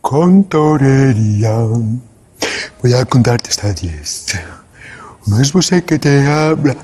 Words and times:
con 0.00 0.44
torería. 0.44 1.56
Voy 2.82 2.94
a 2.94 3.04
contarte 3.04 3.50
hasta 3.50 3.72
diez. 3.72 4.26
No 5.26 5.40
es 5.40 5.52
vos 5.52 5.70
el 5.72 5.82
que 5.84 5.98
te 5.98 6.26
habla. 6.26 6.76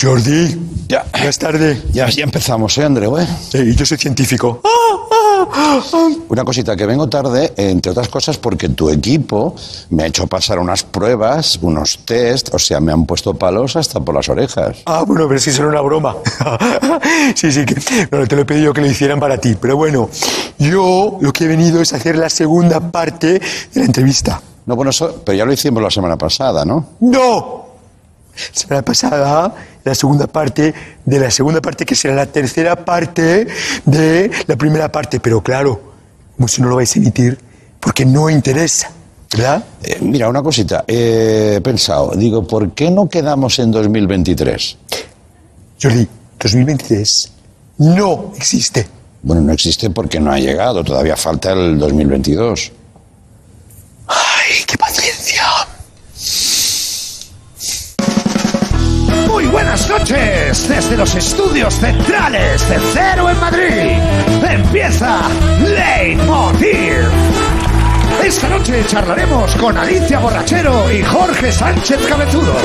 Jordi, 0.00 0.56
Ya. 0.88 1.04
ya 1.12 1.28
es 1.28 1.38
tarde. 1.38 1.82
Ya, 1.92 2.08
ya 2.08 2.22
empezamos, 2.22 2.78
¿eh, 2.78 2.84
Andreu? 2.84 3.18
eh? 3.18 3.26
Sí, 3.50 3.74
yo 3.74 3.84
soy 3.84 3.98
científico. 3.98 4.62
Una 6.28 6.44
cosita, 6.44 6.76
que 6.76 6.86
vengo 6.86 7.08
tarde, 7.08 7.52
entre 7.56 7.92
otras 7.92 8.08
cosas, 8.08 8.38
porque 8.38 8.68
tu 8.70 8.90
equipo 8.90 9.54
me 9.90 10.02
ha 10.02 10.06
hecho 10.06 10.26
pasar 10.26 10.58
unas 10.58 10.84
pruebas, 10.84 11.58
unos 11.62 12.00
test, 12.04 12.54
o 12.54 12.58
sea, 12.58 12.80
me 12.80 12.92
han 12.92 13.06
puesto 13.06 13.34
palos 13.34 13.76
hasta 13.76 14.00
por 14.00 14.14
las 14.14 14.28
orejas. 14.28 14.78
Ah, 14.86 15.04
bueno, 15.06 15.26
pero 15.26 15.38
es 15.38 15.44
que 15.44 15.50
eso 15.50 15.62
era 15.62 15.70
una 15.70 15.80
broma. 15.80 16.16
sí, 17.34 17.52
sí, 17.52 17.64
que 17.64 17.74
te 17.74 18.36
lo 18.36 18.42
he 18.42 18.44
pedido 18.44 18.72
que 18.72 18.80
lo 18.80 18.86
hicieran 18.86 19.20
para 19.20 19.38
ti. 19.38 19.56
Pero 19.60 19.76
bueno, 19.76 20.10
yo 20.58 21.18
lo 21.20 21.32
que 21.32 21.44
he 21.44 21.48
venido 21.48 21.80
es 21.80 21.92
hacer 21.92 22.16
la 22.16 22.30
segunda 22.30 22.80
parte 22.80 23.34
de 23.34 23.80
la 23.80 23.84
entrevista. 23.84 24.40
No, 24.66 24.76
bueno, 24.76 24.90
eso, 24.90 25.22
pero 25.24 25.38
ya 25.38 25.44
lo 25.44 25.52
hicimos 25.52 25.82
la 25.82 25.90
semana 25.90 26.16
pasada, 26.16 26.64
¿no? 26.64 26.84
¡No! 27.00 27.68
La 28.34 28.58
semana 28.60 28.82
pasada, 28.82 29.54
la 29.88 29.94
segunda 29.94 30.26
parte 30.26 30.74
de 31.04 31.18
la 31.18 31.30
segunda 31.30 31.60
parte, 31.60 31.84
que 31.84 31.94
será 31.94 32.14
la 32.14 32.26
tercera 32.26 32.84
parte 32.84 33.46
de 33.84 34.30
la 34.46 34.56
primera 34.56 34.90
parte. 34.90 35.20
Pero 35.20 35.42
claro, 35.42 35.94
si 36.46 36.62
no 36.62 36.68
lo 36.68 36.76
vais 36.76 36.94
a 36.94 36.98
emitir, 36.98 37.38
porque 37.80 38.04
no 38.04 38.30
interesa, 38.30 38.90
¿verdad? 39.32 39.64
Eh, 39.82 39.98
mira, 40.00 40.28
una 40.28 40.42
cosita, 40.42 40.84
eh, 40.86 41.54
he 41.56 41.60
pensado, 41.60 42.12
digo, 42.14 42.46
¿por 42.46 42.72
qué 42.72 42.90
no 42.90 43.08
quedamos 43.08 43.58
en 43.58 43.70
2023? 43.70 44.76
Jordi, 45.80 46.08
2023 46.38 47.32
no 47.78 48.32
existe. 48.36 48.86
Bueno, 49.22 49.42
no 49.42 49.52
existe 49.52 49.90
porque 49.90 50.20
no 50.20 50.32
ha 50.32 50.38
llegado, 50.38 50.84
todavía 50.84 51.16
falta 51.16 51.52
el 51.52 51.78
2022. 51.78 52.72
¡Ay, 54.06 54.64
qué 54.66 54.76
paciencia! 54.76 55.07
Muy 59.38 59.46
buenas 59.46 59.88
noches 59.88 60.68
desde 60.68 60.96
los 60.96 61.14
estudios 61.14 61.74
centrales 61.74 62.68
de 62.68 62.76
Cero 62.92 63.30
en 63.30 63.38
Madrid. 63.38 64.02
Empieza 64.50 65.20
Leitmotiv. 65.60 67.08
Esta 68.24 68.48
noche 68.48 68.84
charlaremos 68.84 69.54
con 69.54 69.78
Alicia 69.78 70.18
Borrachero 70.18 70.92
y 70.92 71.04
Jorge 71.04 71.52
Sánchez 71.52 72.04
Cabezudo. 72.08 72.56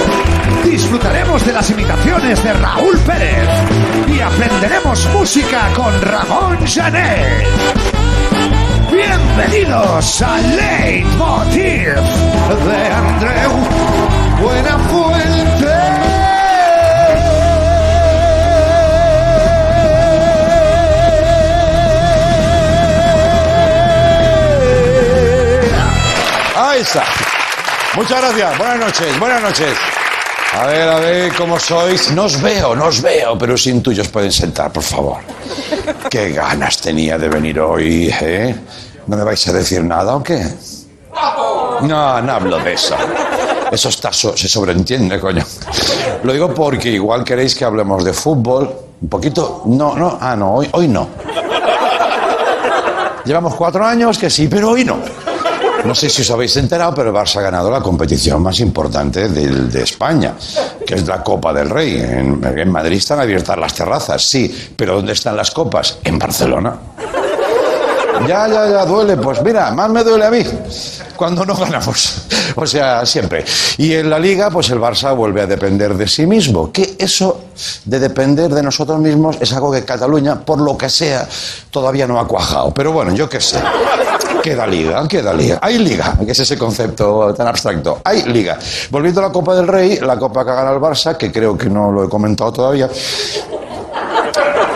Disfrutaremos 0.63 1.45
de 1.45 1.53
las 1.53 1.69
imitaciones 1.69 2.43
de 2.43 2.53
Raúl 2.53 2.97
Pérez 3.01 3.47
y 4.07 4.19
aprenderemos 4.19 5.07
música 5.13 5.69
con 5.75 6.01
Ramón 6.01 6.57
Janet. 6.65 7.45
Bienvenidos 8.91 10.21
a 10.23 10.39
Leitmotiv 10.39 11.93
de 12.65 12.87
Andreu 12.87 13.51
Buenafuente. 14.41 15.02
Muchas 27.95 28.21
gracias. 28.21 28.57
Buenas 28.57 28.77
noches, 28.79 29.19
buenas 29.19 29.41
noches. 29.41 29.77
A 30.59 30.65
ver, 30.65 30.89
a 30.89 30.99
ver 30.99 31.33
cómo 31.35 31.57
sois. 31.59 32.11
No 32.11 32.23
os 32.25 32.41
veo, 32.41 32.75
no 32.75 32.85
os 32.87 33.01
veo, 33.01 33.37
pero 33.37 33.57
sin 33.57 33.81
tuyos 33.81 34.07
pueden 34.09 34.31
sentar, 34.31 34.71
por 34.71 34.83
favor. 34.83 35.17
Qué 36.09 36.31
ganas 36.31 36.77
tenía 36.77 37.17
de 37.17 37.29
venir 37.29 37.59
hoy, 37.59 38.13
¿eh? 38.21 38.55
¿No 39.07 39.15
me 39.17 39.23
vais 39.23 39.47
a 39.47 39.53
decir 39.53 39.81
nada 39.83 40.15
o 40.15 40.21
qué? 40.23 40.45
No, 41.81 42.21
no 42.21 42.31
hablo 42.33 42.59
de 42.59 42.73
eso. 42.73 42.95
Eso 43.71 43.89
está 43.89 44.11
so- 44.13 44.35
se 44.37 44.47
sobreentiende, 44.47 45.19
coño. 45.19 45.43
Lo 46.23 46.33
digo 46.33 46.53
porque 46.53 46.89
igual 46.89 47.23
queréis 47.23 47.55
que 47.55 47.65
hablemos 47.65 48.03
de 48.03 48.13
fútbol. 48.13 48.69
Un 49.01 49.09
poquito. 49.09 49.63
No, 49.65 49.95
no. 49.95 50.17
Ah, 50.21 50.35
no, 50.35 50.55
hoy, 50.55 50.69
hoy 50.73 50.87
no. 50.87 51.07
Llevamos 53.25 53.55
cuatro 53.55 53.85
años 53.85 54.17
que 54.17 54.29
sí, 54.29 54.47
pero 54.47 54.69
hoy 54.71 54.83
no. 54.85 54.97
No 55.85 55.93
sé 55.93 56.09
si 56.09 56.21
os 56.21 56.31
habéis 56.31 56.55
enterado, 56.57 56.93
pero 56.95 57.09
el 57.09 57.15
Barça 57.15 57.37
ha 57.37 57.41
ganado 57.41 57.69
la 57.69 57.81
competición 57.81 58.41
más 58.41 58.59
importante 58.59 59.27
de, 59.27 59.81
España, 59.81 60.33
que 60.85 60.95
es 60.95 61.05
la 61.05 61.21
Copa 61.21 61.51
del 61.53 61.69
Rey. 61.69 61.99
En, 61.99 62.41
en 62.43 62.71
Madrid 62.71 62.97
están 62.97 63.19
abiertas 63.19 63.57
las 63.57 63.73
terrazas, 63.73 64.21
sí, 64.21 64.73
pero 64.77 64.95
¿dónde 64.95 65.13
están 65.13 65.35
las 65.35 65.51
copas? 65.51 65.97
En 66.03 66.17
Barcelona. 66.17 66.75
Ya, 68.27 68.47
ya, 68.47 68.69
ya, 68.69 68.85
duele. 68.85 69.17
Pues 69.17 69.41
mira, 69.43 69.71
más 69.71 69.89
me 69.89 70.03
duele 70.03 70.25
a 70.25 70.31
mí 70.31 70.43
cuando 71.15 71.45
no 71.45 71.55
ganamos. 71.55 72.27
O 72.55 72.67
sea, 72.67 73.03
siempre. 73.03 73.43
Y 73.77 73.93
en 73.93 74.11
la 74.11 74.19
liga, 74.19 74.51
pues 74.51 74.69
el 74.69 74.79
Barça 74.79 75.15
vuelve 75.15 75.41
a 75.41 75.47
depender 75.47 75.95
de 75.95 76.07
sí 76.07 76.27
mismo. 76.27 76.71
Que 76.71 76.95
eso 76.99 77.45
de 77.85 77.99
depender 77.99 78.53
de 78.53 78.61
nosotros 78.61 78.99
mismos 78.99 79.37
es 79.39 79.51
algo 79.53 79.71
que 79.71 79.83
Cataluña, 79.83 80.39
por 80.39 80.61
lo 80.61 80.77
que 80.77 80.87
sea, 80.87 81.27
todavía 81.71 82.05
no 82.05 82.19
ha 82.19 82.27
cuajado. 82.27 82.71
Pero 82.71 82.91
bueno, 82.91 83.11
yo 83.15 83.27
qué 83.27 83.41
sé. 83.41 83.59
Queda 84.43 84.67
liga, 84.67 85.07
queda 85.07 85.33
liga. 85.33 85.57
Hay 85.61 85.79
liga, 85.79 86.15
que 86.23 86.31
es 86.31 86.39
ese 86.39 86.57
concepto 86.57 87.33
tan 87.33 87.47
abstracto. 87.47 88.01
Hay 88.03 88.23
liga. 88.23 88.59
Volviendo 88.91 89.21
a 89.21 89.23
la 89.27 89.31
Copa 89.31 89.55
del 89.55 89.67
Rey, 89.67 89.99
la 89.99 90.17
Copa 90.17 90.45
que 90.45 90.51
gana 90.51 90.71
el 90.71 90.79
Barça, 90.79 91.17
que 91.17 91.31
creo 91.31 91.57
que 91.57 91.69
no 91.69 91.91
lo 91.91 92.03
he 92.03 92.09
comentado 92.09 92.53
todavía. 92.53 92.89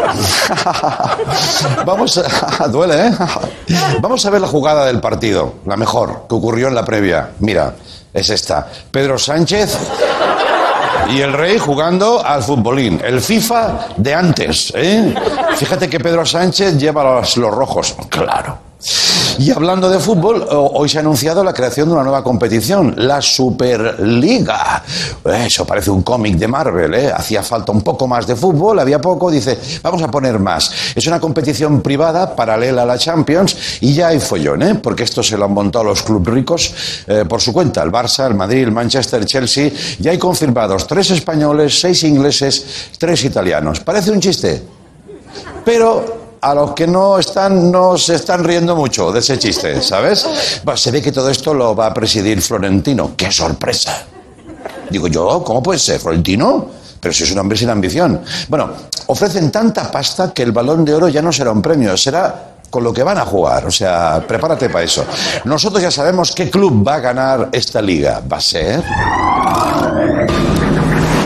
Vamos 1.85 2.17
a... 2.17 2.67
Duele, 2.67 3.07
¿eh? 3.07 3.11
Vamos 4.01 4.25
a 4.25 4.29
ver 4.29 4.41
la 4.41 4.47
jugada 4.47 4.85
del 4.85 4.99
partido, 4.99 5.55
la 5.65 5.77
mejor, 5.77 6.25
que 6.27 6.35
ocurrió 6.35 6.67
en 6.67 6.75
la 6.75 6.85
previa. 6.85 7.31
Mira, 7.39 7.73
es 8.13 8.29
esta. 8.29 8.67
Pedro 8.91 9.17
Sánchez 9.17 9.77
y 11.09 11.21
el 11.21 11.33
rey 11.33 11.57
jugando 11.57 12.25
al 12.25 12.43
futbolín. 12.43 13.01
El 13.03 13.21
FIFA 13.21 13.87
de 13.97 14.13
antes, 14.13 14.73
¿eh? 14.75 15.13
Fíjate 15.55 15.89
que 15.89 15.99
Pedro 15.99 16.25
Sánchez 16.25 16.77
lleva 16.77 17.03
los, 17.03 17.37
los 17.37 17.53
rojos. 17.53 17.95
Claro. 18.09 18.66
Y 19.39 19.51
hablando 19.51 19.89
de 19.89 19.99
fútbol, 19.99 20.41
ho- 20.49 20.71
hoy 20.75 20.89
se 20.89 20.97
ha 20.97 21.01
anunciado 21.01 21.43
la 21.43 21.53
creación 21.53 21.87
de 21.89 21.93
una 21.93 22.03
nueva 22.03 22.23
competición, 22.23 22.93
la 22.97 23.21
Superliga. 23.21 24.83
Eso 25.45 25.65
parece 25.65 25.91
un 25.91 26.01
cómic 26.01 26.35
de 26.37 26.47
Marvel, 26.47 26.93
¿eh? 26.95 27.11
Hacía 27.15 27.43
falta 27.43 27.71
un 27.71 27.81
poco 27.81 28.07
más 28.07 28.25
de 28.25 28.35
fútbol, 28.35 28.79
había 28.79 28.99
poco, 28.99 29.29
dice, 29.29 29.57
vamos 29.83 30.01
a 30.01 30.09
poner 30.09 30.39
más. 30.39 30.71
Es 30.95 31.05
una 31.07 31.19
competición 31.19 31.81
privada 31.81 32.35
paralela 32.35 32.81
a 32.81 32.85
la 32.85 32.97
Champions 32.97 33.55
y 33.81 33.93
ya 33.93 34.07
hay 34.07 34.19
follón, 34.19 34.63
¿eh? 34.63 34.75
Porque 34.75 35.03
esto 35.03 35.21
se 35.21 35.37
lo 35.37 35.45
han 35.45 35.53
montado 35.53 35.85
los 35.85 36.01
clubes 36.01 36.33
ricos 36.33 36.73
eh, 37.07 37.25
por 37.27 37.39
su 37.39 37.53
cuenta, 37.53 37.83
el 37.83 37.91
Barça, 37.91 38.25
el 38.27 38.33
Madrid, 38.35 38.63
el 38.63 38.71
Manchester, 38.71 39.23
Chelsea. 39.25 39.71
Ya 39.99 40.11
hay 40.11 40.17
confirmados 40.17 40.87
tres 40.87 41.11
españoles, 41.11 41.79
seis 41.79 42.03
ingleses, 42.03 42.65
tres 42.97 43.23
italianos. 43.23 43.79
Parece 43.81 44.11
un 44.11 44.19
chiste, 44.19 44.63
pero 45.63 46.26
a 46.41 46.53
los 46.53 46.71
que 46.71 46.87
no 46.87 47.17
están, 47.17 47.71
no 47.71 47.97
se 47.97 48.15
están 48.15 48.43
riendo 48.43 48.75
mucho 48.75 49.11
de 49.11 49.19
ese 49.19 49.37
chiste, 49.37 49.81
¿sabes? 49.81 50.61
Bah, 50.63 50.77
se 50.77 50.91
ve 50.91 51.01
que 51.01 51.11
todo 51.11 51.29
esto 51.29 51.53
lo 51.53 51.75
va 51.75 51.87
a 51.87 51.93
presidir 51.93 52.41
Florentino. 52.41 53.11
¡Qué 53.15 53.31
sorpresa! 53.31 54.05
Digo 54.89 55.07
yo, 55.07 55.43
¿cómo 55.43 55.61
puede 55.61 55.79
ser? 55.79 55.99
¿Florentino? 55.99 56.69
Pero 56.99 57.13
si 57.13 57.23
es 57.23 57.31
un 57.31 57.39
hombre 57.39 57.57
sin 57.57 57.69
ambición. 57.69 58.21
Bueno, 58.47 58.71
ofrecen 59.07 59.51
tanta 59.51 59.91
pasta 59.91 60.33
que 60.33 60.43
el 60.43 60.51
balón 60.51 60.83
de 60.83 60.93
oro 60.93 61.07
ya 61.07 61.21
no 61.21 61.31
será 61.31 61.51
un 61.51 61.61
premio, 61.61 61.95
será 61.97 62.55
con 62.69 62.83
lo 62.83 62.93
que 62.93 63.03
van 63.03 63.17
a 63.17 63.25
jugar. 63.25 63.65
O 63.65 63.71
sea, 63.71 64.23
prepárate 64.27 64.69
para 64.69 64.83
eso. 64.83 65.05
Nosotros 65.45 65.81
ya 65.81 65.91
sabemos 65.91 66.31
qué 66.31 66.49
club 66.49 66.87
va 66.87 66.95
a 66.95 66.99
ganar 66.99 67.49
esta 67.51 67.81
liga. 67.81 68.21
Va 68.31 68.37
a 68.37 68.41
ser. 68.41 68.83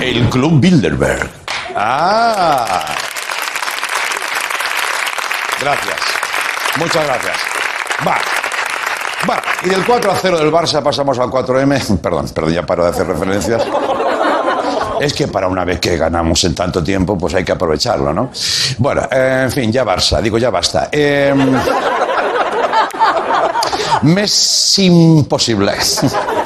El 0.02 0.30
Club 0.30 0.60
Bilderberg. 0.60 1.30
¡Ah! 1.76 3.01
Gracias. 5.62 5.98
Muchas 6.78 7.06
gracias. 7.06 7.38
Va. 8.08 8.18
Va. 9.30 9.42
Y 9.64 9.70
del 9.70 9.86
4 9.86 10.12
a 10.12 10.16
0 10.16 10.38
del 10.40 10.52
Barça 10.52 10.82
pasamos 10.82 11.20
al 11.20 11.30
4M. 11.30 12.00
Perdón, 12.02 12.30
perdón, 12.30 12.54
ya 12.54 12.66
paro 12.66 12.84
de 12.84 12.90
hacer 12.90 13.08
referencias. 13.08 13.64
Es 15.00 15.14
que 15.14 15.28
para 15.28 15.48
una 15.48 15.66
vez 15.66 15.80
que 15.80 15.98
ganamos 15.98 16.44
en 16.44 16.54
tanto 16.54 16.84
tiempo, 16.84 17.18
pues 17.18 17.34
hay 17.34 17.44
que 17.44 17.52
aprovecharlo, 17.52 18.14
¿no? 18.14 18.30
Bueno, 18.78 19.08
eh, 19.12 19.42
en 19.46 19.52
fin, 19.52 19.72
ya 19.72 19.84
Barça, 19.84 20.22
digo, 20.22 20.38
ya 20.38 20.52
basta. 20.52 20.90
Eh, 20.92 21.34
mes 24.04 24.80
imposible. 24.80 25.74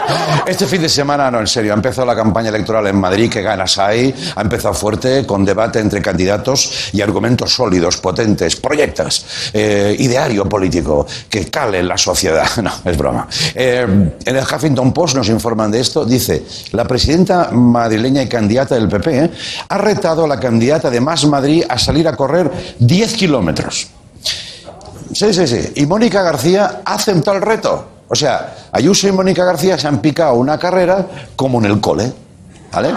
Este 0.45 0.68
fin 0.68 0.81
de 0.81 0.89
semana, 0.89 1.31
no, 1.31 1.39
en 1.39 1.47
serio, 1.47 1.74
ha 1.74 1.75
empezado 1.75 2.06
la 2.06 2.15
campaña 2.15 2.50
electoral 2.50 2.86
en 2.88 2.97
Madrid, 2.97 3.31
que 3.31 3.42
ganas 3.42 3.77
hay, 3.80 4.13
ha 4.36 4.42
empezado 4.42 4.74
fuerte, 4.74 5.25
con 5.25 5.44
debate 5.44 5.80
entre 5.80 6.01
candidatos 6.01 6.89
y 6.94 7.01
argumentos 7.01 7.53
sólidos, 7.53 7.97
potentes, 7.97 8.56
proyectos, 8.56 9.25
eh, 9.53 9.95
ideario 9.97 10.47
político, 10.47 11.07
que 11.30 11.50
cale 11.50 11.81
la 11.81 11.97
sociedad. 11.97 12.45
No, 12.65 12.71
es 12.83 12.97
broma. 12.97 13.27
Eh, 13.53 13.86
en 14.25 14.36
el 14.36 14.44
Huffington 14.44 14.91
Post 14.91 15.15
nos 15.15 15.30
informan 15.30 15.69
de 15.69 15.81
esto, 15.81 16.03
dice, 16.03 16.44
la 16.71 16.86
presidenta 16.86 17.51
madrileña 17.51 18.24
y 18.24 18.27
candidata 18.27 18.74
del 18.74 18.88
PP 18.88 19.18
eh, 19.18 19.31
ha 19.69 19.77
retado 19.77 20.25
a 20.25 20.27
la 20.27 20.39
candidata 20.39 20.89
de 20.89 21.00
Más 21.00 21.25
Madrid 21.25 21.63
a 21.69 21.77
salir 21.77 22.07
a 22.07 22.15
correr 22.15 22.51
10 22.80 23.13
kilómetros. 23.13 23.88
Sí, 25.13 25.34
sí, 25.34 25.48
sí. 25.48 25.72
Y 25.75 25.86
Mónica 25.86 26.22
García 26.22 26.81
ha 26.84 26.96
aceptado 26.96 27.38
el 27.38 27.44
reto. 27.44 27.86
O 28.07 28.16
sea, 28.16 28.56
Ayuso 28.72 29.07
y 29.07 29.12
Mónica 29.12 29.44
García 29.44 29.78
se 29.78 29.88
han 29.88 30.00
picado 30.00 30.36
una 30.36 30.57
carrera 30.57 31.06
como 31.36 31.60
en 31.60 31.66
el 31.66 31.80
cole. 31.80 32.12
¿Vale? 32.72 32.90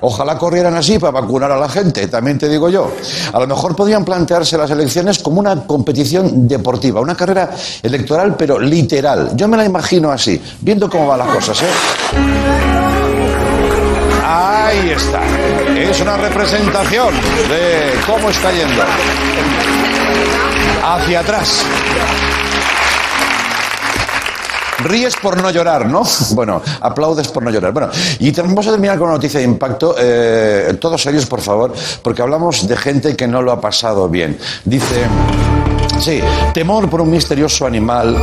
Ojalá 0.00 0.38
corrieran 0.38 0.74
así 0.76 0.98
para 0.98 1.20
vacunar 1.20 1.50
a 1.52 1.58
la 1.58 1.68
gente, 1.68 2.08
también 2.08 2.38
te 2.38 2.48
digo 2.48 2.70
yo. 2.70 2.90
A 3.32 3.38
lo 3.38 3.46
mejor 3.46 3.76
podrían 3.76 4.02
plantearse 4.02 4.56
las 4.56 4.70
elecciones 4.70 5.18
como 5.18 5.40
una 5.40 5.66
competición 5.66 6.48
deportiva, 6.48 7.00
una 7.02 7.14
carrera 7.14 7.50
electoral, 7.82 8.34
pero 8.36 8.58
literal. 8.58 9.32
Yo 9.34 9.46
me 9.46 9.58
la 9.58 9.64
imagino 9.66 10.10
así, 10.10 10.40
viendo 10.60 10.88
cómo 10.88 11.08
van 11.08 11.18
las 11.18 11.28
cosas, 11.28 11.62
¿eh? 11.62 11.66
Ahí 14.24 14.90
está. 14.90 15.20
Es 15.78 16.00
una 16.00 16.16
representación 16.16 17.14
de 17.48 17.92
cómo 18.06 18.30
está 18.30 18.50
yendo. 18.52 18.82
Hacia 20.88 21.18
atrás. 21.18 21.64
Ríes 24.84 25.16
por 25.16 25.42
no 25.42 25.50
llorar, 25.50 25.86
¿no? 25.86 26.04
Bueno, 26.30 26.62
aplaudes 26.80 27.26
por 27.26 27.42
no 27.42 27.50
llorar. 27.50 27.72
Bueno, 27.72 27.90
y 28.20 28.30
vamos 28.30 28.68
a 28.68 28.70
terminar 28.70 28.96
con 28.96 29.08
una 29.08 29.16
noticia 29.16 29.40
de 29.40 29.46
impacto. 29.46 29.96
Eh, 29.98 30.76
todos 30.80 31.02
serios, 31.02 31.26
por 31.26 31.40
favor, 31.40 31.74
porque 32.02 32.22
hablamos 32.22 32.68
de 32.68 32.76
gente 32.76 33.16
que 33.16 33.26
no 33.26 33.42
lo 33.42 33.50
ha 33.50 33.60
pasado 33.60 34.08
bien. 34.08 34.38
Dice, 34.64 35.08
sí, 35.98 36.20
temor 36.54 36.88
por 36.88 37.00
un 37.00 37.10
misterioso 37.10 37.66
animal 37.66 38.16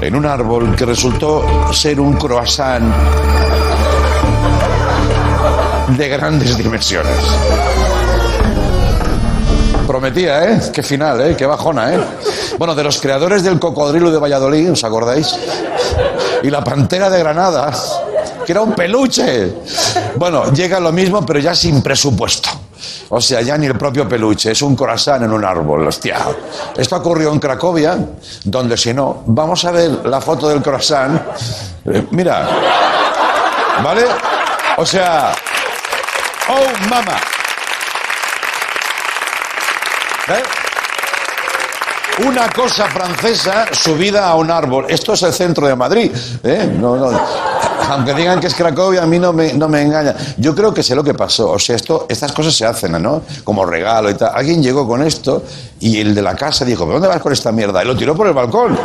en 0.00 0.16
un 0.16 0.26
árbol 0.26 0.74
que 0.74 0.86
resultó 0.86 1.72
ser 1.72 2.00
un 2.00 2.14
croissant 2.14 2.92
de 5.96 6.08
grandes 6.08 6.58
dimensiones. 6.58 7.87
Prometía, 9.88 10.44
¿eh? 10.44 10.60
Qué 10.70 10.82
final, 10.82 11.18
¿eh? 11.22 11.34
Qué 11.34 11.46
bajona, 11.46 11.94
¿eh? 11.94 11.98
Bueno, 12.58 12.74
de 12.74 12.84
los 12.84 13.00
creadores 13.00 13.42
del 13.42 13.58
cocodrilo 13.58 14.10
de 14.10 14.18
Valladolid, 14.18 14.72
¿os 14.72 14.84
acordáis? 14.84 15.34
Y 16.42 16.50
la 16.50 16.62
pantera 16.62 17.08
de 17.08 17.18
Granada, 17.18 17.72
que 18.44 18.52
era 18.52 18.60
un 18.60 18.74
peluche. 18.74 19.50
Bueno, 20.16 20.52
llega 20.52 20.78
lo 20.78 20.92
mismo, 20.92 21.24
pero 21.24 21.38
ya 21.38 21.54
sin 21.54 21.80
presupuesto. 21.80 22.50
O 23.08 23.18
sea, 23.18 23.40
ya 23.40 23.56
ni 23.56 23.64
el 23.64 23.78
propio 23.78 24.06
peluche, 24.06 24.50
es 24.50 24.60
un 24.60 24.76
corazón 24.76 25.24
en 25.24 25.32
un 25.32 25.42
árbol, 25.42 25.88
hostia. 25.88 26.18
Esto 26.76 26.96
ocurrió 26.96 27.32
en 27.32 27.38
Cracovia, 27.38 27.98
donde 28.44 28.76
si 28.76 28.92
no, 28.92 29.22
vamos 29.24 29.64
a 29.64 29.70
ver 29.70 30.04
la 30.04 30.20
foto 30.20 30.50
del 30.50 30.60
corazón. 30.60 31.18
Eh, 31.86 32.06
mira, 32.10 32.46
¿vale? 33.82 34.04
O 34.76 34.84
sea, 34.84 35.32
oh, 36.50 36.88
mama. 36.90 37.16
¿Eh? 40.30 40.57
Una 42.26 42.48
cosa 42.50 42.86
francesa 42.86 43.66
subida 43.72 44.28
a 44.28 44.34
un 44.34 44.50
árbol. 44.50 44.86
Esto 44.88 45.12
es 45.12 45.22
el 45.22 45.32
centro 45.32 45.68
de 45.68 45.76
Madrid. 45.76 46.10
¿eh? 46.42 46.68
No, 46.78 46.96
no. 46.96 47.10
Aunque 47.90 48.12
digan 48.12 48.40
que 48.40 48.48
es 48.48 48.54
Cracovia, 48.54 49.04
a 49.04 49.06
mí 49.06 49.18
no 49.18 49.32
me, 49.32 49.52
no 49.52 49.68
me 49.68 49.82
engaña. 49.82 50.14
Yo 50.36 50.54
creo 50.54 50.74
que 50.74 50.82
sé 50.82 50.94
lo 50.94 51.04
que 51.04 51.14
pasó. 51.14 51.52
O 51.52 51.58
sea, 51.58 51.76
esto, 51.76 52.06
estas 52.08 52.32
cosas 52.32 52.54
se 52.54 52.66
hacen, 52.66 53.00
¿no? 53.00 53.22
Como 53.44 53.64
regalo 53.64 54.10
y 54.10 54.14
tal. 54.14 54.32
Alguien 54.34 54.62
llegó 54.62 54.86
con 54.86 55.02
esto 55.02 55.44
y 55.80 56.00
el 56.00 56.14
de 56.14 56.22
la 56.22 56.34
casa 56.34 56.64
dijo, 56.64 56.84
¿dónde 56.84 57.06
vas 57.06 57.20
con 57.20 57.32
esta 57.32 57.52
mierda? 57.52 57.82
Y 57.82 57.86
lo 57.86 57.96
tiró 57.96 58.16
por 58.16 58.26
el 58.26 58.34
balcón. 58.34 58.76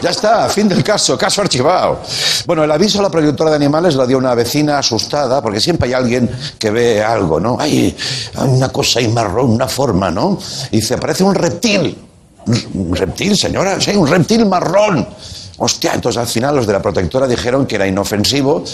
Ya 0.00 0.10
está, 0.10 0.48
fin 0.48 0.68
del 0.68 0.84
caso, 0.84 1.18
caso 1.18 1.42
archivado. 1.42 2.00
Bueno, 2.46 2.62
el 2.62 2.70
aviso 2.70 3.00
a 3.00 3.02
la 3.02 3.10
productora 3.10 3.50
de 3.50 3.56
animales 3.56 3.96
lo 3.96 4.06
dio 4.06 4.16
una 4.16 4.34
vecina 4.34 4.78
asustada, 4.78 5.42
porque 5.42 5.60
siempre 5.60 5.88
hay 5.88 5.94
alguien 5.94 6.30
que 6.58 6.70
ve 6.70 7.02
algo, 7.02 7.40
¿no? 7.40 7.58
Hay 7.58 7.96
una 8.36 8.68
cosa 8.68 9.00
ahí 9.00 9.08
marrón, 9.08 9.50
una 9.50 9.66
forma, 9.66 10.10
¿no? 10.10 10.38
Y 10.70 10.76
dice, 10.76 10.96
parece 10.96 11.24
un 11.24 11.34
reptil. 11.34 12.07
Un 12.74 12.96
reptil, 12.96 13.36
señora, 13.36 13.80
sí, 13.80 13.90
un 13.90 14.06
reptil 14.06 14.46
marrón. 14.46 15.06
Hostia, 15.58 15.92
entonces 15.94 16.20
al 16.20 16.28
final 16.28 16.54
los 16.56 16.66
de 16.66 16.72
la 16.72 16.80
protectora 16.80 17.26
dijeron 17.26 17.66
que 17.66 17.74
era 17.76 17.86
inofensivo. 17.86 18.64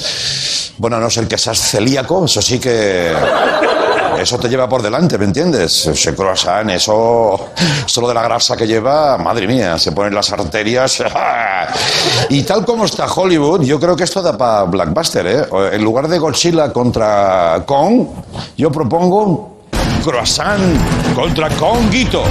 Bueno, 0.77 1.01
no 1.01 1.09
ser 1.09 1.27
que 1.27 1.39
seas 1.39 1.59
celíaco, 1.59 2.25
eso 2.27 2.43
sí 2.43 2.59
que. 2.59 3.13
Eso 4.19 4.39
te 4.39 4.49
lleva 4.49 4.69
por 4.69 4.81
delante, 4.81 5.19
¿me 5.19 5.25
entiendes? 5.25 5.87
Ese 5.87 6.15
croissant, 6.15 6.71
eso. 6.71 7.49
Solo 7.87 8.09
de 8.09 8.15
la 8.15 8.23
grasa 8.23 8.57
que 8.57 8.67
lleva, 8.67 9.19
madre 9.19 9.47
mía, 9.47 9.77
se 9.79 9.91
ponen 9.91 10.15
las 10.15 10.31
arterias. 10.31 11.03
Y 12.29 12.43
tal 12.43 12.65
como 12.65 12.85
está 12.85 13.07
Hollywood, 13.07 13.63
yo 13.63 13.81
creo 13.81 13.97
que 13.97 14.05
esto 14.05 14.23
da 14.23 14.37
para 14.37 14.65
Blackbuster, 14.65 15.27
¿eh? 15.27 15.47
En 15.73 15.83
lugar 15.83 16.07
de 16.07 16.19
Godzilla 16.19 16.73
contra 16.73 17.65
Kong, 17.67 18.07
yo 18.57 18.71
propongo 18.71 19.67
croissant 20.05 20.79
contra 21.15 21.49
Konguito. 21.51 22.23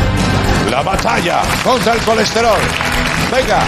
La 0.74 0.82
batalla 0.82 1.44
contra 1.64 1.94
el 1.94 2.02
colesterol. 2.02 2.58
Venga, 3.32 3.60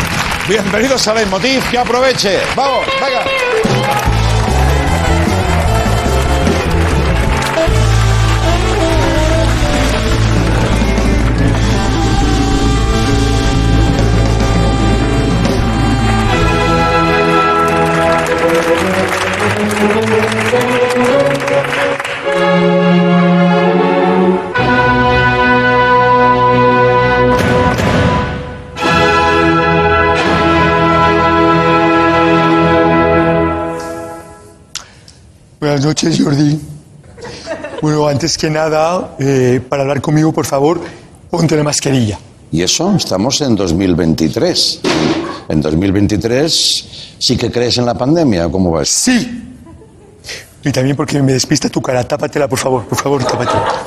bienvenidos 0.48 1.08
a 1.08 1.14
Leitmotiv, 1.14 1.64
que 1.70 1.78
aproveche. 1.78 2.40
Vamos, 2.56 2.88
venga. 3.00 3.75
Buenas 35.86 36.04
noches, 36.04 36.20
Jordi. 36.20 36.60
Bueno, 37.80 38.08
antes 38.08 38.40
que 38.40 38.50
nada, 38.50 39.16
eh, 39.20 39.62
para 39.70 39.84
hablar 39.84 40.02
conmigo, 40.02 40.34
por 40.34 40.48
favor, 40.48 40.82
ponte 41.30 41.56
la 41.56 41.62
mascarilla. 41.62 42.18
Y 42.52 42.64
eso, 42.64 42.96
estamos 42.96 43.40
en 43.42 43.56
2023. 43.56 44.80
En 45.48 45.62
2023 45.62 46.86
sí 47.20 47.38
que 47.38 47.52
crees 47.52 47.78
en 47.78 47.86
la 47.86 47.94
pandemia, 47.94 48.50
¿cómo 48.50 48.72
vas? 48.72 48.90
Sí. 48.90 49.44
Y 50.64 50.72
también 50.72 50.96
porque 50.96 51.22
me 51.22 51.34
despista 51.34 51.70
tu 51.70 51.84
cara. 51.84 52.04
Tápatela, 52.04 52.48
por 52.48 52.58
favor, 52.58 52.86
por 52.86 52.98
favor, 52.98 53.24
tápatela. 53.24 53.84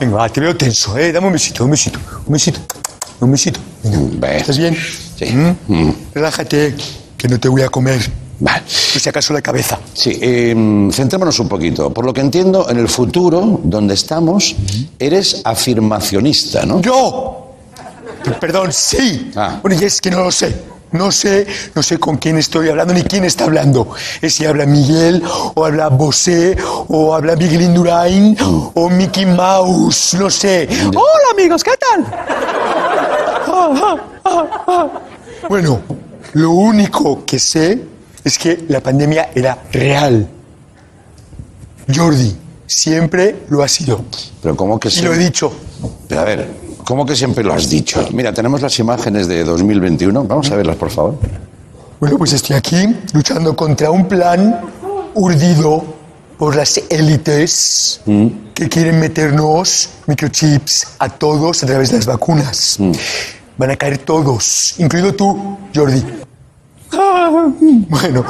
Venga, 0.00 0.16
va, 0.16 0.28
te 0.30 0.40
veo 0.40 0.56
tenso, 0.56 0.96
¿eh? 0.96 1.12
Dame 1.12 1.26
un 1.26 1.34
besito, 1.34 1.66
un 1.66 1.72
besito, 1.72 1.98
un 2.24 2.32
besito, 2.32 2.60
un 3.20 3.30
besito. 3.30 3.60
Venga, 3.82 3.98
Ve. 4.18 4.38
¿estás 4.38 4.56
bien? 4.56 4.74
Sí. 5.18 5.26
¿Mm? 5.26 5.56
Mm. 5.68 5.94
Relájate, 6.14 6.74
que 7.18 7.28
no 7.28 7.38
te 7.38 7.50
voy 7.50 7.60
a 7.60 7.68
comer. 7.68 8.23
Vale. 8.40 8.62
Si 8.66 9.08
acaso 9.08 9.32
la 9.32 9.42
cabeza. 9.42 9.78
Sí, 9.92 10.18
eh, 10.20 10.88
centrémonos 10.92 11.38
un 11.38 11.48
poquito. 11.48 11.90
Por 11.90 12.04
lo 12.04 12.12
que 12.12 12.20
entiendo, 12.20 12.68
en 12.68 12.78
el 12.78 12.88
futuro, 12.88 13.60
donde 13.62 13.94
estamos, 13.94 14.54
eres 14.98 15.42
afirmacionista, 15.44 16.64
¿no? 16.64 16.80
¡Yo! 16.80 17.40
Perdón, 18.40 18.72
sí. 18.72 19.30
Ah. 19.36 19.58
Bueno, 19.62 19.78
y 19.80 19.84
es 19.84 20.00
que 20.00 20.10
no 20.10 20.24
lo 20.24 20.32
sé. 20.32 20.74
No 20.92 21.10
sé, 21.10 21.44
no 21.74 21.82
sé 21.82 21.98
con 21.98 22.18
quién 22.18 22.38
estoy 22.38 22.68
hablando 22.68 22.94
ni 22.94 23.02
quién 23.02 23.24
está 23.24 23.44
hablando. 23.44 23.88
Es 24.22 24.34
si 24.34 24.46
habla 24.46 24.64
Miguel, 24.64 25.24
o 25.54 25.64
habla 25.64 25.88
Bosé, 25.88 26.56
o 26.86 27.12
habla 27.12 27.34
Miguel 27.34 27.62
Indurain, 27.62 28.36
o 28.74 28.88
Mickey 28.90 29.26
Mouse, 29.26 30.14
no 30.14 30.30
sé. 30.30 30.68
Hola 30.86 31.30
amigos, 31.32 31.64
¿qué 31.64 31.72
tal? 31.76 32.06
Ah, 33.46 33.96
ah, 34.24 34.64
ah. 34.68 34.88
Bueno, 35.48 35.80
lo 36.34 36.52
único 36.52 37.24
que 37.24 37.40
sé 37.40 37.93
es 38.24 38.38
que 38.38 38.64
la 38.68 38.80
pandemia 38.80 39.30
era 39.34 39.58
real. 39.72 40.26
Jordi, 41.94 42.34
siempre 42.66 43.44
lo 43.50 43.62
ha 43.62 43.68
sido. 43.68 44.04
Pero 44.42 44.56
¿cómo 44.56 44.80
que 44.80 44.88
Y 44.88 44.90
sí? 44.90 45.02
lo 45.02 45.12
he 45.14 45.18
dicho. 45.18 45.52
Pero 46.08 46.20
a 46.20 46.24
ver, 46.24 46.48
¿cómo 46.84 47.04
que 47.04 47.14
siempre 47.14 47.44
lo 47.44 47.52
has 47.52 47.68
dicho? 47.68 48.06
Mira, 48.12 48.32
tenemos 48.32 48.62
las 48.62 48.78
imágenes 48.78 49.28
de 49.28 49.44
2021. 49.44 50.24
Vamos 50.24 50.50
a 50.50 50.56
verlas, 50.56 50.76
por 50.76 50.90
favor. 50.90 51.18
Bueno, 52.00 52.18
pues 52.18 52.32
estoy 52.32 52.56
aquí 52.56 52.86
luchando 53.12 53.54
contra 53.54 53.90
un 53.90 54.08
plan 54.08 54.60
urdido 55.14 55.84
por 56.38 56.56
las 56.56 56.78
élites 56.90 58.00
que 58.54 58.68
quieren 58.68 58.98
meternos 58.98 59.90
microchips 60.06 60.86
a 60.98 61.08
todos 61.08 61.62
a 61.62 61.66
través 61.66 61.90
de 61.90 61.96
las 61.98 62.06
vacunas. 62.06 62.78
Van 63.56 63.70
a 63.70 63.76
caer 63.76 63.98
todos, 63.98 64.74
incluido 64.78 65.14
tú, 65.14 65.56
Jordi. 65.74 66.02
Bueno, 67.88 68.24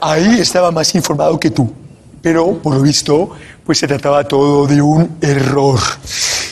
ahí 0.00 0.40
estaba 0.40 0.70
más 0.70 0.94
informado 0.94 1.38
que 1.38 1.50
tú, 1.50 1.70
pero 2.22 2.54
por 2.58 2.74
lo 2.74 2.80
visto, 2.80 3.30
pues 3.64 3.78
se 3.78 3.86
trataba 3.86 4.24
todo 4.24 4.66
de 4.66 4.80
un 4.80 5.16
error. 5.20 5.78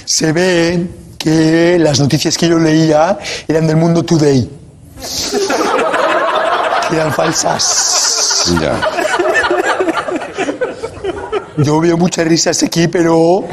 Se 0.05 0.33
ve 0.33 0.87
que 1.19 1.79
las 1.79 2.01
noticias 2.01 2.37
que 2.37 2.49
yo 2.49 2.59
leía 2.59 3.19
eran 3.47 3.67
del 3.67 3.77
Mundo 3.77 4.03
Today 4.05 4.49
eran 6.93 7.13
falsas. 7.13 8.53
Ya. 8.61 8.81
Yo 11.59 11.81
veo 11.81 11.97
muchas 11.97 12.27
risas 12.27 12.63
aquí, 12.63 12.87
pero 12.89 13.45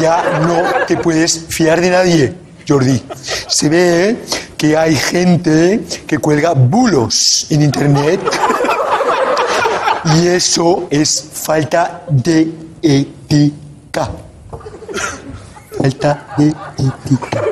ya 0.00 0.40
no 0.40 0.86
te 0.86 0.96
puedes 0.96 1.46
fiar 1.48 1.80
de 1.80 1.90
nadie, 1.90 2.34
Jordi. 2.66 3.02
Se 3.46 3.68
ve 3.68 4.16
que 4.62 4.76
hay 4.76 4.94
gente 4.94 5.80
que 6.06 6.18
cuelga 6.18 6.52
bulos 6.52 7.48
en 7.50 7.62
internet 7.62 8.20
y 10.14 10.28
eso 10.28 10.86
es 10.88 11.30
falta 11.32 12.04
de 12.08 12.48
ética. 12.80 14.08
Falta 15.76 16.26
de 16.38 16.54
ética. 16.78 17.42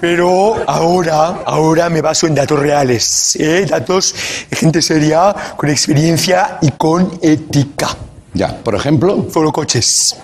Pero 0.00 0.56
ahora, 0.66 1.42
ahora 1.44 1.90
me 1.90 2.00
baso 2.00 2.26
en 2.26 2.34
datos 2.34 2.58
reales, 2.58 3.36
¿eh? 3.38 3.66
datos 3.68 4.14
de 4.48 4.56
gente 4.56 4.80
seria, 4.80 5.36
con 5.54 5.68
experiencia 5.68 6.56
y 6.62 6.70
con 6.70 7.18
ética. 7.20 7.90
Ya, 8.32 8.56
por 8.56 8.74
ejemplo. 8.74 9.26
Foro 9.30 9.52
coches. 9.52 10.16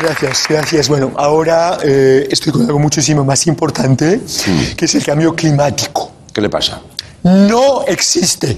Gracias, 0.02 0.44
gracias. 0.48 0.90
Bueno, 0.90 1.12
ahora 1.18 1.78
eh, 1.84 2.28
estoy 2.30 2.52
con 2.54 2.64
algo 2.66 2.80
muchísimo 2.80 3.24
más 3.26 3.48
importante, 3.48 4.22
que 4.76 4.86
es 4.86 4.96
el 4.96 5.04
cambio 5.04 5.36
climático. 5.36 6.12
¿Qué 6.34 6.42
le 6.42 6.50
pasa? 6.50 6.82
No 7.24 7.84
existe. 7.88 8.58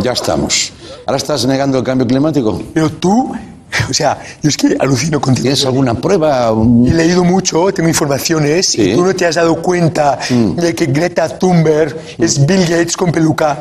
Ya 0.00 0.12
estamos. 0.12 0.72
¿Ahora 1.06 1.16
estás 1.18 1.44
negando 1.46 1.78
el 1.78 1.84
cambio 1.84 2.06
climático? 2.06 2.62
Pero 2.72 2.90
tú, 2.92 3.32
o 3.90 3.92
sea, 3.92 4.18
yo 4.42 4.48
es 4.48 4.56
que 4.56 4.76
alucino 4.78 5.20
contigo. 5.20 5.42
¿Tienes 5.42 5.64
alguna 5.66 5.94
prueba? 5.94 6.50
He 6.86 6.90
leído 6.94 7.22
mucho, 7.24 7.72
tengo 7.74 7.88
informaciones, 7.88 8.66
Sí. 8.68 8.80
Mm. 8.80 8.88
y 8.88 8.94
tú 8.94 9.04
no 9.04 9.14
te 9.14 9.26
has 9.26 9.34
dado 9.34 9.56
cuenta 9.60 10.18
de 10.30 10.74
que 10.74 10.86
Greta 10.86 11.28
Thunberg 11.38 11.96
es 12.18 12.44
Bill 12.46 12.62
Gates 12.62 12.96
con 12.96 13.12
peluca. 13.12 13.58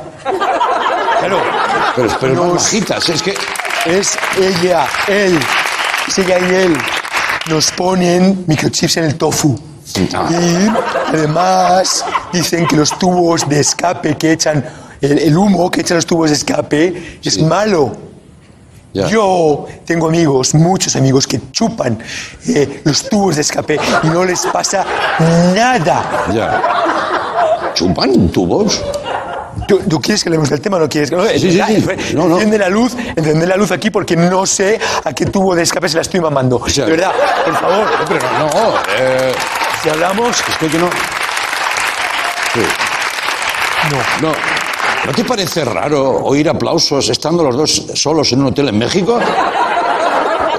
Claro, 1.19 1.39
Pero, 1.95 2.10
pero 2.19 2.33
no 2.36 2.45
Nos- 2.48 2.63
bajitas, 2.63 3.10
es 3.10 3.21
que... 3.21 3.33
es 3.86 4.17
ella, 4.39 4.88
él, 5.07 5.38
y 6.17 6.53
él. 6.53 6.77
Nos 7.50 7.72
ponen 7.72 8.43
microchips 8.48 8.98
en 8.98 9.05
el 9.05 9.15
tofu. 9.15 9.60
Ah. 10.13 10.29
Y 10.31 11.15
además 11.15 12.05
dicen 12.31 12.67
que 12.67 12.75
los 12.75 12.98
tubos 12.98 13.48
de 13.50 13.60
escape 13.60 14.15
que 14.17 14.34
echan, 14.34 14.63
el, 15.01 15.17
el 15.20 15.38
humo 15.38 15.70
que 15.70 15.81
echan 15.81 15.98
los 15.98 16.05
tubos 16.05 16.29
de 16.29 16.36
escape 16.36 17.20
es 17.24 17.34
Sí. 17.34 17.43
malo. 17.43 17.91
Yo 18.93 19.65
tengo 19.86 20.08
amigos, 20.10 20.53
muchos 20.53 20.98
amigos, 20.98 21.25
que 21.25 21.39
chupan 21.51 21.98
eh, 22.48 22.81
los 22.84 23.08
tubos 23.08 23.36
de 23.36 23.41
escape 23.41 23.79
y 24.03 24.08
no 24.08 24.25
les 24.25 24.46
pasa 24.48 24.86
nada. 25.55 26.25
Ya. 26.34 26.62
¿Chupan 27.74 28.27
tubos? 28.29 28.84
¿Tú, 29.67 29.79
tú 29.89 30.00
quieres 30.01 30.24
que 30.24 30.29
hablemos 30.29 30.50
del 30.50 30.62
tema 30.62 30.77
o 30.77 30.79
no 30.79 30.89
quieres? 30.89 31.12
No, 31.12 31.24
Sí, 31.27 31.39
sí, 31.39 31.51
sí. 31.62 32.13
No, 32.15 32.27
no. 32.27 32.36
Enciende 32.36 32.58
la 32.58 32.70
luz, 32.70 32.96
enciende 33.15 33.46
la 33.48 33.55
luz 33.58 33.72
aquí 33.72 33.89
porque 33.89 34.15
no 34.15 34.46
sé 34.46 34.79
a 35.03 35.13
qué 35.13 35.25
tubo 35.25 35.55
de 35.55 35.63
escape 35.63 35.88
se 35.89 35.96
la 35.96 36.01
estoy 36.01 36.20
mamando. 36.20 36.62
sea- 36.70 36.86
de 36.86 36.91
verdad, 36.91 37.12
por 37.46 37.55
favor, 37.58 37.88
Pero 38.08 38.20
no, 38.39 38.74
eh, 38.98 39.34
si 39.84 39.89
hablamos... 39.89 40.38
es 40.39 40.58
que 40.72 40.77
no... 40.77 40.89
Sí. 42.53 42.62
No. 44.22 44.27
No. 44.29 44.36
¿No 45.05 45.12
te 45.13 45.24
parece 45.24 45.65
raro 45.65 46.17
oír 46.24 46.48
aplausos 46.48 47.10
estando 47.10 47.43
los 47.43 47.55
dos 47.58 47.84
solos 47.96 48.31
en 48.34 48.41
un 48.41 48.48
hotel 48.48 48.70
en 48.70 48.77
México? 48.77 49.20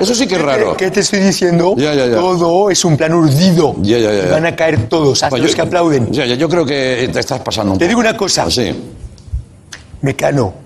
Eso 0.01 0.15
sí 0.15 0.27
que 0.27 0.35
es 0.35 0.43
raro. 0.43 0.77
¿Qué 0.77 0.91
te 0.91 1.01
estoy 1.01 1.21
diciendo? 1.21 1.75
Ya, 1.77 1.95
ya, 1.95 2.07
ya. 2.07 2.17
Todo 2.17 2.71
es 2.71 2.85
un 2.85 2.97
plan 2.97 3.13
urdido. 3.15 3.77
Ya, 3.83 3.99
ya, 3.99 4.13
ya, 4.13 4.25
ya. 4.25 4.31
Van 4.33 4.47
a 4.47 4.57
caer 4.57 4.89
todos, 4.89 5.23
hasta 5.23 5.37
los 5.39 5.55
que 5.55 5.61
aplauden. 5.61 6.11
Ya, 6.13 6.27
ya, 6.27 6.35
yo 6.35 6.49
creo 6.49 6.65
que 6.65 7.09
te 7.13 7.21
estás 7.21 7.41
pasando 7.41 7.73
un 7.73 7.79
Te 7.79 7.87
digo 7.89 8.01
una 8.01 8.17
cosa, 8.17 8.51
Sí. 8.51 8.75
Mecano 10.01 10.63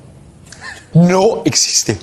no 0.95 1.43
existe. 1.45 1.99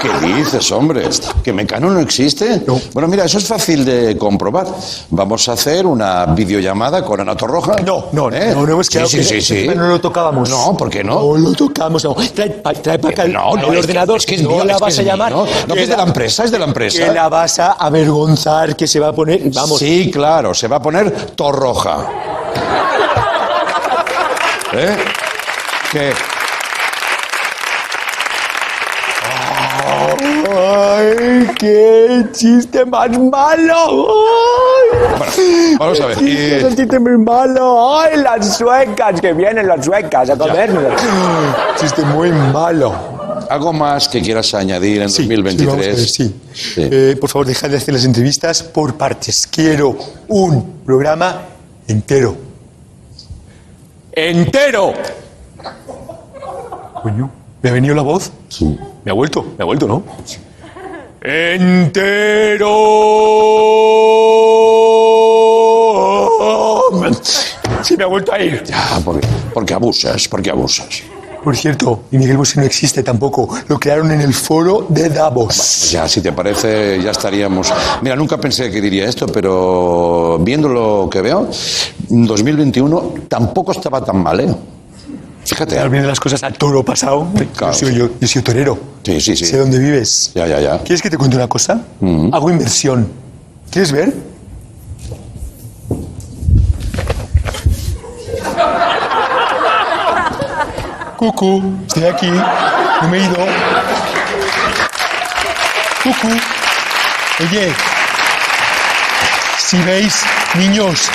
¿Qué 0.00 0.26
dices, 0.26 0.70
hombre? 0.70 1.08
¿Que 1.42 1.52
Mecano 1.52 1.90
no 1.90 1.98
existe? 1.98 2.62
No. 2.66 2.80
Bueno, 2.92 3.08
mira, 3.08 3.24
eso 3.24 3.38
es 3.38 3.46
fácil 3.46 3.84
de 3.84 4.16
comprobar. 4.16 4.66
Vamos 5.10 5.48
a 5.48 5.52
hacer 5.52 5.86
una 5.86 6.24
videollamada 6.26 7.04
con 7.04 7.20
Ana 7.20 7.36
Torroja. 7.36 7.76
No, 7.84 8.06
no, 8.12 8.30
¿Eh? 8.30 8.52
no, 8.54 8.64
no 8.64 8.72
hemos 8.74 8.86
Sí, 8.86 8.92
quedado 8.92 9.08
sí, 9.08 9.16
que 9.18 9.24
sí, 9.24 9.40
sí. 9.40 9.68
no 9.74 9.88
lo 9.88 10.00
tocábamos. 10.00 10.48
No, 10.50 10.76
¿por 10.76 10.88
qué 10.88 11.02
no? 11.02 11.14
No 11.20 11.36
lo 11.36 11.52
tocamos, 11.52 12.04
no. 12.04 12.14
Trae, 12.14 12.50
pa- 12.50 12.72
trae 12.74 12.98
para 12.98 13.12
acá 13.12 13.22
el, 13.24 13.32
No, 13.32 13.54
no, 13.56 13.56
el 13.56 13.62
es 13.64 13.70
que- 13.72 13.78
ordenador, 13.78 14.16
es 14.18 14.26
que 14.26 14.34
es 14.36 14.42
no 14.42 14.50
mío, 14.50 14.64
la 14.64 14.72
es 14.74 14.78
que 14.78 14.84
vas 14.84 14.92
es 14.94 14.98
a 14.98 15.02
mío. 15.02 15.10
llamar. 15.12 15.32
No, 15.32 15.46
no, 15.66 15.74
que 15.74 15.82
es 15.82 15.88
de 15.88 15.96
la 15.96 16.02
empresa, 16.04 16.44
es 16.44 16.50
de 16.52 16.58
la 16.60 16.64
empresa. 16.66 17.04
Que 17.06 17.12
la 17.12 17.28
vas 17.28 17.58
a 17.58 17.72
avergonzar, 17.72 18.76
que 18.76 18.86
se 18.86 19.00
va 19.00 19.08
a 19.08 19.12
poner, 19.12 19.40
vamos, 19.52 19.78
Sí, 19.80 20.10
claro, 20.12 20.54
se 20.54 20.68
va 20.68 20.76
a 20.76 20.82
poner 20.82 21.10
Torroja. 21.34 22.06
¿Eh? 24.74 24.96
¿Qué? 25.90 26.12
¡Ay, 30.80 31.46
qué 31.58 32.24
chiste 32.32 32.84
más 32.84 33.10
malo! 33.18 34.06
¡Ay! 34.08 34.98
Bueno, 34.98 35.76
vamos 35.78 36.00
a 36.00 36.06
ver. 36.06 36.18
Chiste, 36.18 36.58
eh, 36.60 36.74
chiste 36.76 36.98
muy 37.00 37.18
malo. 37.18 37.98
¡Ay, 37.98 38.18
las 38.22 38.56
suecas! 38.58 39.20
Que 39.20 39.32
vienen 39.32 39.66
las 39.66 39.84
suecas 39.84 40.30
a 40.30 40.36
comernos. 40.36 40.84
Chiste 41.80 42.02
muy 42.04 42.30
malo. 42.30 42.94
¿Algo 43.50 43.72
más 43.72 44.08
que 44.08 44.20
quieras 44.20 44.52
añadir 44.54 45.02
en 45.02 45.10
Sí, 45.10 45.22
2023? 45.22 45.72
sí, 45.72 45.78
ver, 45.78 45.96
sí. 45.98 46.40
Sí. 46.52 46.88
Eh, 46.90 47.16
por 47.20 47.30
favor, 47.30 47.46
dejad 47.46 47.70
de 47.70 47.78
hacer 47.78 47.94
las 47.94 48.04
entrevistas 48.04 48.62
por 48.62 48.94
partes. 48.94 49.46
Quiero 49.50 49.96
un 50.28 50.80
programa 50.84 51.42
entero. 51.88 52.36
¡Entero! 54.12 54.92
Coño, 57.02 57.30
¿me 57.62 57.70
ha 57.70 57.72
venido 57.72 57.94
la 57.94 58.02
voz? 58.02 58.30
Sí. 58.48 58.78
Me 59.04 59.10
ha 59.10 59.14
vuelto, 59.14 59.42
me 59.56 59.62
ha 59.62 59.64
vuelto, 59.64 59.86
¿no? 59.86 60.02
¡Entero! 61.30 62.64
Sí, 67.82 67.98
me 67.98 68.04
ha 68.04 68.06
vuelto 68.06 68.32
a 68.32 68.40
ir. 68.40 68.64
Ya, 68.64 68.98
porque, 69.04 69.28
porque 69.52 69.74
abusas, 69.74 70.26
porque 70.26 70.48
abusas. 70.48 71.02
Por 71.44 71.54
cierto, 71.54 72.04
y 72.10 72.16
Miguel 72.16 72.38
Bosé 72.38 72.60
no 72.60 72.66
existe 72.66 73.02
tampoco. 73.02 73.46
Lo 73.68 73.78
crearon 73.78 74.10
en 74.10 74.22
el 74.22 74.32
foro 74.32 74.86
de 74.88 75.10
Davos. 75.10 75.54
Pues 75.54 75.90
ya, 75.90 76.08
si 76.08 76.22
te 76.22 76.32
parece, 76.32 76.98
ya 77.02 77.10
estaríamos. 77.10 77.74
Mira, 78.00 78.16
nunca 78.16 78.38
pensé 78.38 78.70
que 78.70 78.80
diría 78.80 79.06
esto, 79.06 79.26
pero 79.26 80.38
viendo 80.40 80.70
lo 80.70 81.10
que 81.10 81.20
veo, 81.20 81.46
2021 82.08 83.14
tampoco 83.28 83.72
estaba 83.72 84.02
tan 84.02 84.22
mal, 84.22 84.40
¿eh? 84.40 84.54
Fíjate. 85.48 85.78
Al 85.78 85.88
vienen 85.88 86.08
las 86.08 86.20
cosas 86.20 86.42
a 86.42 86.50
toro 86.50 86.84
pasado. 86.84 87.26
Claro. 87.56 87.72
Yo, 87.72 87.78
soy, 87.78 87.94
yo, 87.94 88.10
yo 88.20 88.28
soy 88.28 88.42
torero. 88.42 88.78
Sí, 89.04 89.20
sí, 89.20 89.36
sí. 89.36 89.46
Sé 89.46 89.56
dónde 89.56 89.78
vives. 89.78 90.32
Ya, 90.34 90.46
ya, 90.46 90.60
ya. 90.60 90.78
¿Quieres 90.78 91.00
que 91.00 91.10
te 91.10 91.16
cuente 91.16 91.36
una 91.36 91.48
cosa? 91.48 91.80
Hago 92.32 92.50
inversión. 92.50 93.08
¿Quieres 93.70 93.92
ver? 93.92 94.12
Cucu, 101.16 101.62
estoy 101.86 102.04
aquí. 102.04 102.30
No 102.30 103.08
me 103.08 103.18
he 103.18 103.24
ido. 103.24 103.46
Cucu. 106.04 106.28
Oye, 107.40 107.72
si 109.58 109.78
veis, 109.82 110.24
niños, 110.54 111.08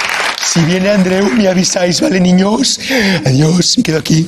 si 0.53 0.59
viene 0.65 0.91
Andreu, 0.91 1.27
me 1.31 1.47
avisáis, 1.47 1.99
¿vale, 1.99 2.19
niños? 2.19 2.79
Adiós, 3.25 3.75
me 3.77 3.83
quedo 3.83 3.97
aquí. 3.97 4.27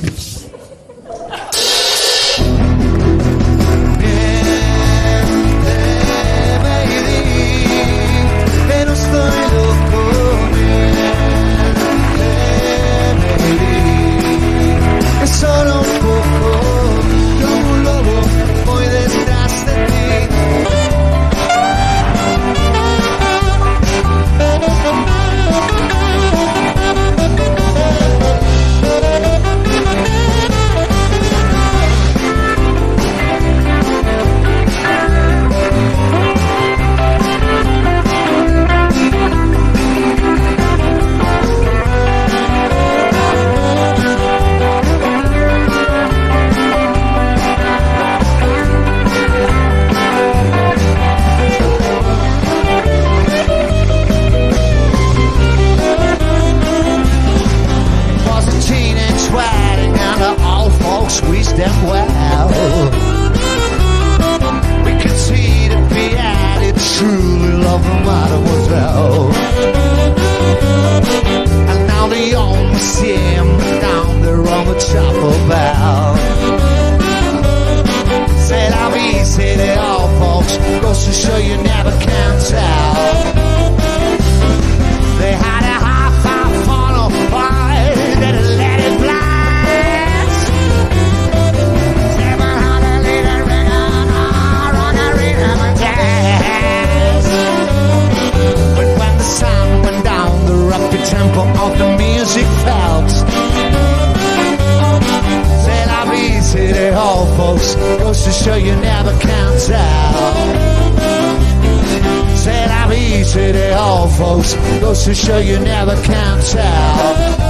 To 115.06 115.14
show 115.14 115.38
you 115.38 115.56
never 115.60 115.94
can 116.02 116.40
tell. 116.40 117.46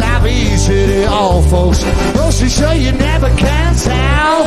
La 0.00 0.18
vie, 0.20 0.54
say 0.58 0.84
they 0.84 1.06
all 1.06 1.40
folks. 1.44 1.82
Goes 2.12 2.38
to 2.40 2.48
show 2.48 2.72
you 2.72 2.92
never 2.92 3.30
can 3.36 3.74
tell. 3.74 4.44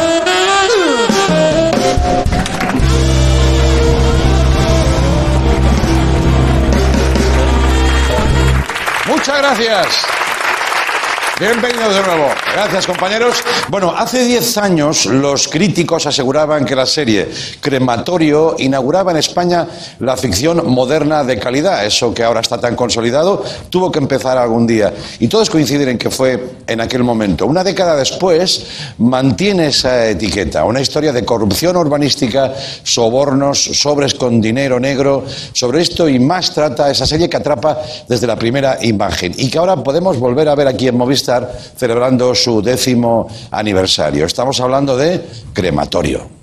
Muchas 9.08 9.38
gracias. 9.40 10.10
Bienvenidos 11.40 11.96
de 11.96 12.02
nuevo. 12.04 12.28
Gracias, 12.54 12.86
compañeros. 12.86 13.42
Bueno, 13.70 13.96
hace 13.98 14.26
10 14.26 14.58
años 14.58 15.06
los 15.06 15.48
críticos 15.48 16.06
aseguraban 16.06 16.66
que 16.66 16.76
la 16.76 16.86
serie 16.86 17.30
Crematorio 17.62 18.58
inauguraba 18.60 19.12
en 19.12 19.18
España 19.20 19.66
la 20.00 20.18
ficción 20.18 20.70
moderna 20.70 21.24
de 21.24 21.38
calidad. 21.40 21.86
Eso 21.86 22.14
que 22.14 22.24
ahora 22.24 22.42
está 22.42 22.60
tan 22.60 22.76
consolidado 22.76 23.44
tuvo 23.70 23.92
que 23.92 24.00
empezar 24.00 24.38
algún 24.38 24.66
día. 24.66 24.94
Y 25.20 25.28
todos 25.28 25.50
coinciden 25.50 25.90
en 25.90 25.98
que 25.98 26.10
fue 26.10 26.56
en 26.68 26.82
aquel 26.82 27.04
momento. 27.04 27.46
Una 27.46 27.64
década 27.64 27.96
después 27.96 28.66
mantiene 29.00 29.68
esa 29.68 30.08
etiqueta. 30.08 30.66
Una 30.66 30.82
historia 30.82 31.12
de 31.12 31.26
corrupción 31.26 31.76
urbanística, 31.78 32.54
sobornos, 32.84 33.62
sobres 33.62 34.14
con 34.14 34.42
dinero 34.42 34.80
negro. 34.80 35.24
Sobre 35.54 35.82
esto 35.82 36.08
y 36.08 36.20
más 36.20 36.54
trata 36.54 36.90
esa 36.90 37.06
serie 37.06 37.30
que 37.30 37.38
atrapa 37.38 37.78
desde 38.08 38.28
la 38.28 38.38
primera 38.38 38.78
imagen. 38.82 39.34
Y 39.38 39.50
que 39.50 39.58
ahora 39.58 39.76
podemos 39.78 40.18
volver 40.20 40.50
a 40.50 40.56
ver 40.56 40.68
aquí 40.68 40.88
en 40.88 40.98
Movistar 40.98 41.52
celebrando 41.78 42.34
su 42.36 42.62
décimo 42.62 43.28
aniversario. 43.52 44.26
Estamos 44.26 44.60
hablando 44.60 44.96
de 44.98 45.22
crematorio. 45.54 46.39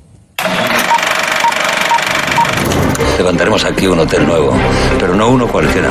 Levantaremos 3.19 3.65
aquí 3.65 3.87
un 3.87 3.99
hotel 3.99 4.27
nuevo, 4.27 4.53
pero 4.99 5.15
no 5.15 5.29
uno 5.29 5.47
cualquiera. 5.49 5.89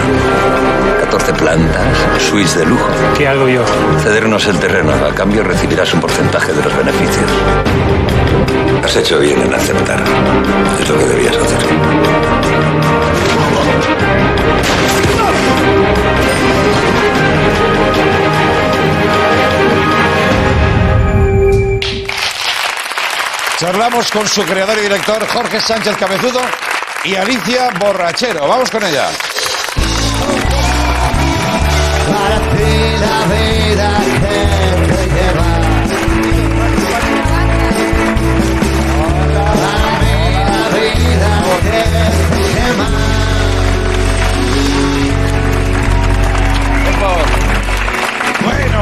14 1.01 1.33
plantas, 1.33 1.81
suites 2.19 2.55
de 2.55 2.65
lujo. 2.65 2.88
¿Qué 3.17 3.27
hago 3.27 3.47
yo? 3.47 3.63
Cedernos 4.03 4.45
el 4.45 4.59
terreno, 4.59 4.91
a 4.93 5.13
cambio 5.13 5.43
recibirás 5.43 5.91
un 5.93 6.01
porcentaje 6.01 6.53
de 6.53 6.63
los 6.63 6.77
beneficios. 6.77 7.25
Has 8.83 8.95
hecho 8.97 9.19
bien 9.19 9.41
en 9.41 9.53
aceptar. 9.53 10.03
Es 10.79 10.88
lo 10.88 10.99
que 10.99 11.05
debías 11.05 11.35
hacer. 11.35 11.59
Charlamos 23.57 24.11
con 24.11 24.27
su 24.27 24.43
creador 24.43 24.77
y 24.77 24.81
director 24.81 25.25
Jorge 25.27 25.59
Sánchez 25.59 25.97
Cabezudo 25.97 26.41
y 27.05 27.15
Alicia 27.15 27.69
Borrachero. 27.79 28.47
Vamos 28.47 28.71
con 28.71 28.83
ella. 28.83 29.07
Bueno, 48.43 48.81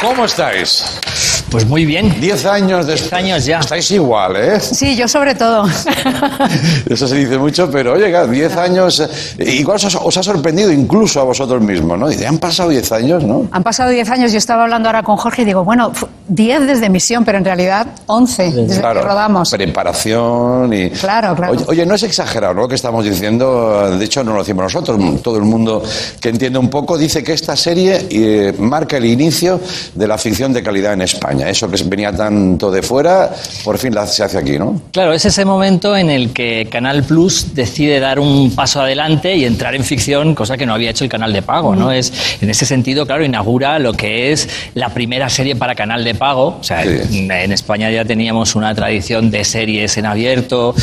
¿cómo 0.00 0.24
estáis? 0.24 1.00
Pues 1.52 1.66
muy 1.66 1.84
bien. 1.84 2.18
Diez 2.20 2.46
años 2.46 2.86
después. 2.86 3.10
Diez 3.10 3.12
años 3.12 3.44
ya. 3.44 3.58
Estáis 3.60 3.90
igual, 3.90 4.36
¿eh? 4.36 4.58
Sí, 4.58 4.96
yo 4.96 5.06
sobre 5.06 5.34
todo. 5.34 5.64
Eso 6.88 7.06
se 7.06 7.14
dice 7.16 7.36
mucho, 7.38 7.70
pero 7.70 7.92
oye, 7.92 8.08
claro, 8.08 8.26
diez 8.28 8.56
años. 8.56 9.00
eh, 9.38 9.52
Igual 9.52 9.76
os, 9.76 9.94
os 9.94 10.16
ha 10.16 10.22
sorprendido 10.22 10.72
incluso 10.72 11.20
a 11.20 11.24
vosotros 11.24 11.60
mismos, 11.62 11.98
¿no? 11.98 12.08
Dice, 12.08 12.26
han 12.26 12.38
pasado 12.38 12.70
diez 12.70 12.90
años, 12.90 13.22
¿no? 13.22 13.48
Han 13.52 13.62
pasado 13.62 13.90
10 13.90 14.08
años, 14.10 14.32
yo 14.32 14.38
estaba 14.38 14.62
hablando 14.62 14.88
ahora 14.88 15.02
con 15.02 15.16
Jorge 15.16 15.42
y 15.42 15.44
digo, 15.44 15.62
bueno, 15.64 15.92
10 16.28 16.66
desde 16.66 16.86
emisión, 16.86 17.24
pero 17.24 17.36
en 17.38 17.44
realidad 17.44 17.86
11 18.06 18.50
desde 18.52 18.80
que 18.80 18.92
rodamos. 18.94 19.50
Preparación 19.50 20.72
y. 20.72 20.90
Claro, 20.90 21.34
claro. 21.36 21.52
Oye, 21.52 21.64
oye, 21.68 21.86
no 21.86 21.94
es 21.96 22.02
exagerado 22.02 22.54
¿no? 22.54 22.62
lo 22.62 22.68
que 22.68 22.76
estamos 22.76 23.04
diciendo. 23.04 23.96
De 23.98 24.04
hecho, 24.04 24.24
no 24.24 24.32
lo 24.32 24.38
decimos 24.38 24.64
nosotros. 24.64 24.98
Todo 25.22 25.36
el 25.36 25.42
mundo 25.44 25.82
que 26.20 26.30
entiende 26.30 26.58
un 26.58 26.70
poco 26.70 26.96
dice 26.96 27.22
que 27.22 27.32
esta 27.34 27.56
serie 27.56 28.06
eh, 28.10 28.54
marca 28.58 28.96
el 28.96 29.04
inicio 29.04 29.60
de 29.94 30.08
la 30.08 30.16
ficción 30.16 30.52
de 30.52 30.62
calidad 30.62 30.94
en 30.94 31.02
España. 31.02 31.41
Eso 31.48 31.70
que 31.70 31.82
venía 31.84 32.12
tanto 32.12 32.70
de 32.70 32.82
fuera, 32.82 33.30
por 33.64 33.78
fin 33.78 33.92
se 34.06 34.22
hace 34.22 34.38
aquí, 34.38 34.58
¿no? 34.58 34.80
Claro, 34.92 35.12
es 35.12 35.24
ese 35.24 35.44
momento 35.44 35.96
en 35.96 36.10
el 36.10 36.32
que 36.32 36.68
Canal 36.70 37.02
Plus 37.04 37.54
decide 37.54 38.00
dar 38.00 38.18
un 38.18 38.54
paso 38.54 38.80
adelante 38.80 39.34
y 39.36 39.44
entrar 39.44 39.74
en 39.74 39.84
ficción, 39.84 40.34
cosa 40.34 40.56
que 40.56 40.66
no 40.66 40.74
había 40.74 40.90
hecho 40.90 41.04
el 41.04 41.10
canal 41.10 41.32
de 41.32 41.42
pago, 41.42 41.74
¿no? 41.76 41.92
Es, 41.92 42.12
en 42.40 42.50
ese 42.50 42.64
sentido, 42.66 43.06
claro, 43.06 43.24
inaugura 43.24 43.78
lo 43.78 43.92
que 43.92 44.32
es 44.32 44.48
la 44.74 44.88
primera 44.90 45.28
serie 45.28 45.56
para 45.56 45.74
canal 45.74 46.04
de 46.04 46.14
pago. 46.14 46.58
O 46.60 46.64
sea, 46.64 46.82
Sí. 46.82 47.28
en, 47.30 47.52
España 47.52 47.90
ya 47.90 48.04
teníamos 48.04 48.54
una 48.54 48.74
tradición 48.74 49.30
de 49.30 49.44
series 49.44 49.96
en 49.98 50.06
abierto 50.06 50.74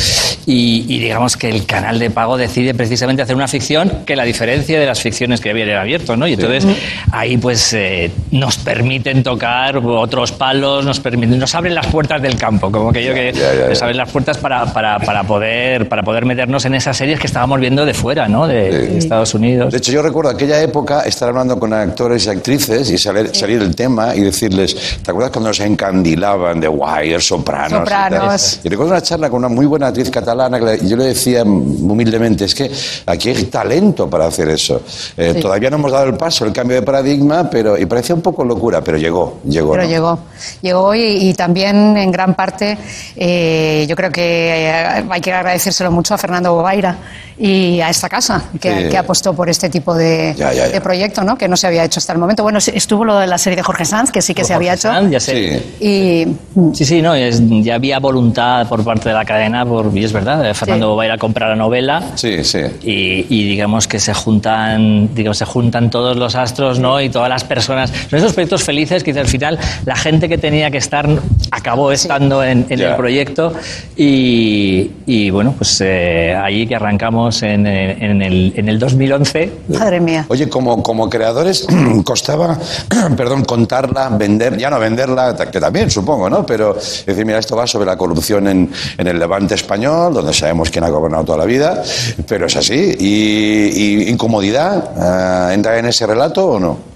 y, 0.46 0.84
y 0.88 0.98
digamos 0.98 1.36
que 1.36 1.48
el 1.48 1.66
canal 1.66 1.98
de 1.98 2.10
pago 2.10 2.36
decide 2.36 2.74
precisamente 2.74 3.22
hacer 3.22 3.36
una 3.36 3.48
ficción 3.48 3.90
que 4.06 4.16
la 4.16 4.24
diferencia 4.24 4.78
de 4.78 4.86
las 4.86 5.00
ficciones 5.00 5.40
que 5.40 5.50
había 5.50 5.64
en 5.64 5.76
abierto, 5.76 6.16
¿no? 6.16 6.26
Y 6.26 6.34
entonces 6.34 6.66
ahí 7.12 7.36
pues 7.36 7.72
eh, 7.72 8.10
nos 8.30 8.56
permiten 8.58 9.22
tocar 9.22 9.78
otros 9.78 10.32
palos, 10.50 10.84
nos 10.84 10.98
permiten, 10.98 11.38
nos 11.38 11.54
abren 11.54 11.74
las 11.74 11.86
puertas 11.86 12.20
del 12.20 12.36
campo, 12.36 12.72
como 12.72 12.92
que 12.92 13.04
yo 13.04 13.14
que 13.14 13.32
ya, 13.32 13.54
ya, 13.54 13.68
nos 13.68 13.80
abren 13.82 13.96
las 13.96 14.10
puertas 14.10 14.38
para, 14.38 14.66
para, 14.72 14.98
para 14.98 15.22
poder 15.22 15.88
para 15.88 16.02
poder 16.02 16.24
meternos 16.24 16.64
en 16.64 16.74
esas 16.74 16.96
series 16.96 17.20
que 17.20 17.28
estábamos 17.28 17.60
viendo 17.60 17.86
de 17.86 17.94
fuera, 17.94 18.26
¿no? 18.26 18.48
De, 18.48 18.70
de 18.70 18.98
Estados 18.98 19.32
Unidos. 19.34 19.70
De 19.70 19.78
hecho, 19.78 19.92
yo 19.92 20.02
recuerdo 20.02 20.30
aquella 20.30 20.60
época 20.60 21.02
estar 21.02 21.28
hablando 21.28 21.58
con 21.58 21.72
actores 21.72 22.26
y 22.26 22.30
actrices 22.30 22.90
y 22.90 22.98
salir, 22.98 23.30
salir 23.32 23.62
el 23.62 23.76
tema 23.76 24.16
y 24.16 24.22
decirles, 24.22 24.98
¿te 25.04 25.10
acuerdas 25.10 25.30
cuando 25.30 25.50
nos 25.50 25.60
encandilaban 25.60 26.58
de 26.58 26.68
Wire, 26.68 27.20
Sopranos? 27.20 27.82
y 27.86 27.88
tal? 27.88 28.10
Sopranos. 28.12 28.60
Y, 28.64 28.68
recuerdo 28.68 28.92
una 28.92 29.02
charla 29.02 29.30
con 29.30 29.38
una 29.38 29.48
muy 29.48 29.66
buena 29.66 29.86
actriz 29.86 30.10
catalana 30.10 30.58
que 30.58 30.84
y 30.84 30.88
yo 30.88 30.96
le 30.96 31.04
decía 31.04 31.44
humildemente, 31.44 32.44
es 32.46 32.54
que 32.56 32.70
aquí 33.06 33.28
hay 33.28 33.44
talento 33.44 34.10
para 34.10 34.26
hacer 34.26 34.48
eso. 34.48 34.82
Eh, 35.16 35.30
Sí. 35.30 35.40
Todavía 35.40 35.70
no 35.70 35.76
hemos 35.76 35.92
dado 35.92 36.06
el 36.06 36.14
paso, 36.14 36.44
el 36.44 36.52
cambio 36.52 36.74
de 36.76 36.82
paradigma, 36.82 37.48
pero 37.48 37.78
y 37.78 37.86
parecía 37.86 38.16
un 38.16 38.20
poco 38.20 38.44
locura, 38.44 38.82
pero 38.82 38.98
llegó, 38.98 39.38
llegó. 39.44 39.70
Pero 39.72 39.84
¿no? 39.84 39.88
llegó. 39.88 40.18
Llegó 40.62 40.94
y, 40.94 41.00
y 41.28 41.34
también 41.34 41.96
en 41.96 42.10
gran 42.10 42.34
parte 42.34 42.76
eh, 43.16 43.86
yo 43.88 43.96
creo 43.96 44.10
que 44.10 44.66
eh, 44.68 45.04
hay 45.08 45.20
que 45.20 45.32
agradecérselo 45.32 45.90
mucho 45.90 46.14
a 46.14 46.18
Fernando 46.18 46.54
Bobaira 46.54 46.96
y 47.38 47.80
a 47.80 47.88
esta 47.88 48.08
casa 48.08 48.42
que, 48.60 48.70
Sí. 48.84 48.88
que 48.90 48.98
apostó 48.98 49.32
por 49.34 49.48
este 49.48 49.70
tipo 49.70 49.94
de, 49.94 50.34
Ya, 50.36 50.52
ya, 50.52 50.66
ya. 50.66 50.72
de 50.72 50.80
proyecto, 50.82 51.24
¿no? 51.24 51.38
Que 51.38 51.48
no 51.48 51.56
se 51.56 51.66
había 51.66 51.84
hecho 51.84 51.98
hasta 51.98 52.12
el 52.12 52.18
momento. 52.18 52.42
Bueno, 52.42 52.58
estuvo 52.58 53.02
lo 53.04 53.18
de 53.18 53.26
la 53.26 53.38
serie 53.38 53.56
de 53.56 53.62
Jorge 53.62 53.84
Sanz, 53.86 54.10
que 54.12 54.20
sí 54.20 54.34
que 54.34 54.44
se 54.44 54.52
había 54.52 54.74
hecho. 54.74 54.88
Sanz, 54.88 55.10
ya 55.10 55.20
sé. 55.20 55.62
Sí. 55.80 55.86
Y 55.86 56.26
Sí, 56.74 56.84
sí, 56.84 57.00
no, 57.02 57.14
es- 57.14 57.40
ya 57.62 57.76
había 57.76 57.98
voluntad 57.98 58.68
por 58.68 58.84
parte 58.84 59.08
de 59.08 59.14
la 59.14 59.24
cadena, 59.24 59.64
por, 59.64 59.90
y 59.96 60.04
es 60.04 60.12
verdad, 60.12 60.48
eh, 60.48 60.52
Fernando 60.54 60.92
Sí. 60.92 60.96
va 60.98 61.02
a 61.02 61.06
ir 61.06 61.12
a 61.12 61.18
comprar 61.18 61.48
la 61.50 61.56
novela 61.56 62.02
Sí, 62.14 62.44
sí. 62.44 62.58
y, 62.82 63.26
y 63.30 63.48
digamos 63.48 63.88
que 63.88 63.98
se 63.98 64.12
juntan, 64.12 65.14
digamos, 65.14 65.38
se 65.38 65.44
juntan 65.46 65.88
todos 65.90 66.16
los 66.16 66.34
astros, 66.34 66.78
¿no? 66.78 67.00
Y 67.00 67.08
todas 67.08 67.28
las 67.30 67.44
personas. 67.44 67.90
Son 68.10 68.18
esos 68.18 68.32
proyectos 68.34 68.62
felices 68.64 69.02
que 69.02 69.12
al 69.18 69.26
final 69.26 69.58
la 69.86 69.96
gente 69.96 70.28
que 70.30 70.38
tenía 70.38 70.70
que 70.70 70.78
estar 70.78 71.06
acabó 71.50 71.92
estando 71.92 72.42
en, 72.42 72.64
en 72.70 72.80
el 72.80 72.96
proyecto 72.96 73.52
y, 73.96 74.90
y, 75.04 75.28
bueno, 75.30 75.54
pues 75.58 75.80
eh, 75.84 76.34
ahí 76.34 76.66
que 76.66 76.76
arrancamos 76.76 77.42
en, 77.42 77.66
en 77.66 78.22
el, 78.22 78.52
en 78.56 78.68
el 78.68 78.78
2011. 78.78 79.52
Madre 79.68 80.00
mía. 80.00 80.24
Oye, 80.28 80.48
como, 80.48 80.82
como 80.82 81.10
creadores, 81.10 81.66
costaba, 82.04 82.58
perdón, 83.16 83.44
contarla, 83.44 84.08
vender, 84.10 84.56
ya 84.56 84.70
no 84.70 84.78
venderla, 84.78 85.36
que 85.50 85.60
también 85.60 85.90
supongo, 85.90 86.30
¿no? 86.30 86.46
Pero 86.46 86.74
decir, 86.74 87.26
mira, 87.26 87.38
esto 87.38 87.56
va 87.56 87.66
sobre 87.66 87.86
la 87.86 87.96
corrupción 87.98 88.48
en, 88.48 88.70
en 88.96 89.06
el 89.06 89.18
levante 89.18 89.54
español, 89.56 90.14
donde 90.14 90.32
sabemos 90.32 90.70
quién 90.70 90.84
ha 90.84 90.88
gobernado 90.88 91.24
toda 91.24 91.38
la 91.38 91.44
vida, 91.44 91.82
pero 92.26 92.46
es 92.46 92.56
así. 92.56 92.94
¿Y, 92.98 94.04
y 94.06 94.08
incomodidad? 94.08 95.50
eh, 95.50 95.54
¿Entra 95.54 95.78
en 95.78 95.86
ese 95.86 96.06
relato 96.06 96.46
o 96.46 96.60
no? 96.60 96.89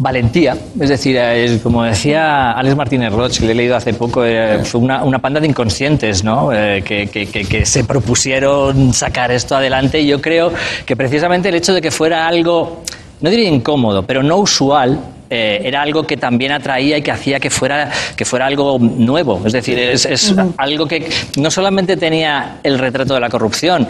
Valentía, 0.00 0.56
es 0.80 0.88
decir, 0.88 1.16
es 1.16 1.60
como 1.60 1.82
decía 1.82 2.52
Alex 2.52 2.76
Martínez 2.76 3.12
Roch, 3.12 3.36
que 3.38 3.46
le 3.46 3.52
he 3.52 3.54
leído 3.56 3.74
hace 3.76 3.92
poco, 3.94 4.24
eh, 4.24 4.60
fue 4.64 4.80
una, 4.80 5.02
una 5.02 5.18
panda 5.18 5.40
de 5.40 5.48
inconscientes 5.48 6.22
¿no? 6.22 6.52
Eh, 6.52 6.82
que, 6.84 7.08
que- 7.08 7.26
que- 7.26 7.44
que 7.44 7.66
se 7.66 7.82
propusieron 7.84 8.92
sacar 8.94 9.32
esto 9.32 9.56
adelante 9.56 10.00
y 10.00 10.06
yo 10.06 10.20
creo 10.20 10.52
que 10.86 10.94
precisamente 10.96 11.48
el 11.48 11.56
hecho 11.56 11.74
de 11.74 11.80
que 11.82 11.90
fuera 11.90 12.28
algo, 12.28 12.82
no 13.20 13.28
diría 13.30 13.48
incómodo, 13.48 14.04
pero 14.04 14.22
no 14.22 14.36
usual, 14.36 15.00
eh, 15.30 15.60
era 15.64 15.82
algo 15.82 16.06
que 16.06 16.16
también 16.16 16.52
atraía 16.52 16.96
y 16.98 17.02
que 17.02 17.10
hacía 17.10 17.40
que 17.40 17.50
fuera, 17.50 17.90
que 18.16 18.24
fuera 18.24 18.46
algo 18.46 18.78
nuevo. 18.78 19.42
Es 19.44 19.52
decir, 19.52 19.78
es, 19.78 20.06
es 20.06 20.32
algo 20.56 20.86
que 20.86 21.08
no 21.36 21.50
solamente 21.50 21.96
tenía 21.96 22.58
el 22.62 22.78
retrato 22.78 23.14
de 23.14 23.20
la 23.20 23.28
corrupción, 23.28 23.86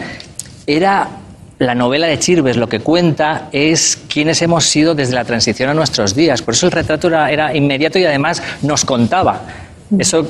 era 0.65 1.07
la 1.59 1.75
novela 1.75 2.07
de 2.07 2.17
Chirves 2.19 2.55
lo 2.57 2.67
que 2.69 2.79
cuenta 2.79 3.49
es 3.51 3.97
quiénes 4.07 4.41
hemos 4.41 4.65
sido 4.65 4.95
desde 4.95 5.13
la 5.13 5.25
transición 5.25 5.69
a 5.69 5.73
nuestros 5.73 6.15
días. 6.15 6.41
Por 6.41 6.53
eso 6.53 6.65
el 6.67 6.71
retrato 6.71 7.07
era, 7.07 7.29
era 7.31 7.55
inmediato 7.55 7.99
y 7.99 8.05
además 8.05 8.41
nos 8.61 8.85
contaba. 8.85 9.41
Eso 9.97 10.25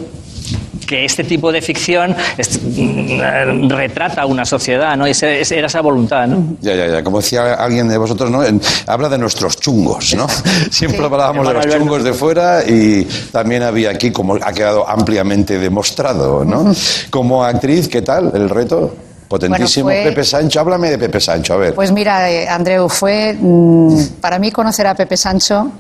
que 0.88 1.06
este 1.06 1.24
tipo 1.24 1.52
de 1.52 1.62
ficción 1.62 2.16
es- 2.36 2.60
mm, 2.64 3.70
retrata 3.70 4.26
una 4.26 4.44
sociedad, 4.44 4.98
¿no? 4.98 5.08
Y 5.08 5.12
ese- 5.12 5.42
era 5.56 5.68
esa 5.68 5.82
voluntad, 5.82 6.26
¿no? 6.26 6.56
Ya, 6.62 6.74
ya, 6.74 6.88
ya. 6.88 7.04
Como 7.04 7.20
decía 7.22 7.54
alguien 7.54 7.88
de 7.88 7.98
vosotros, 8.00 8.32
¿no? 8.32 8.44
En- 8.44 8.60
habla 8.88 9.08
de 9.08 9.20
nuestros 9.20 9.58
chungos, 9.60 10.16
¿no? 10.16 10.26
Siempre 10.72 11.06
hablábamos 11.06 11.48
de 11.48 11.54
los 11.54 11.68
chungos 11.68 12.04
de 12.04 12.14
fuera 12.14 12.64
y 12.68 13.08
también 13.32 13.62
había 13.62 13.92
aquí, 13.92 14.10
como 14.10 14.34
ha 14.36 14.52
quedado 14.52 14.90
ampliamente 14.90 15.60
demostrado, 15.60 16.44
¿no? 16.44 16.74
Como 17.12 17.44
actriz, 17.44 17.88
¿qué 17.88 18.02
tal 18.02 18.32
el 18.34 18.50
reto? 18.50 18.96
Potentísimo. 19.30 19.86
Bueno, 19.86 20.02
fue- 20.02 20.10
Pepe 20.10 20.24
Sancho, 20.26 20.60
háblame 20.60 20.90
de 20.90 20.98
Pepe 20.98 21.20
Sancho, 21.22 21.54
a 21.54 21.58
ver. 21.58 21.76
Pues 21.76 21.92
mira, 21.92 22.30
eh, 22.30 22.50
Andreu, 22.50 22.90
fue 22.90 23.38
mm, 23.40 24.04
para 24.20 24.40
mí 24.40 24.52
conocer 24.52 24.88
a 24.88 24.96
Pepe 24.96 25.16
Sancho, 25.16 25.72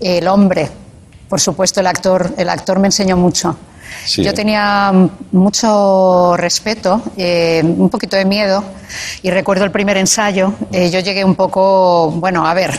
el 0.00 0.26
hombre. 0.28 0.68
Por 1.28 1.40
supuesto, 1.40 1.80
el 1.80 1.86
actor, 1.86 2.34
el 2.36 2.48
actor 2.48 2.78
me 2.80 2.88
enseñó 2.88 3.16
mucho. 3.16 3.56
Sí. 4.04 4.22
Yo 4.24 4.34
tenía 4.34 4.92
mucho 5.32 6.36
respeto, 6.36 7.00
eh, 7.16 7.62
un 7.64 7.88
poquito 7.88 8.16
de 8.16 8.24
miedo, 8.24 8.62
y 9.22 9.30
recuerdo 9.30 9.64
el 9.64 9.70
primer 9.70 9.96
ensayo. 9.96 10.52
eh, 10.72 10.90
yo 10.90 10.98
llegué 11.00 11.24
un 11.24 11.34
poco, 11.36 12.10
bueno, 12.10 12.46
a 12.46 12.54
ver, 12.54 12.78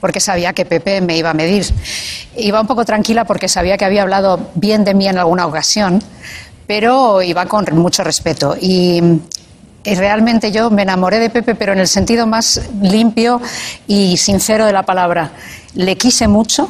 porque 0.00 0.18
sabía 0.20 0.52
que 0.52 0.64
Pepe 0.64 1.00
me 1.00 1.16
iba 1.16 1.30
a 1.30 1.34
medir. 1.34 1.64
Iba 2.36 2.60
un 2.60 2.66
poco 2.66 2.84
tranquila 2.84 3.24
porque 3.24 3.48
sabía 3.48 3.76
que 3.78 3.84
había 3.84 4.02
hablado 4.02 4.38
bien 4.54 4.84
de 4.84 4.94
mí 4.94 5.08
en 5.08 5.18
alguna 5.18 5.46
ocasión, 5.46 6.02
pero 6.66 7.22
iba 7.22 7.46
con 7.46 7.64
mucho 7.72 8.02
respeto. 8.04 8.56
Y 8.60 9.00
y 9.84 9.94
realmente 9.94 10.50
yo 10.52 10.70
me 10.70 10.82
enamoré 10.82 11.18
de 11.18 11.30
Pepe, 11.30 11.54
pero 11.54 11.72
en 11.72 11.78
el 11.78 11.88
sentido 11.88 12.26
más 12.26 12.60
limpio 12.82 13.40
y 13.86 14.16
sincero 14.16 14.66
de 14.66 14.72
la 14.72 14.82
palabra. 14.82 15.30
Le 15.74 15.96
quise 15.96 16.28
mucho, 16.28 16.68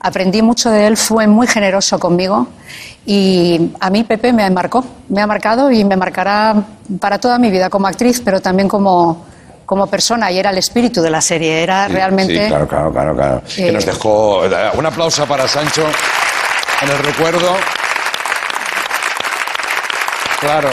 aprendí 0.00 0.40
mucho 0.42 0.70
de 0.70 0.86
él, 0.86 0.96
fue 0.96 1.26
muy 1.26 1.46
generoso 1.46 1.98
conmigo 1.98 2.46
y 3.04 3.70
a 3.80 3.90
mí 3.90 4.04
Pepe 4.04 4.32
me 4.32 4.48
marcó, 4.50 4.84
me 5.08 5.20
ha 5.20 5.26
marcado 5.26 5.70
y 5.70 5.84
me 5.84 5.96
marcará 5.96 6.54
para 7.00 7.18
toda 7.18 7.38
mi 7.38 7.50
vida 7.50 7.68
como 7.70 7.86
actriz, 7.86 8.20
pero 8.24 8.40
también 8.40 8.68
como, 8.68 9.24
como 9.66 9.86
persona 9.88 10.30
y 10.30 10.38
era 10.38 10.50
el 10.50 10.58
espíritu 10.58 11.02
de 11.02 11.10
la 11.10 11.20
serie, 11.20 11.62
era 11.62 11.86
Sí, 11.86 11.92
realmente... 11.92 12.42
Sí, 12.42 12.48
claro, 12.48 12.68
claro, 12.68 12.92
claro. 12.92 13.14
claro. 13.14 13.42
Que 13.54 13.68
Eh, 13.68 13.72
nos 13.72 13.84
dejó. 13.84 14.42
Un 14.74 14.86
aplauso 14.86 15.26
para 15.26 15.48
Sancho 15.48 15.84
en 16.82 16.88
el 16.90 16.98
recuerdo. 16.98 17.56
Claro. 20.40 20.68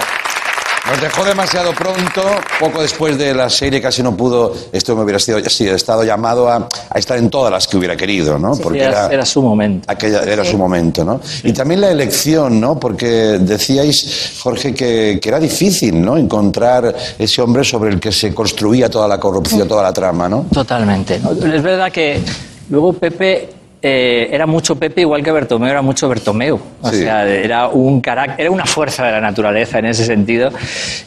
Nos 0.88 1.02
dejó 1.02 1.24
demasiado 1.26 1.74
pronto, 1.74 2.22
poco 2.60 2.82
después 2.82 3.18
de 3.18 3.34
la 3.34 3.50
serie 3.50 3.82
casi 3.82 4.04
no 4.04 4.16
pudo, 4.16 4.54
esto 4.72 4.96
me 4.96 5.02
hubiera 5.02 5.18
sido, 5.18 5.40
sí, 5.50 5.68
estado 5.68 6.04
llamado 6.04 6.48
a, 6.48 6.68
a 6.90 7.00
estar 7.00 7.18
en 7.18 7.32
todas 7.32 7.52
las 7.52 7.68
que 7.68 7.78
hubiera 7.78 7.96
querido, 7.98 8.38
¿no? 8.38 8.56
Porque 8.56 8.84
Era, 8.84 9.08
era 9.08 9.26
su 9.26 9.42
momento. 9.42 9.92
Aquella 9.92 10.22
era 10.22 10.46
su 10.46 10.58
momento, 10.60 11.04
¿no? 11.04 11.20
Y 11.44 11.54
también 11.54 11.82
la 11.82 11.90
elección, 11.90 12.62
¿no? 12.62 12.80
Porque 12.80 13.08
decíais, 13.40 14.36
Jorge, 14.44 14.76
que, 14.76 15.20
que 15.20 15.30
era 15.30 15.40
difícil, 15.40 16.00
¿no? 16.00 16.18
Encontrar 16.18 16.96
ese 17.18 17.42
hombre 17.42 17.64
sobre 17.64 17.90
el 17.90 18.00
que 18.00 18.12
se 18.12 18.34
construía 18.34 18.88
toda 18.88 19.08
la 19.08 19.20
corrupción, 19.20 19.68
toda 19.68 19.82
la 19.82 19.92
trama, 19.92 20.30
¿no? 20.30 20.46
Totalmente. 20.54 21.20
¿no? 21.20 21.32
Es 21.32 21.64
verdad 21.64 21.92
que 21.92 22.22
luego 22.70 22.94
Pepe 22.94 23.50
eh, 23.88 24.30
era 24.32 24.48
mucho 24.48 24.76
Pepe, 24.76 25.02
igual 25.02 25.22
que 25.22 25.32
Bertomeu 25.32 25.70
era 25.70 25.84
mucho 25.84 26.10
Bertomeu. 26.10 26.60
O 26.82 26.90
Sí. 26.90 27.04
sea, 27.04 27.28
era 27.30 27.68
un 27.68 28.02
era 28.38 28.50
una 28.50 28.66
fuerza 28.66 29.06
de 29.06 29.12
la 29.12 29.22
naturaleza 29.22 29.78
en 29.78 29.86
ese 29.86 30.06
sentido. 30.06 30.50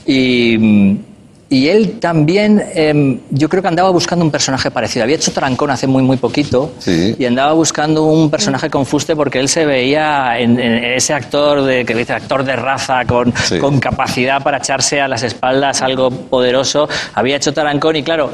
Y. 0.06 0.96
y 1.50 1.68
él 1.68 1.98
también, 1.98 2.62
em, 2.74 3.20
yo 3.30 3.48
creo 3.48 3.62
que 3.62 3.68
andaba 3.68 3.88
buscando 3.90 4.22
un 4.24 4.30
personaje 4.30 4.70
parecido. 4.70 5.02
Había 5.04 5.16
hecho 5.16 5.32
Trancón 5.32 5.70
hace 5.70 5.86
muy, 5.86 6.02
muy 6.02 6.18
poquito 6.18 6.72
Sí. 6.78 7.16
y 7.18 7.24
andaba 7.24 7.52
buscando 7.54 8.04
un 8.04 8.30
personaje 8.30 8.68
con 8.68 8.84
fuste 8.84 9.16
porque 9.16 9.40
él 9.40 9.48
se 9.48 9.64
veía 9.64 10.38
en, 10.38 10.60
en 10.60 10.84
ese 10.84 11.14
actor 11.14 11.62
de, 11.62 11.84
que 11.86 11.94
dice 11.94 12.12
actor 12.12 12.44
de 12.44 12.54
raza 12.54 13.04
con, 13.06 13.32
Sí. 13.34 13.58
con 13.58 13.80
capacidad 13.80 14.42
para 14.42 14.58
echarse 14.58 15.00
a 15.00 15.08
las 15.08 15.22
espaldas 15.22 15.80
algo 15.82 16.10
poderoso. 16.10 16.86
Había 17.14 17.36
hecho 17.36 17.52
Tarancón 17.54 17.96
y 17.96 18.02
claro, 18.02 18.30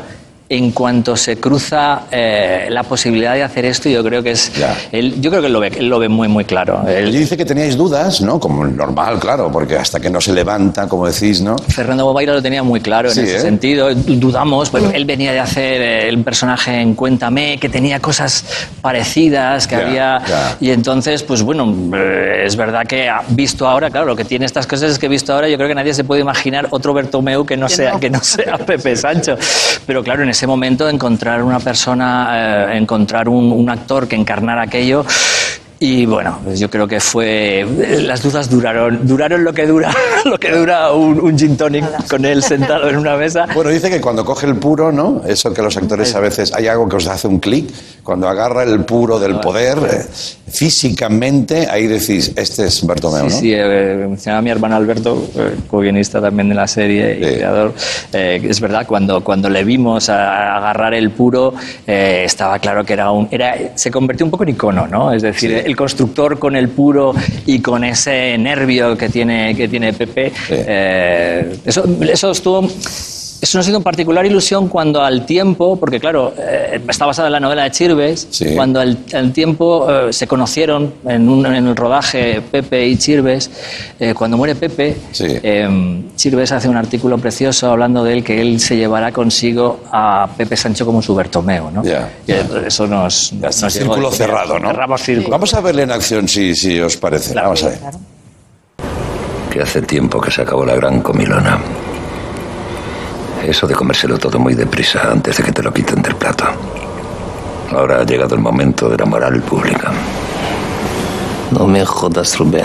en 0.47 0.73
cuanto 0.73 1.17
se 1.17 1.39
cruza 1.39 2.03
eh, 2.11 2.67
la 2.71 2.83
posibilidad 2.83 3.33
de 3.35 3.43
hacer 3.43 3.65
esto, 3.65 3.89
yo 3.89 4.05
creo 4.05 4.23
que 4.23 4.33
es. 4.33 4.53
Él, 4.93 5.21
yo 5.21 5.31
creo 5.31 5.41
que 5.41 5.47
él 5.47 5.53
lo 5.55 5.61
ve, 5.61 5.73
él 5.79 5.89
lo 5.89 5.99
ve 5.99 6.09
muy, 6.09 6.29
muy 6.29 6.45
claro. 6.45 6.87
Él- 6.87 7.11
dice 7.13 7.37
que 7.37 7.45
teníais 7.47 7.77
dudas, 7.77 8.21
¿no? 8.21 8.39
Como 8.39 8.67
normal, 8.67 9.19
claro, 9.19 9.51
porque 9.51 9.77
hasta 9.77 9.99
que 10.01 10.11
no 10.11 10.21
se 10.21 10.33
levanta, 10.35 10.87
como 10.87 11.07
decís, 11.07 11.41
¿no? 11.41 11.57
Fernando 11.57 12.05
Bobaira 12.05 12.35
lo 12.35 12.43
tenía 12.43 12.63
muy 12.63 12.81
claro 12.81 13.11
Sí, 13.11 13.21
en 13.21 13.27
ese 13.27 13.37
¿eh? 13.37 13.41
sentido. 13.41 13.95
Dudamos, 13.95 14.69
pero 14.71 14.91
él 14.91 15.05
venía 15.07 15.33
de 15.33 15.41
hacer 15.41 15.81
eh, 15.81 16.09
el 16.09 16.19
personaje 16.23 16.79
en 16.79 16.95
Cuéntame, 16.95 17.59
que 17.59 17.69
tenía 17.71 18.01
cosas 18.01 18.45
parecidas, 18.83 19.67
que 19.67 19.77
Ya, 19.77 19.83
había. 19.87 20.23
ya. 20.29 20.57
Y 20.61 20.71
entonces, 20.71 21.23
pues 21.23 21.43
bueno, 21.43 21.75
eh, 21.97 22.43
es 22.45 22.55
verdad 22.57 22.87
que 22.87 23.09
ha- 23.09 23.23
visto 23.29 23.67
ahora, 23.67 23.89
claro, 23.91 24.07
lo 24.07 24.15
que 24.17 24.25
tiene 24.27 24.45
estas 24.45 24.67
cosas 24.67 24.91
es 24.93 24.99
que 24.99 25.09
visto 25.09 25.33
ahora, 25.33 25.49
yo 25.49 25.57
creo 25.57 25.69
que 25.69 25.75
nadie 25.75 25.95
se 25.95 26.05
puede 26.05 26.21
imaginar 26.21 26.69
otro 26.71 26.93
Bertomeu 26.93 27.45
que 27.47 27.57
no, 27.57 27.67
Que 27.67 27.75
sea, 27.77 27.93
no. 27.93 28.01
que 28.01 28.11
no 28.11 28.23
sea 28.23 28.59
Pepe 28.67 28.95
Sancho. 28.95 29.37
Pero 29.87 30.05
claro, 30.05 30.23
en 30.23 30.29
ese 30.29 30.44
momento 30.47 30.89
encontrar 30.89 31.43
una 31.43 31.61
persona, 31.61 32.73
eh, 32.73 32.77
encontrar 32.77 33.29
un, 33.29 33.53
un 33.53 33.71
actor 33.71 34.09
que 34.09 34.17
encarnara 34.17 34.63
aquello. 34.63 35.05
Y 35.81 36.07
bueno, 36.07 36.39
pues 36.45 36.61
yo 36.61 36.71
creo 36.71 36.87
que 36.89 37.01
fue. 37.01 37.67
Las 38.03 38.23
dudas 38.23 38.49
duraron, 38.49 39.07
duraron 39.07 39.45
lo 39.45 39.53
que 39.53 39.67
dura, 39.67 39.93
lo 40.25 40.39
que 40.39 40.51
dura 40.53 40.93
un, 40.93 41.21
un 41.21 41.39
gin 41.39 41.57
tonic 41.57 41.85
con 42.09 42.25
él 42.25 42.43
sentado 42.43 42.89
en 42.89 42.97
una 42.97 43.17
mesa. 43.17 43.47
Bueno, 43.55 43.71
dice 43.71 43.91
que 43.91 44.01
cuando 44.01 44.25
coge 44.25 44.47
el 44.47 44.57
puro, 44.57 44.93
¿no? 44.93 45.23
Eso 45.27 45.53
que 45.53 45.61
los 45.63 45.77
actores 45.77 46.15
a 46.15 46.21
veces 46.21 46.53
hay 46.55 46.69
algo 46.69 46.89
que 46.89 46.97
os 46.97 47.07
hace 47.09 47.27
un 47.29 47.39
clic. 47.41 47.69
Cuando 48.03 48.29
agarra 48.29 48.63
el 48.65 48.85
puro 48.85 49.19
del 49.19 49.41
poder, 49.41 49.79
eh, 49.91 50.05
físicamente, 50.51 51.69
ahí 51.71 51.87
decís, 51.87 52.33
este 52.37 52.67
es 52.67 52.85
Bartomeu, 52.87 53.25
¿no? 53.25 53.31
Sí, 53.31 53.41
sí, 53.41 53.53
eh, 53.55 54.07
mencionaba 54.09 54.39
a 54.39 54.43
mi 54.43 54.51
hermano 54.51 54.77
Alberto, 54.77 55.27
eh, 55.37 55.57
co-guionista 55.69 56.21
también 56.21 56.49
de 56.49 56.55
la 56.55 56.67
serie 56.67 57.19
y 57.19 57.25
Sí. 57.25 57.35
creador. 57.37 57.73
Eh, 58.13 58.41
es 58.49 58.61
verdad, 58.61 58.87
cuando, 58.87 59.23
cuando 59.25 59.49
le 59.49 59.65
vimos 59.65 60.09
a- 60.09 60.57
agarrar 60.57 60.95
el 60.95 61.11
puro, 61.11 61.55
eh, 61.87 62.23
estaba 62.25 62.59
claro 62.59 62.85
que 62.85 62.93
era 62.93 63.11
un. 63.11 63.29
Era, 63.31 63.55
se 63.75 63.91
convirtió 63.91 64.27
un 64.27 64.31
poco 64.31 64.43
en 64.45 64.51
icono, 64.51 64.87
¿no? 64.87 65.13
Es 65.13 65.23
decir, 65.23 65.64
el 65.65 65.77
constructor 65.77 66.39
con 66.39 66.57
el 66.57 66.69
puro 66.69 67.15
y 67.47 67.61
con 67.61 67.85
ese 67.85 68.37
nervio 68.39 68.97
que 68.97 69.09
tiene, 69.09 69.55
que 69.55 69.69
tiene 69.69 69.93
Pepe. 69.93 70.33
eh, 70.51 71.57
eso, 71.65 71.85
eso 72.01 72.31
estuvo. 72.31 72.69
Eso 73.41 73.59
nos 73.59 73.69
hizo 73.69 73.77
en 73.77 73.83
particular 73.83 74.25
ilusión 74.25 74.69
cuando 74.69 75.03
al 75.03 75.27
tiempo, 75.27 75.77
porque 75.79 76.01
claro, 76.01 76.33
eh, 76.39 76.81
está 76.89 77.05
basada 77.05 77.29
en 77.29 77.33
la 77.33 77.41
novela 77.41 77.65
de 77.65 77.71
Chirves, 77.73 78.27
Sí. 78.31 78.55
cuando 78.55 78.81
al, 78.81 78.97
al 79.13 79.33
tiempo 79.33 79.87
eh, 79.91 80.13
se 80.15 80.27
conocieron 80.27 80.95
en, 81.07 81.29
un- 81.29 81.45
en 81.45 81.67
el 81.67 81.77
rodaje 81.77 82.41
Pepe 82.51 82.87
y 82.87 82.97
Chirves, 82.97 83.51
eh, 84.01 84.15
cuando 84.15 84.37
muere 84.39 84.55
Pepe, 84.55 84.97
Sí. 85.13 85.27
eh, 85.43 86.03
Chirves 86.17 86.53
hace 86.53 86.69
un 86.69 86.77
artículo 86.77 87.19
precioso 87.19 87.71
hablando 87.71 88.03
de 88.03 88.15
él, 88.15 88.25
que 88.25 88.41
él 88.41 88.59
se 88.61 88.77
llevará 88.77 89.13
consigo 89.13 89.81
a 89.93 90.27
Pepe 90.37 90.57
Sancho 90.57 90.87
como 90.87 91.03
su 91.03 91.15
Bertomeo, 91.15 91.71
¿no? 91.71 91.83
Eso 92.67 92.87
nos, 92.87 93.33
llegó. 93.33 93.53
círculo 93.71 94.11
cerrado, 94.11 94.59
¿no? 94.59 94.69
Cerramos 94.71 95.03
círculo. 95.03 95.29
Vamos 95.31 95.53
a 95.53 95.61
verle 95.61 95.83
en 95.83 95.91
acción, 95.91 96.27
si, 96.29 96.55
si 96.55 96.81
os 96.81 96.97
parece. 96.97 97.35
Vamos 97.35 97.63
a 97.65 97.69
ver. 97.69 97.79
que 99.51 99.61
hace 99.61 99.83
tiempo 99.83 100.21
que 100.21 100.31
se 100.31 100.43
acabó 100.43 100.65
la 100.65 100.75
gran 100.75 101.01
comilona. 101.01 101.59
Eso 103.47 103.67
de 103.67 103.75
comérselo 103.75 104.19
todo 104.19 104.39
muy 104.39 104.55
deprisa 104.55 105.11
antes 105.11 105.37
de 105.37 105.43
que 105.43 105.53
te 105.53 105.63
lo 105.63 105.73
quiten 105.73 106.01
del 106.01 106.17
plato. 106.17 106.47
Ahora 107.71 108.01
ha 108.01 108.05
llegado 108.05 108.35
el 108.35 108.41
momento 108.41 108.89
de 108.89 108.97
la 108.97 109.05
moral 109.05 109.43
pública. 109.43 109.93
No 111.51 111.67
me 111.67 111.85
jodas, 111.85 112.39
Rubén. 112.39 112.65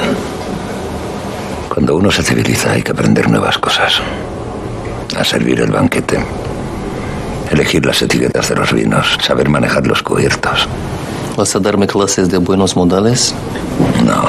Cuando 1.67 1.97
uno 1.97 2.09
se 2.11 2.23
civiliza 2.23 2.71
hay 2.71 2.81
que 2.81 2.91
aprender 2.91 3.29
nuevas 3.29 3.57
cosas. 3.57 4.01
A 5.17 5.23
servir 5.25 5.59
el 5.59 5.71
banquete. 5.71 6.17
Elegir 7.51 7.85
las 7.85 8.01
etiquetas 8.01 8.47
de 8.47 8.55
los 8.55 8.71
vinos. 8.71 9.17
Saber 9.21 9.49
manejar 9.49 9.85
los 9.85 10.01
cubiertos. 10.01 10.67
¿Vas 11.35 11.55
a 11.55 11.59
darme 11.59 11.87
clases 11.87 12.29
de 12.29 12.37
buenos 12.37 12.77
modales? 12.77 13.35
No. 14.05 14.23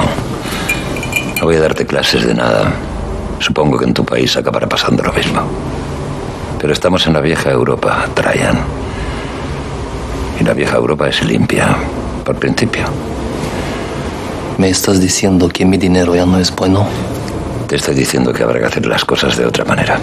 No 1.39 1.45
voy 1.45 1.55
a 1.55 1.61
darte 1.61 1.85
clases 1.85 2.25
de 2.27 2.33
nada. 2.33 2.73
Supongo 3.39 3.77
que 3.77 3.85
en 3.85 3.93
tu 3.93 4.03
país 4.03 4.35
acabará 4.35 4.67
pasando 4.67 5.01
lo 5.01 5.13
mismo. 5.13 5.41
Pero 6.61 6.73
estamos 6.73 7.07
en 7.07 7.13
la 7.13 7.21
vieja 7.21 7.49
Europa, 7.49 8.05
Trajan. 8.13 8.59
Y 10.39 10.43
la 10.43 10.53
vieja 10.53 10.75
Europa 10.75 11.09
es 11.09 11.23
limpia, 11.23 11.75
por 12.23 12.35
principio. 12.35 12.85
¿Me 14.59 14.69
estás 14.69 15.01
diciendo 15.01 15.49
que 15.49 15.65
mi 15.65 15.77
dinero 15.77 16.15
ya 16.15 16.27
no 16.27 16.37
es 16.37 16.55
bueno? 16.55 16.87
Te 17.67 17.77
estoy 17.77 17.95
diciendo 17.95 18.31
que 18.31 18.43
habrá 18.43 18.59
que 18.59 18.65
hacer 18.65 18.85
las 18.85 19.03
cosas 19.03 19.35
de 19.37 19.47
otra 19.47 19.65
manera. 19.65 19.97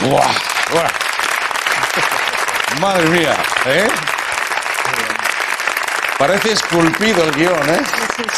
¡Buah! 0.00 0.32
¡Buah! 0.72 0.90
Madre 2.80 3.08
mía, 3.08 3.36
¿eh? 3.66 3.86
Parece 6.18 6.52
esculpido 6.52 7.22
el 7.24 7.30
guion, 7.32 7.52
¿eh? 7.68 7.80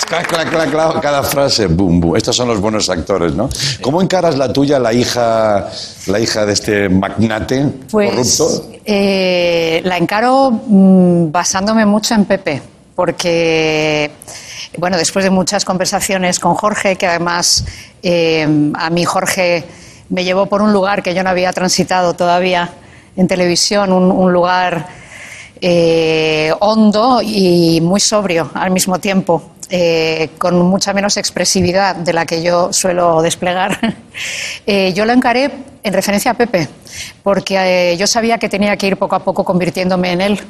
Clac, 0.08 0.26
clac, 0.26 0.50
clac, 0.50 0.70
clac, 0.70 1.00
cada 1.00 1.22
frase, 1.22 1.66
boom, 1.68 2.00
boom. 2.00 2.16
Estos 2.16 2.34
son 2.34 2.48
los 2.48 2.60
buenos 2.60 2.90
actores, 2.90 3.34
¿no? 3.34 3.48
¿Cómo 3.82 4.02
encaras 4.02 4.36
la 4.36 4.52
tuya, 4.52 4.80
la 4.80 4.92
hija, 4.92 5.68
la 6.06 6.18
hija 6.18 6.44
de 6.44 6.52
este 6.54 6.88
magnate 6.88 7.66
Pues 7.90 8.10
corrupto? 8.40 8.70
eh, 8.84 9.80
la 9.84 9.96
encaro 9.96 10.50
mm, 10.50 11.30
basándome 11.30 11.86
mucho 11.86 12.14
en 12.14 12.24
Pepe, 12.24 12.60
porque, 12.96 14.10
bueno, 14.76 14.96
después 14.96 15.24
de 15.24 15.30
muchas 15.30 15.64
conversaciones 15.64 16.40
con 16.40 16.54
Jorge, 16.54 16.96
que 16.96 17.06
además 17.06 17.64
eh, 18.02 18.72
a 18.74 18.90
mí 18.90 19.04
Jorge 19.04 19.64
me 20.08 20.24
llevó 20.24 20.46
por 20.46 20.62
un 20.62 20.72
lugar 20.72 21.00
que 21.04 21.14
yo 21.14 21.22
no 21.22 21.30
había 21.30 21.52
transitado 21.52 22.14
todavía 22.14 22.70
en 23.14 23.28
televisión, 23.28 23.92
un, 23.92 24.10
un 24.10 24.32
lugar 24.32 24.97
eh, 25.60 26.52
hondo 26.60 27.20
y 27.22 27.80
muy 27.80 28.00
sobrio 28.00 28.50
al 28.54 28.70
mismo 28.70 28.98
tiempo, 28.98 29.50
eh, 29.70 30.30
con 30.38 30.60
mucha 30.62 30.92
menos 30.92 31.16
expresividad 31.16 31.96
de 31.96 32.12
la 32.12 32.26
que 32.26 32.42
yo 32.42 32.72
suelo 32.72 33.22
desplegar. 33.22 33.78
Eh, 34.66 34.92
yo 34.94 35.04
lo 35.04 35.12
encaré 35.12 35.48
en 35.84 35.92
referencia 35.92 36.32
a 36.32 36.34
Pepe, 36.34 36.68
porque 37.22 37.96
yo 37.96 38.08
sabía 38.08 38.36
que 38.36 38.48
tenía 38.48 38.76
que 38.76 38.88
ir 38.88 38.96
poco 38.96 39.14
a 39.14 39.20
poco 39.20 39.44
convirtiéndome 39.44 40.10
en 40.10 40.20
él. 40.20 40.40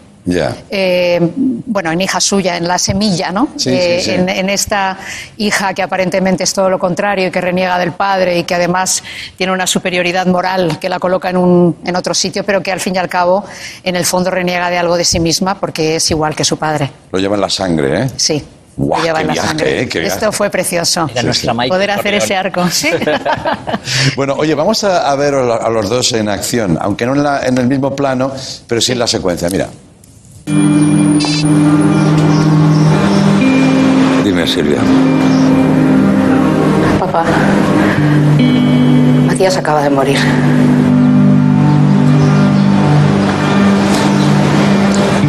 Eh, 0.70 1.18
bueno, 1.66 1.90
en 1.92 2.00
hija 2.00 2.20
suya, 2.20 2.56
en 2.56 2.66
la 2.68 2.78
semilla, 2.78 3.30
¿no? 3.32 3.48
Sí, 3.56 3.70
Eh, 3.72 3.98
sí, 4.00 4.04
sí. 4.06 4.10
En, 4.16 4.28
en 4.28 4.48
esta 4.50 4.98
hija 5.36 5.74
que 5.74 5.82
aparentemente 5.82 6.44
es 6.44 6.52
todo 6.52 6.68
lo 6.70 6.78
contrario 6.78 7.28
y 7.28 7.30
que 7.30 7.40
reniega 7.40 7.78
del 7.78 7.92
padre 7.92 8.38
y 8.38 8.44
que 8.44 8.54
además 8.54 9.02
tiene 9.36 9.52
una 9.52 9.66
superioridad 9.66 10.26
moral 10.26 10.78
que 10.78 10.88
la 10.88 10.98
coloca 10.98 11.30
en, 11.30 11.36
un, 11.36 11.76
en 11.84 11.96
otro 11.96 12.14
sitio, 12.14 12.44
pero 12.44 12.62
que 12.62 12.72
al 12.72 12.80
fin 12.80 12.94
y 12.94 12.98
al 12.98 13.08
cabo, 13.08 13.44
en 13.82 13.96
el 13.96 14.04
fondo, 14.04 14.30
reniega 14.30 14.70
de 14.70 14.78
algo 14.78 14.96
de 14.96 15.04
sí 15.04 15.20
misma 15.20 15.58
porque 15.58 15.96
es 15.96 16.10
igual 16.10 16.34
que 16.36 16.44
su 16.44 16.56
padre. 16.56 16.90
Lo 17.12 17.18
lleva 17.18 17.34
en 17.36 17.40
la 17.40 17.50
sangre, 17.50 18.02
¿eh? 18.04 18.10
Sí. 18.16 18.44
Lo 18.78 18.94
lleva 19.02 19.16
qué 19.16 19.20
en 19.22 19.26
la 19.26 19.32
viaje, 19.32 19.48
sangre. 19.48 19.80
eh, 19.82 19.88
qué 19.88 19.98
viaje. 19.98 20.14
Esto 20.14 20.30
fue 20.30 20.50
precioso. 20.50 21.10
Era 21.12 21.32
Michael 21.52 21.68
Poder 21.68 21.90
hacer 21.90 22.14
ese 22.14 22.36
arco. 22.36 22.64
Sí. 22.70 22.90
Bueno, 24.16 24.34
oye, 24.34 24.54
vamos 24.54 24.84
a, 24.84 25.10
a 25.10 25.16
ver 25.16 25.34
a 25.34 25.56
a 25.56 25.68
los 25.70 25.88
dos 25.88 26.12
en 26.12 26.28
acción, 26.28 26.78
aunque 26.80 27.04
no 27.06 27.14
en, 27.14 27.22
la- 27.24 27.40
en 27.44 27.58
el 27.58 27.66
mismo 27.66 27.94
plano, 27.96 28.32
pero 28.66 28.80
sí 28.80 28.92
en 28.92 29.00
la 29.00 29.06
secuencia. 29.06 29.48
Mira. 29.50 29.68
Dime, 34.24 34.46
Silvia. 34.46 34.80
Papá, 36.98 37.24
Matías 39.26 39.56
acaba 39.56 39.82
de 39.82 39.90
morir. 39.90 40.18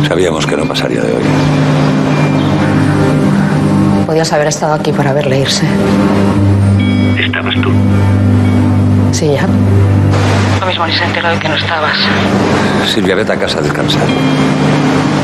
Sabíamos 0.07 0.47
que 0.47 0.57
no 0.57 0.65
pasaría 0.65 1.01
de 1.01 1.13
hoy. 1.13 1.23
Podías 4.05 4.33
haber 4.33 4.47
estado 4.47 4.73
aquí 4.73 4.91
para 4.91 5.13
verle 5.13 5.41
irse. 5.41 5.67
Estabas 7.19 7.55
tú. 7.61 7.69
Sí, 9.11 9.31
ya. 9.33 9.47
Lo 10.59 10.65
mismo 10.65 10.85
ni 10.87 10.93
se 10.93 11.03
enteró 11.03 11.29
de 11.29 11.39
que 11.39 11.49
no 11.49 11.55
estabas. 11.55 11.95
Silvia, 12.93 13.15
vete 13.15 13.33
a 13.33 13.37
casa 13.39 13.59
a 13.59 13.61
descansar. 13.61 14.03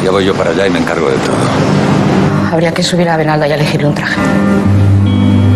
Ya 0.04 0.12
voy 0.12 0.26
yo 0.26 0.34
para 0.34 0.52
allá 0.52 0.68
y 0.68 0.70
me 0.70 0.80
encargo 0.80 1.10
de 1.10 1.18
todo. 1.18 1.36
Habría 2.52 2.74
que 2.74 2.84
subir 2.84 3.10
a 3.10 3.18
Benalda 3.18 3.48
y 3.48 3.52
elegirle 3.52 3.88
un 3.88 3.96
traje. 3.96 4.16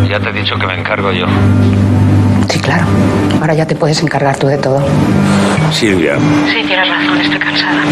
Ya 0.10 0.20
te 0.20 0.30
he 0.30 0.34
dicho 0.34 0.56
que 0.58 0.66
me 0.68 0.78
encargo 0.80 1.12
yo. 1.12 1.26
Sí, 2.50 2.60
claro. 2.60 2.86
Ahora 3.40 3.54
ya 3.54 3.66
te 3.66 3.76
puedes 3.76 4.02
encargar 4.02 4.38
tú 4.38 4.48
de 4.48 4.58
todo. 4.58 4.84
Silvia, 5.72 6.16
Sí, 6.52 6.64
tienes 6.66 6.90
razón, 6.90 7.22
estoy 7.22 7.40
cansada. 7.40 7.84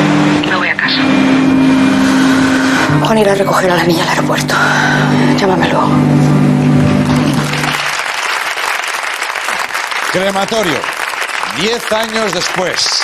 Me 0.49 0.55
voy 0.55 0.67
a 0.69 0.75
casa. 0.75 0.99
Juan 3.03 3.17
irá 3.19 3.31
a 3.33 3.35
recoger 3.35 3.69
a 3.71 3.75
la 3.75 3.83
niña 3.83 4.03
al 4.03 4.09
aeropuerto. 4.09 4.55
Llámame 5.39 5.69
luego. 5.69 5.87
Crematorio. 10.17 10.79
Diez 11.61 11.91
años 11.91 12.33
después. 12.33 13.03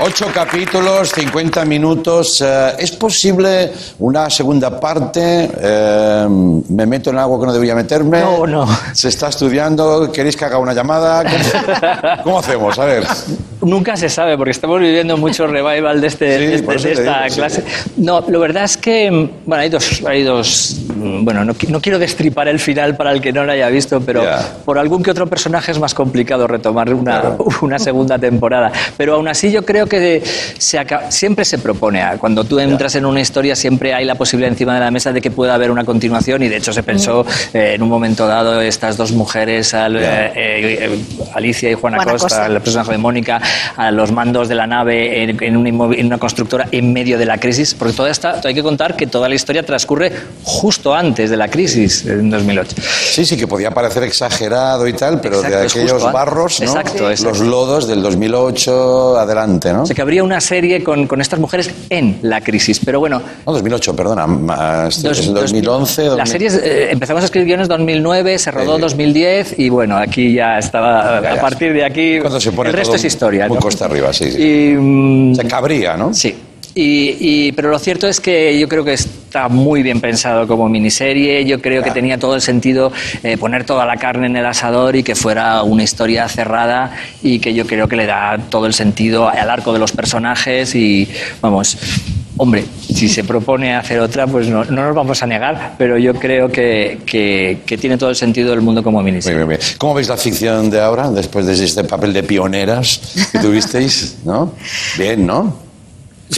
Ocho 0.00 0.26
capítulos, 0.34 1.10
50 1.10 1.64
minutos. 1.64 2.42
Eh, 2.44 2.74
¿Es 2.80 2.90
posible 2.90 3.72
una 4.00 4.28
segunda 4.28 4.80
parte? 4.80 5.48
Eh, 5.56 6.26
¿Me 6.28 6.84
meto 6.84 7.10
en 7.10 7.18
algo 7.18 7.38
que 7.38 7.46
no 7.46 7.52
debería 7.52 7.76
meterme? 7.76 8.22
No, 8.22 8.44
no. 8.44 8.66
¿Se 8.92 9.06
está 9.06 9.28
estudiando? 9.28 10.10
¿Queréis 10.10 10.36
que 10.36 10.46
haga 10.46 10.58
una 10.58 10.74
llamada? 10.74 11.22
¿Cómo, 11.22 12.22
cómo 12.24 12.38
hacemos? 12.40 12.76
A 12.76 12.84
ver. 12.86 13.06
Nunca 13.60 13.96
se 13.96 14.08
sabe, 14.08 14.36
porque 14.36 14.52
estamos 14.52 14.78
viviendo 14.80 15.16
mucho 15.16 15.46
revival 15.48 16.00
de, 16.00 16.06
este, 16.06 16.38
Sí, 16.38 16.46
de 16.46 16.54
este- 16.54 16.72
de 16.88 16.92
esta 16.92 17.22
digo, 17.24 17.28
sí. 17.28 17.34
clase. 17.36 17.64
No, 17.96 18.24
lo 18.28 18.38
verdad 18.40 18.64
es 18.64 18.76
que, 18.76 19.10
mm, 19.10 19.30
bueno, 19.46 19.62
hay 19.62 19.68
dos, 19.68 20.02
hay 20.06 20.22
dos 20.22 20.76
mm, 20.94 21.24
bueno, 21.24 21.44
no, 21.44 21.54
no 21.68 21.80
quiero 21.80 21.98
destripar 21.98 22.46
el 22.48 22.60
final 22.60 22.96
para 22.96 23.10
el 23.12 23.20
que 23.20 23.32
no 23.32 23.44
lo 23.44 23.52
haya 23.52 23.68
visto, 23.68 24.00
pero 24.00 24.22
Ya. 24.22 24.38
por 24.64 24.78
algún 24.78 25.02
que 25.02 25.10
otro 25.10 25.26
personaje 25.26 25.72
es 25.72 25.78
más 25.80 25.92
complicado 25.94 26.46
retomar 26.46 26.92
una, 26.94 27.20
Claro. 27.20 27.38
una 27.62 27.78
segunda 27.78 28.18
temporada. 28.18 28.70
Pero 28.96 29.14
aún 29.14 29.26
así 29.28 29.50
yo 29.50 29.64
creo 29.64 29.86
que 29.86 30.22
se 30.58 30.78
siempre 31.10 31.44
se 31.44 31.58
propone, 31.58 32.02
cuando 32.18 32.44
tú 32.44 32.58
entras 32.60 32.94
en 32.94 33.04
una 33.06 33.20
historia 33.20 33.56
siempre 33.56 33.92
hay 33.92 34.04
la 34.04 34.14
posibilidad 34.14 34.52
encima 34.52 34.74
de 34.74 34.80
la 34.80 34.90
mesa 34.90 35.12
de 35.12 35.20
que 35.20 35.30
pueda 35.32 35.54
haber 35.54 35.70
una 35.70 35.84
continuación 35.84 36.42
y 36.42 36.48
de 36.48 36.56
hecho 36.58 36.72
se 36.72 36.82
pensó 36.84 37.26
eh, 37.52 37.72
en 37.74 37.82
un 37.82 37.88
momento 37.88 38.26
dado 38.26 38.60
estas 38.60 38.96
dos 38.96 39.12
mujeres, 39.12 39.74
al- 39.74 39.96
eh, 39.96 40.32
eh, 40.36 40.98
Alicia 41.34 41.70
y 41.70 41.74
Juana, 41.74 41.96
Juana 41.96 42.12
Costa, 42.12 42.28
Costa. 42.28 42.46
el 42.46 42.60
personaje 42.60 42.92
de 42.92 42.98
Mónica, 42.98 43.40
a 43.76 43.90
los 43.90 44.12
mandos 44.12 44.48
de 44.48 44.54
la 44.54 44.66
nave 44.66 45.22
en, 45.24 45.42
en 45.42 45.56
un 45.56 45.66
en 45.68 46.06
una 46.06 46.18
constructora 46.18 46.66
en 46.72 46.92
medio 46.92 47.18
de 47.18 47.26
la 47.26 47.38
crisis, 47.38 47.74
porque 47.74 47.92
toda 47.94 48.10
esta, 48.10 48.40
hay 48.44 48.54
que 48.54 48.62
contar 48.62 48.96
que 48.96 49.06
toda 49.06 49.28
la 49.28 49.34
historia 49.34 49.62
transcurre 49.62 50.12
justo 50.42 50.94
antes 50.94 51.30
de 51.30 51.36
la 51.36 51.48
crisis, 51.48 52.04
en 52.06 52.30
2008. 52.30 52.76
Sí, 53.10 53.24
sí, 53.24 53.36
que 53.36 53.46
podía 53.46 53.70
parecer 53.70 54.02
exagerado 54.04 54.86
y 54.88 54.92
tal, 54.94 55.20
pero 55.20 55.36
Exacto, 55.36 55.58
de 55.58 55.64
aquellos 55.66 56.12
barros, 56.12 56.60
¿no? 56.60 56.66
Exacto, 56.66 57.10
exacto. 57.10 57.30
Los 57.38 57.40
lodos 57.40 57.86
del 57.88 58.02
2008 58.02 59.18
adelante, 59.18 59.72
¿no? 59.72 59.82
O 59.82 59.86
sea, 59.86 59.94
que 59.94 60.02
habría 60.02 60.22
una 60.24 60.40
serie 60.40 60.82
con, 60.82 61.06
con 61.06 61.20
estas 61.20 61.38
mujeres 61.38 61.70
en 61.90 62.18
la 62.22 62.40
crisis, 62.40 62.80
pero 62.84 63.00
bueno... 63.00 63.20
No, 63.46 63.52
2008, 63.52 63.94
perdona. 63.96 64.26
más- 64.26 65.02
dos- 65.02 65.18
es 65.18 65.26
el 65.26 65.34
dos- 65.34 65.42
2011. 65.42 66.02
La 66.04 66.08
2000. 66.24 66.26
serie 66.26 66.48
eh, 66.62 66.88
empezamos 66.90 67.22
a 67.22 67.26
escribir 67.26 67.46
guiones 67.48 67.68
2009, 67.68 68.38
se 68.38 68.50
rodó 68.50 68.76
Sí. 68.76 68.80
2010 68.82 69.58
y 69.58 69.68
bueno, 69.68 69.96
aquí 69.96 70.32
ya 70.34 70.58
estaba. 70.58 71.20
Ya, 71.22 71.30
a 71.32 71.34
ya. 71.36 71.40
partir 71.40 71.72
de 71.72 71.84
aquí. 71.84 72.18
Cuando 72.20 72.40
se 72.40 72.52
pone 72.52 72.70
el 72.70 72.74
resto 72.76 72.88
todo 72.92 72.96
es 72.96 73.04
historia. 73.04 73.37
Muy 73.46 73.56
¿no? 73.56 73.60
costa 73.62 73.84
arriba, 73.84 74.12
sí, 74.12 74.30
sí. 74.32 74.42
Y, 74.42 74.74
mm, 74.76 75.34
Se 75.36 75.44
cabría, 75.46 75.96
¿no? 75.96 76.12
Sí. 76.12 76.34
Y, 76.74 77.16
y- 77.48 77.52
pero 77.52 77.70
lo 77.70 77.78
cierto 77.78 78.06
es 78.06 78.20
que 78.20 78.56
yo 78.58 78.68
creo 78.68 78.84
que 78.84 78.92
está 78.92 79.48
muy 79.48 79.82
bien 79.82 80.00
pensado 80.00 80.46
como 80.46 80.68
miniserie. 80.68 81.44
Yo 81.44 81.60
creo 81.60 81.82
que 81.82 81.90
tenía 81.90 82.18
todo 82.18 82.34
el 82.36 82.40
sentido 82.40 82.92
eh, 83.24 83.36
poner 83.36 83.64
toda 83.64 83.84
la 83.84 83.96
carne 83.96 84.26
en 84.26 84.36
el 84.36 84.46
asador 84.46 84.94
y 84.94 85.02
que 85.02 85.14
fuera 85.16 85.62
una 85.64 85.82
historia 85.82 86.28
cerrada 86.28 86.92
y 87.22 87.40
que 87.40 87.52
yo 87.52 87.66
creo 87.66 87.88
que 87.88 87.96
le 87.96 88.06
da 88.06 88.38
todo 88.48 88.66
el 88.66 88.74
sentido 88.74 89.28
al 89.28 89.50
arco 89.50 89.72
de 89.72 89.78
los 89.80 89.90
personajes 89.92 90.74
y 90.76 91.08
vamos. 91.40 91.76
Hombre, 92.40 92.64
si 92.94 93.08
se 93.08 93.24
propone 93.24 93.74
hacer 93.74 93.98
otra, 93.98 94.26
pues 94.28 94.46
no, 94.48 94.64
no 94.64 94.84
nos 94.86 94.94
vamos 94.94 95.20
a 95.22 95.26
negar, 95.26 95.74
pero 95.76 95.98
yo 95.98 96.14
creo 96.14 96.48
que, 96.50 97.00
que- 97.04 97.58
que 97.66 97.76
tiene 97.76 97.98
todo 97.98 98.10
el 98.10 98.16
sentido 98.16 98.50
del 98.50 98.60
mundo 98.60 98.82
como 98.82 99.02
bien, 99.02 99.18
bien. 99.24 99.58
¿Cómo 99.76 99.94
veis 99.94 100.08
la 100.08 100.16
ficción 100.16 100.70
de 100.70 100.80
ahora, 100.80 101.10
después 101.10 101.46
de 101.46 101.52
este 101.64 101.82
papel 101.84 102.12
de 102.12 102.22
pioneras 102.22 103.00
que 103.32 103.38
tuvisteis? 103.40 104.18
¿no? 104.24 104.52
Bien, 104.96 105.26
¿no? 105.26 105.38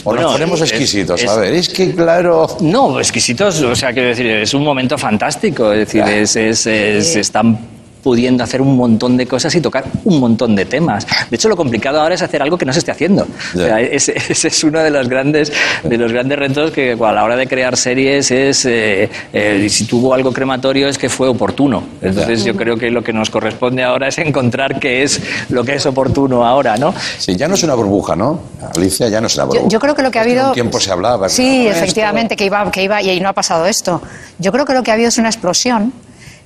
O 0.03 0.13
nos 0.13 0.23
Bueno, 0.23 0.31
ponemos 0.31 0.61
es- 0.61 0.69
exquisitos. 0.71 1.21
es- 1.21 1.29
a 1.29 1.35
ver, 1.37 1.53
es 1.53 1.69
que 1.69 1.93
claro. 1.93 2.47
No, 2.61 2.99
exquisitos, 2.99 3.61
o 3.61 3.75
sea, 3.75 3.93
quiero 3.93 4.09
decir, 4.09 4.25
es 4.25 4.53
un 4.55 4.63
momento 4.63 4.97
fantástico, 4.97 5.71
es 5.71 5.79
decir, 5.79 6.01
es, 6.03 6.35
es- 6.35 6.65
es- 6.65 7.15
están 7.17 7.59
pudiendo 8.01 8.43
hacer 8.43 8.61
un 8.61 8.75
montón 8.75 9.17
de 9.17 9.27
cosas 9.27 9.53
y 9.55 9.61
tocar 9.61 9.85
un 10.03 10.19
montón 10.19 10.55
de 10.55 10.65
temas. 10.65 11.05
De 11.29 11.35
hecho, 11.35 11.49
lo 11.49 11.55
complicado 11.55 12.01
ahora 12.01 12.15
es 12.15 12.21
hacer 12.21 12.41
algo 12.41 12.57
que 12.57 12.65
no 12.65 12.73
se 12.73 12.79
esté 12.79 12.91
haciendo. 12.91 13.27
O 13.53 13.57
sea, 13.57 13.79
ese, 13.79 14.13
ese 14.29 14.47
es 14.47 14.63
uno 14.63 14.79
de 14.79 14.89
los 14.89 15.07
grandes, 15.07 15.51
de 15.83 15.97
los 15.97 16.11
grandes 16.11 16.37
retos 16.39 16.71
que 16.71 16.93
a 16.93 17.11
la 17.11 17.23
hora 17.23 17.35
de 17.35 17.47
crear 17.47 17.77
series 17.77 18.31
es, 18.31 18.65
eh, 18.65 19.09
eh, 19.33 19.67
si 19.69 19.85
tuvo 19.85 20.13
algo 20.13 20.31
crematorio 20.31 20.87
es 20.87 20.97
que 20.97 21.09
fue 21.09 21.27
oportuno. 21.27 21.83
Entonces 22.01 22.43
yo 22.43 22.55
creo 22.55 22.77
que 22.77 22.89
lo 22.89 23.03
que 23.03 23.13
nos 23.13 23.29
corresponde 23.29 23.83
ahora 23.83 24.07
es 24.07 24.17
encontrar 24.17 24.79
qué 24.79 25.03
es 25.03 25.21
lo 25.49 25.63
que 25.63 25.75
es 25.75 25.85
oportuno 25.85 26.45
ahora, 26.45 26.77
¿no? 26.77 26.93
Sí, 27.17 27.35
ya 27.35 27.47
no 27.47 27.55
es 27.55 27.63
una 27.63 27.75
burbuja, 27.75 28.15
¿no? 28.15 28.39
Alicia, 28.75 29.07
ya 29.09 29.21
no 29.21 29.27
es 29.27 29.35
una 29.35 29.45
burbuja. 29.45 29.67
Yo, 29.67 29.69
yo 29.69 29.79
creo 29.79 29.95
que 29.95 30.01
lo 30.01 30.11
que 30.11 30.19
ha 30.19 30.23
habido... 30.23 30.47
Un 30.49 30.53
tiempo 30.53 30.79
se 30.79 30.91
hablaba. 30.91 31.29
Sí, 31.29 31.67
efectivamente, 31.67 32.35
que 32.35 32.45
iba, 32.45 32.69
que 32.71 32.83
iba 32.83 33.01
y 33.01 33.19
no 33.19 33.29
ha 33.29 33.33
pasado 33.33 33.65
esto. 33.65 34.01
Yo 34.39 34.51
creo 34.51 34.65
que 34.65 34.73
lo 34.73 34.83
que 34.83 34.91
ha 34.91 34.95
habido 34.95 35.09
es 35.09 35.17
una 35.17 35.29
explosión. 35.29 35.93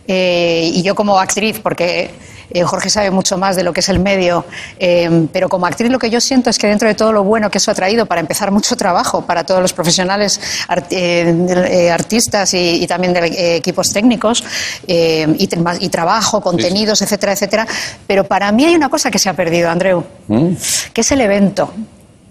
Eh, 0.08 0.70
y 0.74 0.82
yo 0.84 0.96
como 0.96 1.20
actriz, 1.20 1.60
porque 1.62 2.12
eh, 2.52 2.62
Jorge 2.63 2.89
sabe 2.91 3.10
mucho 3.10 3.38
más 3.39 3.56
de 3.56 3.63
lo 3.63 3.74
que 3.74 3.80
es 3.80 3.89
el 3.89 3.98
medio, 4.00 4.46
eh, 4.80 5.28
pero 5.34 5.50
como 5.50 5.65
actriz 5.65 5.89
lo 5.89 5.98
que 5.98 6.10
yo 6.12 6.22
siento 6.22 6.50
es 6.52 6.60
que 6.60 6.68
dentro 6.68 6.88
de 6.88 6.94
todo 6.94 7.12
lo 7.12 7.24
bueno 7.24 7.50
que 7.50 7.58
eso 7.58 7.72
ha 7.72 7.74
traído, 7.74 8.06
para 8.06 8.22
empezar, 8.22 8.52
mucho 8.52 8.76
trabajo 8.76 9.24
para 9.26 9.44
todos 9.44 9.62
los 9.62 9.74
profesionales 9.74 10.39
art- 10.68 10.94
artistas 11.91 12.54
y, 12.54 12.84
y 12.84 12.88
también 12.88 13.13
de 13.13 13.56
equipos 13.58 13.89
técnicos, 13.91 14.44
y, 14.88 15.48
tra- 15.48 15.78
y 15.80 15.89
trabajo, 15.89 16.39
contenidos, 16.41 17.02
etcétera, 17.02 17.34
etcétera. 17.34 17.68
Pero 18.06 18.24
para 18.26 18.52
mí 18.52 18.65
hay 18.65 18.76
una 18.76 18.89
cosa 18.89 19.10
que 19.10 19.18
se 19.20 19.28
ha 19.30 19.34
perdido, 19.34 19.70
Andreu, 19.70 20.04
que 20.94 21.02
es 21.02 21.12
el 21.12 21.22
evento. 21.22 21.74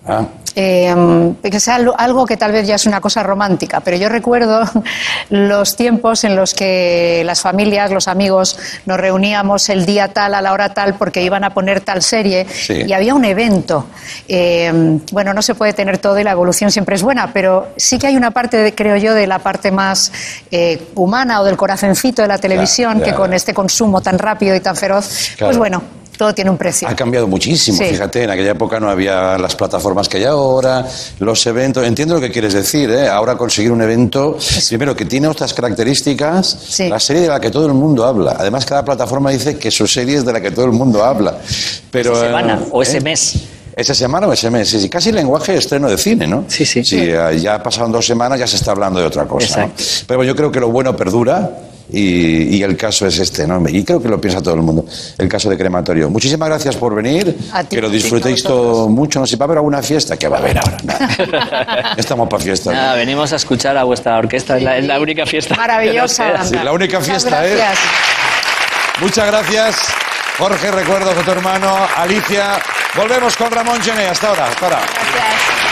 Ah, 0.06 0.26
Eh, 0.56 1.32
que 1.42 1.58
sea 1.58 1.74
algo- 1.98 2.26
que 2.26 2.36
tal 2.36 2.52
vez 2.52 2.64
ya 2.68 2.76
es 2.76 2.86
una 2.86 3.00
cosa 3.00 3.24
romántica, 3.24 3.80
pero 3.80 3.96
yo 3.96 4.08
recuerdo 4.08 4.62
los 5.30 5.74
tiempos 5.74 6.22
en 6.22 6.36
los 6.36 6.54
que 6.54 7.22
las 7.26 7.40
familias, 7.40 7.90
los 7.90 8.06
amigos, 8.06 8.56
nos 8.86 9.00
reuníamos 9.00 9.68
el 9.68 9.84
día 9.84 10.12
tal, 10.12 10.32
a 10.32 10.40
la 10.40 10.52
hora 10.52 10.72
tal, 10.72 10.94
porque 10.94 11.22
iban 11.22 11.42
a 11.42 11.50
poner 11.54 11.80
tal 11.80 12.02
serie 12.02 12.46
Sí. 12.48 12.84
y 12.86 12.92
había 12.92 13.16
un 13.16 13.24
evento. 13.24 13.86
Eh, 14.28 15.00
bueno, 15.10 15.34
no 15.34 15.42
se 15.42 15.56
puede 15.56 15.72
tener 15.72 15.98
todo 15.98 16.20
y 16.20 16.22
la 16.24 16.30
evolución 16.30 16.70
siempre 16.70 16.94
es 16.94 17.02
buena, 17.02 17.32
pero 17.32 17.68
sí 17.76 17.98
que 17.98 18.06
hay 18.06 18.16
una 18.16 18.30
parte, 18.30 18.56
de- 18.58 18.74
creo 18.76 18.96
yo, 18.96 19.12
de 19.12 19.26
la 19.26 19.40
parte 19.40 19.72
más 19.72 20.12
eh, 20.52 20.86
humana 20.94 21.40
o 21.40 21.44
del 21.44 21.56
corazoncito 21.56 22.22
de 22.22 22.28
la 22.28 22.38
televisión 22.38 23.00
que 23.00 23.12
con 23.12 23.32
este 23.34 23.52
consumo 23.54 24.00
tan 24.02 24.18
rápido 24.20 24.54
y 24.54 24.60
tan 24.60 24.76
feroz, 24.76 25.32
Claro. 25.36 25.48
pues 25.48 25.58
bueno, 25.58 25.82
todo 26.16 26.32
tiene 26.34 26.50
un 26.50 26.56
precio. 26.56 26.88
Ha 26.88 26.94
cambiado 26.94 27.26
muchísimo, 27.26 27.78
Sí. 27.78 27.84
fíjate, 27.84 28.24
en 28.24 28.30
aquella 28.30 28.52
época 28.52 28.78
no 28.80 28.88
había 28.88 29.36
las 29.38 29.54
plataformas 29.56 30.08
que 30.08 30.18
hay 30.18 30.24
ahora, 30.24 30.86
los 31.18 31.46
eventos, 31.46 31.84
entiendo 31.86 32.14
lo 32.14 32.20
que 32.20 32.30
quieres 32.30 32.52
decir, 32.54 32.90
¿eh? 32.90 33.08
ahora 33.08 33.36
conseguir 33.36 33.72
un 33.72 33.82
evento, 33.82 34.38
primero 34.68 34.94
que 34.94 35.04
tiene 35.04 35.28
otras 35.28 35.52
características, 35.54 36.78
la 36.88 37.00
serie 37.00 37.22
de 37.22 37.28
la 37.28 37.40
que 37.40 37.50
todo 37.50 37.66
el 37.66 37.74
mundo 37.74 38.04
habla, 38.04 38.36
además 38.38 38.64
cada 38.64 38.84
plataforma 38.84 39.30
dice 39.30 39.56
que 39.58 39.70
su 39.70 39.86
serie 39.86 40.16
es 40.18 40.24
de 40.24 40.32
la 40.32 40.40
que 40.40 40.50
todo 40.50 40.64
el 40.66 40.72
mundo 40.72 41.04
habla, 41.04 41.38
pero... 41.90 42.12
Esa 42.12 42.26
semana 42.26 42.60
eh, 42.62 42.68
o 42.70 42.82
ese 42.82 43.00
mes. 43.00 43.34
Esa 43.76 43.92
semana 43.94 44.28
o 44.28 44.32
ese 44.32 44.50
mes, 44.50 44.68
sí, 44.68 44.78
sí, 44.80 44.88
casi 44.88 45.10
lenguaje 45.10 45.52
de 45.52 45.58
estreno 45.58 45.90
de 45.90 45.98
cine, 45.98 46.28
¿no? 46.28 46.44
Sí, 46.46 46.64
sí. 46.64 46.84
Sí, 46.84 47.08
ya 47.40 47.60
pasaron 47.60 47.90
dos 47.90 48.06
semanas, 48.06 48.38
ya 48.38 48.46
se 48.46 48.54
está 48.56 48.70
hablando 48.70 49.00
de 49.00 49.06
otra 49.06 49.24
cosa. 49.26 49.66
¿no? 49.66 49.72
Pero 50.06 50.22
yo 50.22 50.36
creo 50.36 50.52
que 50.52 50.60
lo 50.60 50.68
bueno 50.70 50.96
perdura 50.96 51.50
y, 51.90 52.56
y 52.56 52.62
el 52.62 52.76
caso 52.76 53.06
es 53.06 53.18
este, 53.18 53.46
¿no? 53.46 53.62
Y 53.68 53.84
creo 53.84 54.02
que 54.02 54.08
lo 54.08 54.20
piensa 54.20 54.42
todo 54.42 54.54
el 54.54 54.62
mundo, 54.62 54.86
el 55.18 55.28
caso 55.28 55.50
de 55.50 55.56
crematorio. 55.56 56.08
Muchísimas 56.10 56.48
gracias 56.48 56.76
por 56.76 56.94
venir, 56.94 57.36
A 57.52 57.62
ti, 57.64 57.76
que 57.76 57.82
lo 57.82 57.88
a 57.88 57.90
ti, 57.90 57.96
disfrutéis 57.96 58.42
todo 58.42 58.88
mucho. 58.88 59.20
No 59.20 59.26
sé 59.26 59.30
si 59.32 59.36
va 59.36 59.44
a 59.44 59.46
haber 59.46 59.58
alguna 59.58 59.82
fiesta, 59.82 60.16
que 60.16 60.28
va 60.28 60.36
a 60.36 60.40
haber 60.40 60.58
ahora. 60.58 60.76
Nada. 60.84 61.94
Estamos 61.96 62.28
para 62.28 62.42
fiesta. 62.42 62.72
¿no? 62.72 62.96
Venimos 62.96 63.32
a 63.32 63.36
escuchar 63.36 63.76
a 63.76 63.84
vuestra 63.84 64.16
orquesta, 64.18 64.56
es 64.56 64.62
la, 64.62 64.78
es 64.78 64.86
la 64.86 64.98
única 65.00 65.26
fiesta. 65.26 65.54
Maravillosa. 65.56 66.44
Sí, 66.44 66.54
la 66.62 66.72
única 66.72 66.98
Muchas 66.98 67.22
fiesta, 67.22 67.46
¿eh? 67.46 67.56
gracias. 67.56 67.78
Muchas 69.00 69.26
gracias. 69.26 69.76
Jorge, 70.38 70.70
recuerdos 70.70 71.16
a 71.16 71.22
tu 71.22 71.30
hermano, 71.30 71.76
Alicia. 71.96 72.58
Volvemos 72.96 73.36
con 73.36 73.50
Ramón 73.50 73.80
Gené. 73.80 74.06
Hasta 74.08 74.28
ahora, 74.28 74.46
hasta 74.46 74.64
ahora. 74.66 74.78
Muy 74.78 75.63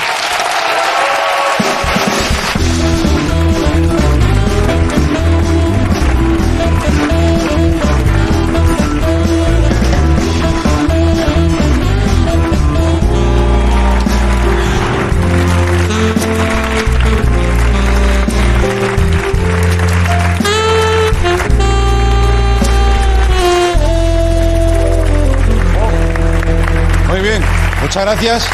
muchas 27.93 28.07
gracias. 28.07 28.47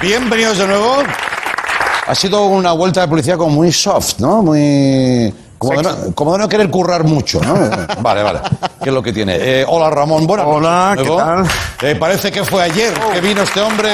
Bienvenidos 0.00 0.58
de 0.58 0.68
nuevo. 0.68 0.98
Ha 2.06 2.14
sido 2.14 2.44
una 2.44 2.70
vuelta 2.70 3.00
de 3.00 3.08
policía 3.08 3.36
como 3.36 3.50
muy 3.50 3.72
soft, 3.72 4.20
¿no? 4.20 4.40
Muy... 4.40 5.34
Como 5.58 5.76
de 5.76 5.82
no, 5.82 6.14
como 6.14 6.32
de 6.34 6.38
no 6.38 6.48
querer 6.48 6.70
currar 6.70 7.02
mucho, 7.02 7.40
¿no? 7.40 7.54
Vale, 8.00 8.22
vale. 8.22 8.40
¿Qué 8.80 8.90
es 8.90 8.94
lo 8.94 9.02
que 9.02 9.12
tiene? 9.12 9.36
Eh, 9.40 9.64
hola, 9.66 9.90
Ramón. 9.90 10.28
Buenas 10.28 10.46
Hola, 10.46 10.94
¿qué 10.96 11.08
tal? 11.08 11.44
Eh, 11.82 11.96
parece 11.96 12.30
que 12.30 12.44
fue 12.44 12.62
ayer 12.62 12.94
que 13.12 13.20
vino 13.20 13.42
este 13.42 13.60
hombre 13.60 13.90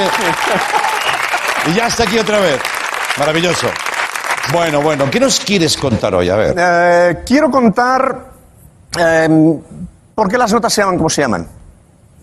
y 1.69 1.75
ya 1.75 1.87
está 1.87 2.03
aquí 2.03 2.19
otra 2.19 2.39
vez. 2.39 2.61
Maravilloso. 3.17 3.69
Bueno, 4.53 4.83
bueno. 4.83 5.11
¿Qué 5.11 5.19
nos 5.19 5.41
quieres 5.41 5.79
contar 5.79 6.15
hoy? 6.15 6.29
A 6.29 6.37
ver. 6.37 6.55
Eh, 6.59 7.23
quiero 7.25 7.51
contar 7.51 8.33
por 10.15 10.29
qué 10.29 10.37
las 10.37 10.53
notas 10.53 10.75
se 10.75 10.83
llaman 10.83 10.99
como 10.99 11.09
se 11.09 11.23
llaman. 11.23 11.62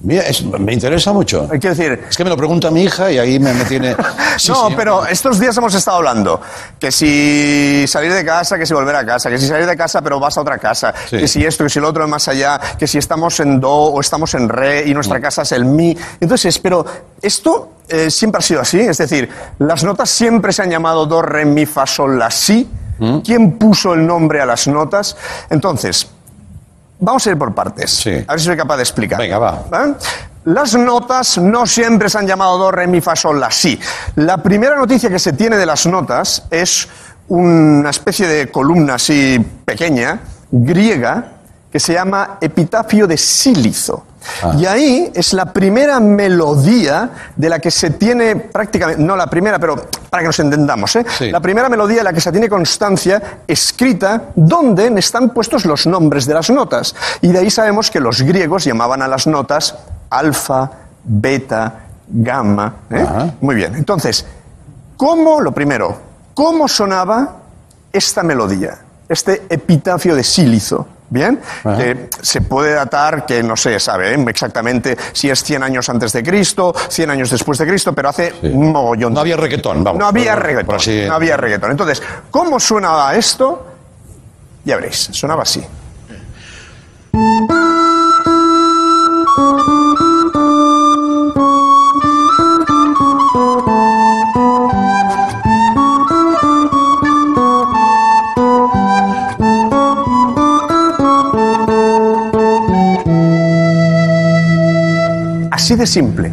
Mira, 0.02 0.24
es- 0.24 0.44
me 0.46 0.72
interesa 0.72 1.12
mucho. 1.12 1.48
Quiero 1.50 1.76
decir... 1.76 2.06
Es 2.10 2.16
que 2.16 2.24
me 2.24 2.30
lo 2.30 2.38
pregunta 2.38 2.72
mi 2.72 2.84
hija 2.84 3.12
y 3.12 3.18
ahí 3.20 3.38
me, 3.40 3.54
me 3.54 3.66
tiene... 3.66 3.96
Sí, 4.38 4.50
no, 4.54 4.70
sí. 4.70 4.74
pero 4.78 5.06
estos 5.06 5.38
días 5.38 5.58
hemos 5.58 5.74
estado 5.76 5.98
hablando 5.98 6.40
que 6.80 6.90
si 6.94 7.84
salir 7.90 8.14
de 8.14 8.24
casa, 8.24 8.58
que 8.58 8.66
si 8.66 8.74
volver 8.74 8.96
a 8.96 9.06
casa, 9.06 9.30
que 9.30 9.38
si 9.38 9.46
salir 9.46 9.66
de 9.68 9.76
casa 9.76 10.02
pero 10.02 10.18
vas 10.18 10.38
a 10.38 10.42
otra 10.42 10.58
casa, 10.58 10.94
Sí. 11.10 11.18
que 11.18 11.28
si 11.28 11.46
esto, 11.46 11.66
que 11.66 11.70
si 11.70 11.82
lo 11.82 11.90
otro 11.90 12.08
más 12.08 12.26
allá, 12.30 12.58
que 12.80 12.88
si 12.88 12.98
estamos 12.98 13.38
en 13.42 13.60
do 13.60 13.70
o 13.70 14.00
estamos 14.00 14.34
en 14.36 14.48
re 14.48 14.86
y 14.88 14.92
Mm. 14.92 14.94
nuestra 14.94 15.20
casa 15.20 15.42
es 15.42 15.52
el 15.52 15.66
mi. 15.66 15.98
Entonces, 16.22 16.58
pero 16.60 16.86
esto 17.22 17.74
eh, 17.90 18.10
siempre 18.10 18.40
ha 18.40 18.42
sido 18.42 18.62
así, 18.62 18.80
es 18.80 18.98
decir, 18.98 19.30
las 19.58 19.84
notas 19.84 20.10
siempre 20.10 20.54
se 20.54 20.62
han 20.62 20.70
llamado 20.70 21.06
do, 21.06 21.22
re, 21.22 21.44
mi, 21.44 21.66
fa, 21.66 21.86
sol, 21.86 22.18
la, 22.18 22.32
si. 22.32 22.66
Mm. 23.00 23.20
¿Quién 23.20 23.58
puso 23.58 23.94
el 23.94 24.08
nombre 24.08 24.40
a 24.40 24.46
las 24.46 24.68
notas? 24.70 25.18
Entonces, 25.50 26.08
vamos 27.00 27.26
a 27.26 27.30
ir 27.32 27.38
por 27.38 27.54
partes. 27.54 28.06
A 28.08 28.32
ver 28.32 28.40
si 28.40 28.46
soy 28.46 28.58
capaz 28.58 28.78
de 28.78 28.84
explicar. 28.84 29.20
Venga, 29.20 29.40
va. 29.40 29.66
Las 30.46 30.74
notas 30.76 31.38
no 31.38 31.66
siempre 31.66 32.10
se 32.10 32.18
han 32.18 32.26
llamado 32.26 32.58
do, 32.58 32.72
re, 32.72 32.88
mi, 32.88 33.02
fa, 33.02 33.16
sol, 33.16 33.40
la, 33.40 33.52
si. 33.52 33.80
La 34.16 34.38
primera 34.38 34.76
noticia 34.76 35.10
que 35.10 35.20
se 35.20 35.34
tiene 35.34 35.58
de 35.58 35.66
las 35.66 35.86
notas 35.86 36.44
es 36.50 36.88
una 37.28 37.90
especie 37.90 38.28
de 38.28 38.50
columna 38.50 38.96
así 38.96 39.40
pequeña, 39.66 40.20
griega, 40.50 41.39
que 41.72 41.80
se 41.80 41.94
llama 41.94 42.38
Epitafio 42.42 43.08
de 43.08 43.18
Sílizo. 43.18 44.06
Y 44.58 44.66
ahí 44.66 45.12
es 45.14 45.34
la 45.34 45.46
primera 45.54 46.00
melodía 46.00 47.10
de 47.36 47.50
la 47.50 47.60
que 47.60 47.72
se 47.72 47.92
tiene 47.92 48.36
prácticamente, 48.36 49.02
no 49.02 49.16
la 49.16 49.28
primera, 49.28 49.60
pero 49.60 49.88
para 50.10 50.22
que 50.22 50.28
nos 50.28 50.40
entendamos, 50.40 50.96
¿eh? 50.98 51.06
la 51.32 51.40
primera 51.40 51.70
melodía 51.70 51.98
de 52.00 52.04
la 52.04 52.14
que 52.14 52.22
se 52.22 52.32
tiene 52.32 52.50
constancia 52.50 53.42
escrita 53.48 54.24
donde 54.36 54.88
están 55.00 55.30
puestos 55.30 55.66
los 55.66 55.88
nombres 55.88 56.26
de 56.26 56.34
las 56.34 56.50
notas. 56.50 56.96
Y 57.22 57.30
de 57.30 57.40
ahí 57.40 57.50
sabemos 57.50 57.90
que 57.90 58.00
los 58.00 58.22
griegos 58.22 58.66
llamaban 58.66 59.02
a 59.02 59.08
las 59.08 59.26
notas 59.26 59.76
alfa, 60.10 60.70
beta, 61.04 61.74
gamma. 62.08 62.74
¿eh? 62.90 63.06
Muy 63.42 63.56
bien, 63.56 63.76
entonces, 63.76 64.26
¿cómo, 64.98 65.40
lo 65.42 65.54
primero, 65.54 65.98
cómo 66.34 66.68
sonaba 66.68 67.38
esta 67.92 68.22
melodía, 68.22 68.80
este 69.08 69.44
epitafio 69.50 70.16
de 70.16 70.24
Sílizo? 70.24 70.88
Bien, 71.12 71.40
que 71.64 72.10
se 72.22 72.42
puede 72.42 72.74
datar 72.74 73.26
que 73.26 73.42
no 73.42 73.58
se 73.58 73.80
sabe 73.80 74.14
¿eh? 74.14 74.26
exactamente 74.28 74.96
si 75.12 75.30
es 75.30 75.44
100 75.44 75.64
años 75.64 75.90
antes 75.90 76.14
de 76.14 76.22
Cristo, 76.24 76.74
100 76.88 77.10
años 77.10 77.32
después 77.32 77.58
de 77.58 77.66
Cristo, 77.68 77.94
pero 77.94 78.10
hace 78.10 78.34
un 78.44 78.72
mogollón. 78.72 79.14
No 79.14 79.22
había 79.22 79.36
reggaetón, 79.36 79.84
vamos. 79.84 80.00
No 80.00 80.06
había 80.08 80.34
Por- 80.34 80.42
por 80.42 80.46
reggaetón. 80.48 80.76
así- 80.76 81.06
No 81.08 81.14
había 81.16 81.36
reggaetón. 81.36 81.72
Entonces, 81.72 82.04
¿cómo 82.30 82.60
sonaba 82.60 83.16
esto? 83.16 83.66
Ya 84.66 84.76
veréis, 84.76 85.10
sonaba 85.12 85.44
así. 85.44 85.66
De 105.70 105.86
simple. 105.86 106.32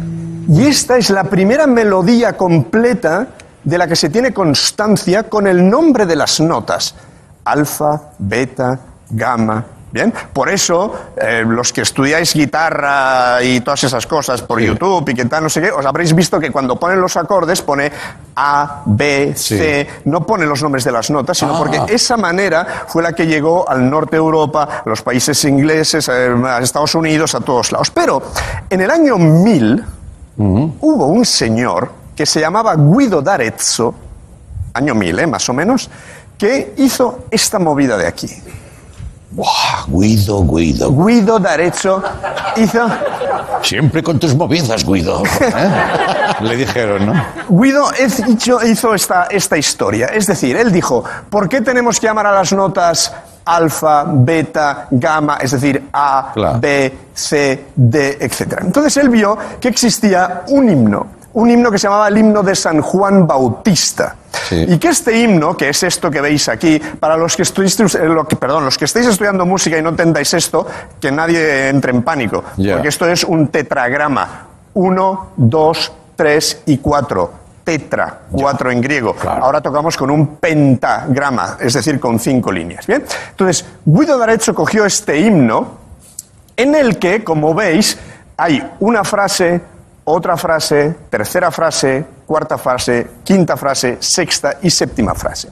Y 0.49 0.65
esta 0.65 0.97
es 0.97 1.11
la 1.11 1.25
primera 1.25 1.67
melodía 1.67 2.35
completa 2.35 3.27
de 3.63 3.77
la 3.77 3.87
que 3.87 3.95
se 3.95 4.09
tiene 4.09 4.33
constancia 4.33 5.29
con 5.29 5.45
el 5.45 5.69
nombre 5.69 6.07
de 6.07 6.15
las 6.15 6.39
notas. 6.39 6.95
Alfa, 7.45 8.01
beta, 8.17 8.79
gamma, 9.11 9.63
Bien, 9.89 10.13
por 10.33 10.49
eso 10.49 10.93
eh, 11.15 11.45
los 11.47 11.71
que 11.71 11.81
estudiáis 11.81 12.33
guitarra 12.33 13.41
y 13.41 13.61
todas 13.61 13.85
esas 13.85 14.05
cosas 14.05 14.41
por 14.41 14.59
YouTube 14.59 15.07
y 15.09 15.13
que 15.13 15.23
tal, 15.25 15.43
no 15.43 15.49
sé 15.49 15.61
qué, 15.61 15.71
os 15.71 15.85
habréis 15.85 16.13
visto 16.13 16.41
que 16.41 16.51
cuando 16.51 16.75
ponen 16.77 16.99
los 16.99 17.15
acordes 17.15 17.61
pone 17.61 17.89
A, 18.35 18.81
B, 18.85 19.33
C, 19.35 19.87
no 20.05 20.25
pone 20.25 20.45
los 20.45 20.61
nombres 20.61 20.83
de 20.83 20.91
las 20.91 21.09
notas, 21.09 21.37
sino 21.37 21.55
Ah. 21.55 21.57
porque 21.57 21.81
esa 21.87 22.17
manera 22.17 22.83
fue 22.87 23.01
la 23.01 23.13
que 23.13 23.25
llegó 23.27 23.67
al 23.69 23.89
norte 23.89 24.11
de 24.11 24.17
Europa, 24.17 24.81
a 24.85 24.89
los 24.89 25.01
países 25.01 25.41
ingleses, 25.45 26.09
eh, 26.09 26.35
a 26.45 26.59
Estados 26.59 26.93
Unidos, 26.93 27.33
a 27.33 27.39
todos 27.39 27.71
lados. 27.71 27.89
Pero 27.91 28.21
en 28.69 28.81
el 28.81 28.91
año 28.91 29.17
1000 29.17 29.85
hubo 30.37 31.07
un 31.07 31.25
señor 31.25 31.89
que 32.13 32.25
se 32.25 32.41
llamaba 32.41 32.75
Guido 32.75 33.21
d'Arezzo, 33.21 33.95
año 34.73 34.93
1000, 34.93 35.19
¿eh? 35.19 35.27
más 35.27 35.47
o 35.49 35.53
menos, 35.53 35.89
que 36.37 36.73
hizo 36.77 37.25
esta 37.31 37.57
movida 37.57 37.97
de 37.97 38.05
aquí. 38.07 38.27
Buah, 39.31 39.85
Guido, 39.87 40.43
Guido. 40.43 40.91
Guido 40.91 41.39
d'Arezzo 41.39 42.01
hizo... 42.55 42.87
Siempre 43.61 44.01
con 44.03 44.19
tus 44.19 44.35
movidas, 44.35 44.85
Guido. 44.85 45.23
¿eh? 45.41 45.71
Le 46.41 46.55
dijeron, 46.55 47.07
¿no? 47.07 47.13
Guido 47.49 47.89
hizo, 48.27 48.63
hizo 48.65 48.93
esta, 48.93 49.23
esta 49.25 49.57
historia. 49.57 50.07
Es 50.07 50.27
decir, 50.27 50.55
él 50.55 50.71
dijo, 50.71 51.03
¿por 51.29 51.49
qué 51.49 51.61
tenemos 51.61 51.99
que 51.99 52.07
llamar 52.07 52.27
a 52.27 52.31
las 52.31 52.53
notas 52.53 53.11
alfa, 53.47 54.03
beta, 54.07 54.87
gamma, 54.91 55.37
es 55.41 55.51
decir, 55.51 55.89
A, 55.93 56.31
Claro. 56.33 56.59
B, 56.59 56.93
C, 57.13 57.65
D, 57.75 58.17
etc. 58.19 58.59
Entonces 58.61 58.97
él 58.97 59.09
vio 59.09 59.37
que 59.59 59.69
existía 59.69 60.43
un 60.49 60.69
himno, 60.69 61.07
un 61.37 61.51
himno 61.51 61.69
que 61.69 61.77
se 61.77 61.83
llamaba 61.87 62.07
el 62.07 62.17
himno 62.17 62.41
de 62.41 62.55
San 62.55 62.81
Juan 62.81 63.27
Bautista. 63.27 64.15
Sí. 64.49 64.65
Y 64.69 64.77
que 64.79 64.87
este 64.89 65.19
himno, 65.19 65.55
que 65.55 65.69
es 65.69 65.83
esto 65.83 66.09
que 66.09 66.19
veis 66.19 66.49
aquí, 66.49 66.79
para 66.99 67.15
los 67.15 67.35
que, 67.35 67.43
eh, 67.43 68.05
lo 68.05 68.27
que- 68.27 68.35
perdón, 68.37 68.65
los 68.65 68.75
que 68.77 68.85
estáis 68.85 69.05
estudiando 69.05 69.45
música 69.45 69.77
y 69.77 69.81
no 69.83 69.89
entendáis 69.89 70.33
esto, 70.33 70.65
que 70.99 71.11
nadie 71.11 71.69
entre 71.69 71.91
en 71.91 72.01
pánico, 72.01 72.43
porque 72.73 72.87
esto 72.87 73.07
es 73.07 73.23
un 73.23 73.49
tetragrama. 73.49 74.47
Uno, 74.73 75.31
dos, 75.37 75.91
tres 76.15 76.61
y 76.65 76.79
cuatro. 76.79 77.31
Tetra, 77.63 78.21
cuatro 78.31 78.71
en 78.71 78.79
griego. 78.81 79.13
Ahora 79.25 79.59
tocamos 79.61 79.95
con 79.97 80.09
un 80.09 80.37
pentagrama, 80.37 81.57
es 81.59 81.73
decir, 81.73 81.99
con 81.99 82.17
cinco 82.17 82.51
líneas. 82.51 82.87
Bien. 82.87 83.03
Entonces, 83.31 83.65
Guido 83.85 84.17
d'Arezzo 84.17 84.55
cogió 84.55 84.85
este 84.85 85.19
himno 85.19 85.77
en 86.55 86.73
el 86.75 86.97
que, 86.97 87.23
como 87.25 87.53
veis, 87.53 87.97
hay 88.37 88.71
una 88.79 89.03
frase, 89.03 89.59
otra 90.09 90.37
frase, 90.37 90.95
tercera 91.09 91.51
frase, 91.51 92.05
cuarta 92.25 92.57
frase, 92.57 93.07
quinta 93.25 93.57
frase, 93.57 93.97
sexta 93.99 94.57
y 94.61 94.69
séptima 94.69 95.13
frase. 95.13 95.49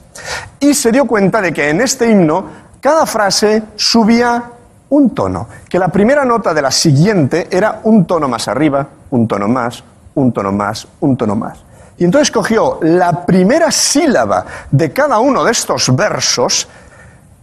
Y 0.60 0.72
se 0.72 0.90
dio 0.90 1.06
cuenta 1.06 1.42
de 1.42 1.52
que 1.52 1.68
en 1.68 1.82
este 1.82 2.08
himno 2.08 2.44
cada 2.80 3.04
frase 3.04 3.62
subía 3.76 4.42
un 4.88 5.14
tono, 5.14 5.46
que 5.68 5.78
la 5.78 5.88
primera 5.88 6.24
nota 6.24 6.54
de 6.54 6.62
la 6.62 6.70
siguiente 6.70 7.48
era 7.50 7.80
un 7.84 8.06
tono 8.06 8.28
más 8.28 8.48
arriba, 8.48 8.86
un 9.10 9.28
tono 9.28 9.46
más, 9.46 9.84
un 10.14 10.32
tono 10.32 10.52
más, 10.52 10.88
un 11.00 11.16
tono 11.18 11.36
más. 11.36 11.58
Y 11.98 12.04
entonces 12.04 12.30
cogió 12.30 12.78
la 12.80 13.26
primera 13.26 13.70
sílaba 13.70 14.46
de 14.70 14.90
cada 14.90 15.18
uno 15.18 15.44
de 15.44 15.52
estos 15.52 15.94
versos 15.94 16.66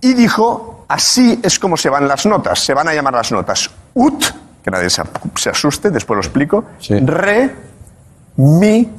y 0.02 0.14
dijo, 0.16 0.86
así 0.88 1.40
es 1.44 1.60
como 1.60 1.78
se 1.78 1.90
van 1.90 2.08
las 2.08 2.26
notas, 2.26 2.60
se 2.60 2.74
van 2.74 2.88
a 2.88 2.94
llamar 2.94 3.14
las 3.14 3.32
notas 3.32 3.70
ut, 3.94 4.24
que 4.64 4.72
nadie 4.72 4.90
se, 4.90 5.02
se 5.36 5.50
asuste, 5.50 5.90
después 5.92 6.16
lo 6.16 6.22
explico, 6.22 6.66
Sí. 6.80 6.98
re, 7.00 7.54
mi, 8.38 8.90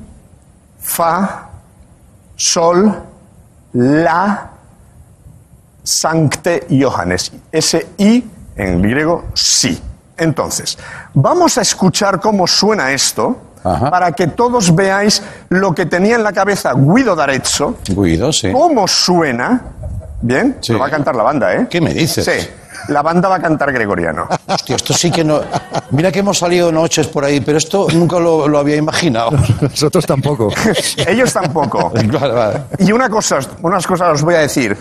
fa, 0.80 1.48
sol, 2.36 3.02
la, 3.72 4.50
sancte 5.82 6.66
Johannes. 6.70 7.32
Ese 7.52 7.88
i 7.98 8.24
en 8.56 8.82
griego, 8.82 9.24
sí. 9.34 9.80
Entonces, 10.16 10.78
vamos 11.12 11.58
a 11.58 11.62
escuchar 11.62 12.20
cómo 12.20 12.46
suena 12.46 12.92
esto 12.92 13.36
Ajá. 13.64 13.90
para 13.90 14.12
que 14.12 14.28
todos 14.28 14.74
veáis 14.74 15.22
lo 15.48 15.74
que 15.74 15.86
tenía 15.86 16.14
en 16.16 16.22
la 16.22 16.32
cabeza 16.32 16.72
Guido 16.74 17.16
d'Arezzo, 17.16 17.78
Guido, 17.88 18.32
sí. 18.32 18.52
cómo 18.52 18.86
suena. 18.86 19.60
Bien, 20.22 20.56
Sí. 20.60 20.72
lo 20.72 20.78
va 20.78 20.86
a 20.86 20.90
cantar 20.90 21.14
la 21.16 21.22
banda, 21.22 21.52
¿eh? 21.54 21.66
¿Qué 21.68 21.80
me 21.80 21.92
dices? 21.92 22.24
Sí, 22.24 22.48
la 22.88 23.02
banda 23.02 23.28
va 23.28 23.36
a 23.36 23.40
cantar 23.40 23.72
gregoriano. 23.72 24.28
Hostia, 24.46 24.76
esto 24.76 24.92
sí 24.92 25.10
que 25.10 25.24
no. 25.24 25.40
Mira 25.90 26.10
que 26.12 26.20
hemos 26.20 26.38
salido 26.38 26.70
noches 26.72 27.06
por 27.06 27.24
ahí, 27.24 27.40
pero 27.40 27.58
esto 27.58 27.86
nunca 27.94 28.18
lo, 28.18 28.48
lo 28.48 28.58
había 28.58 28.76
imaginado. 28.76 29.32
Nosotros 29.60 30.06
tampoco. 30.06 30.50
Ellos 31.06 31.32
tampoco. 31.32 31.90
Vale, 31.90 32.34
vale. 32.34 32.60
Y 32.78 32.92
una 32.92 33.08
cosa, 33.08 33.38
unas 33.62 33.86
cosas 33.86 34.14
os 34.14 34.22
voy 34.22 34.34
a 34.34 34.38
decir. 34.40 34.76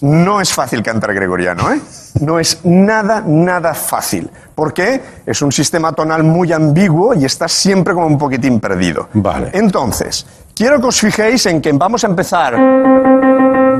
No 0.00 0.40
es 0.40 0.52
fácil 0.52 0.82
cantar 0.82 1.14
gregoriano, 1.14 1.70
¿eh? 1.72 1.80
No 2.20 2.38
es 2.38 2.60
nada, 2.64 3.22
nada 3.26 3.74
fácil. 3.74 4.30
Porque 4.54 5.02
es 5.26 5.42
un 5.42 5.52
sistema 5.52 5.92
tonal 5.92 6.22
muy 6.22 6.52
ambiguo 6.52 7.14
y 7.14 7.24
está 7.24 7.46
siempre 7.46 7.92
como 7.92 8.06
un 8.06 8.16
poquitín 8.16 8.58
perdido. 8.58 9.08
Vale. 9.12 9.50
Entonces, 9.52 10.26
quiero 10.54 10.80
que 10.80 10.86
os 10.86 10.98
fijéis 10.98 11.44
en 11.46 11.60
que 11.60 11.72
vamos 11.72 12.04
a 12.04 12.06
empezar 12.06 12.54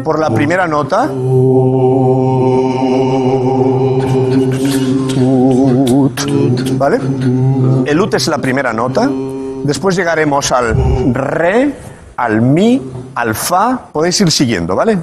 por 0.05 0.19
la 0.19 0.31
primera 0.31 0.67
nota. 0.67 1.09
¿Vale? 6.79 6.99
El 7.87 8.01
ut 8.01 8.15
es 8.15 8.29
la 8.29 8.39
primera 8.39 8.73
nota. 8.73 9.11
Después 9.65 9.97
llegaremos 9.97 10.53
al 10.53 10.75
re, 11.13 11.75
al 12.17 12.41
mi, 12.41 12.81
al 13.15 13.35
fa. 13.35 13.81
Podéis 13.93 14.21
ir 14.21 14.31
siguiendo, 14.31 14.77
¿vale? 14.77 14.99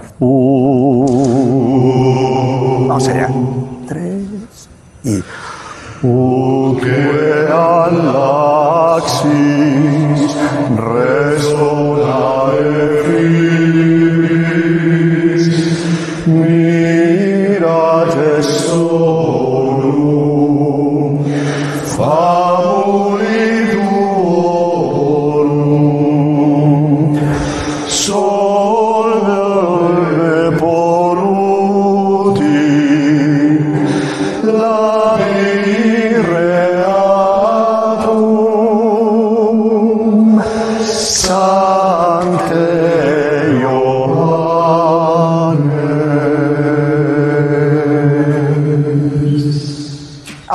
Vamos 2.88 3.08
allá. 3.08 3.30
Tres 3.88 4.70
y. 5.04 5.22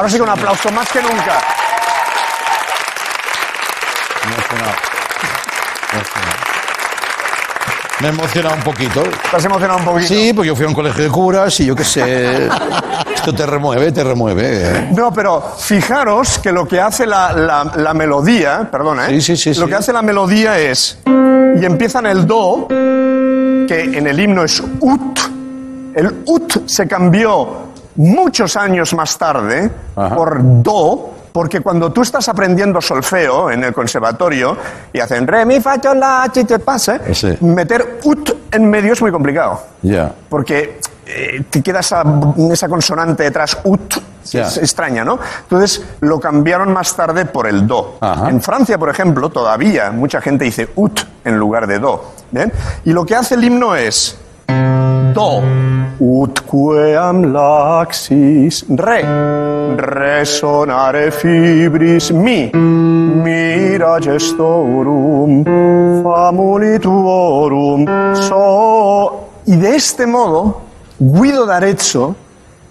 Ahora 0.08 0.16
sí 0.16 0.16
que 0.16 0.22
un 0.22 0.30
aplauso 0.30 0.70
más 0.70 0.88
que 0.88 1.02
nunca. 1.02 1.38
Emocionado. 4.24 4.74
Emocionado. 5.92 6.38
Me 8.00 8.06
ha 8.06 8.10
emocionado 8.10 8.54
un 8.56 8.62
poquito. 8.62 9.02
¿Te 9.02 9.36
has 9.36 9.44
emocionado 9.44 9.80
un 9.80 9.84
poquito? 9.84 10.08
Sí, 10.08 10.32
porque 10.32 10.46
yo 10.48 10.56
fui 10.56 10.64
a 10.64 10.68
un 10.68 10.74
colegio 10.74 11.04
de 11.04 11.10
curas 11.10 11.60
y 11.60 11.66
yo 11.66 11.74
qué 11.76 11.84
sé. 11.84 12.48
Esto 13.14 13.34
te 13.34 13.44
remueve, 13.44 13.92
te 13.92 14.02
remueve. 14.02 14.48
¿eh? 14.78 14.88
No, 14.96 15.12
pero 15.12 15.42
fijaros 15.58 16.38
que 16.38 16.52
lo 16.52 16.66
que 16.66 16.80
hace 16.80 17.04
la, 17.04 17.34
la- 17.34 17.70
la 17.76 17.92
melodía, 17.92 18.66
perdona, 18.72 19.08
¿eh? 19.10 19.20
Sí, 19.20 19.36
sí, 19.36 19.52
sí, 19.52 19.60
Lo 19.60 19.66
sí. 19.66 19.70
que 19.72 19.76
hace 19.76 19.92
la 19.92 20.00
melodía 20.00 20.58
es. 20.58 20.96
Y 21.04 21.64
empieza 21.66 21.98
en 21.98 22.06
el 22.06 22.26
do, 22.26 22.66
que 22.68 23.90
en 23.92 24.06
el 24.06 24.18
himno 24.18 24.42
es 24.44 24.62
ut. 24.80 25.18
El 25.94 26.22
ut 26.24 26.66
se 26.66 26.86
cambió 26.88 27.67
muchos 27.98 28.56
años 28.56 28.94
más 28.94 29.18
tarde 29.18 29.70
Ajá. 29.94 30.14
por 30.16 30.38
do, 30.62 31.10
porque 31.32 31.60
cuando 31.60 31.92
tú 31.92 32.02
estás 32.02 32.28
aprendiendo 32.28 32.80
solfeo 32.80 33.50
en 33.50 33.62
el 33.64 33.72
conservatorio 33.74 34.56
y 34.92 34.98
hacen 35.00 35.26
re, 35.26 35.44
mi, 35.44 35.60
fa, 35.60 35.80
sol, 35.82 35.98
la, 36.00 36.28
chi, 36.32 36.44
te 36.44 36.58
pasa, 36.58 36.98
Sí. 37.12 37.36
meter 37.40 38.00
ut 38.04 38.30
en 38.50 38.68
medio 38.70 38.92
es 38.94 39.02
muy 39.02 39.12
complicado 39.12 39.60
Ya. 39.82 40.10
porque 40.28 40.80
eh, 41.06 41.42
te 41.48 41.62
queda 41.62 41.80
esa, 41.80 42.02
esa 42.50 42.68
consonante 42.68 43.22
detrás, 43.24 43.58
ut, 43.64 43.94
Ya. 44.30 44.46
es 44.46 44.58
extraña, 44.58 45.04
¿no? 45.04 45.18
Entonces 45.42 45.82
lo 46.00 46.20
cambiaron 46.20 46.72
más 46.72 46.94
tarde 46.94 47.24
por 47.24 47.46
el 47.46 47.66
do. 47.66 47.96
Ajá. 48.00 48.28
En 48.28 48.40
Francia, 48.42 48.76
por 48.78 48.90
ejemplo, 48.90 49.30
todavía 49.30 49.90
mucha 49.90 50.20
gente 50.20 50.44
dice 50.44 50.68
ut 50.76 51.00
en 51.24 51.38
lugar 51.38 51.66
de 51.66 51.78
do. 51.78 52.12
¿bien? 52.30 52.52
Y 52.84 52.92
lo 52.92 53.06
que 53.06 53.14
hace 53.16 53.36
el 53.36 53.44
himno 53.44 53.74
es 53.74 54.18
do, 55.12 55.42
ut 55.98 56.40
queam 56.46 57.32
laxis, 57.32 58.64
re, 58.68 59.02
resonare 59.76 61.10
fibris, 61.10 62.10
mi, 62.10 62.50
mira 62.54 63.98
gestorum, 64.00 65.44
famuli 66.02 66.78
tuorum, 66.78 67.86
so. 68.14 69.28
Y 69.46 69.56
de 69.56 69.76
este 69.76 70.06
modo, 70.06 70.60
Guido 70.98 71.46
d'Arezzo 71.46 72.14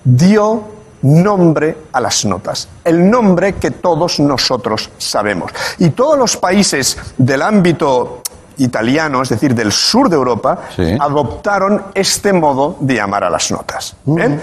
dio 0.03 0.77
nombre 1.01 1.77
a 1.91 2.01
las 2.01 2.25
notas, 2.25 2.67
el 2.83 3.09
nombre 3.09 3.53
que 3.53 3.71
todos 3.71 4.19
nosotros 4.19 4.89
sabemos. 4.97 5.51
Y 5.79 5.91
todos 5.91 6.17
los 6.17 6.37
países 6.37 6.97
del 7.17 7.41
ámbito 7.41 8.21
italiano, 8.57 9.21
es 9.21 9.29
decir, 9.29 9.53
del 9.55 9.71
sur 9.71 10.09
de 10.09 10.15
Europa, 10.15 10.59
Sí. 10.75 10.97
adoptaron 10.99 11.83
este 11.93 12.33
modo 12.33 12.75
de 12.79 12.95
llamar 12.95 13.23
a 13.23 13.29
las 13.29 13.51
notas. 13.51 13.95
¿bien? 14.05 14.41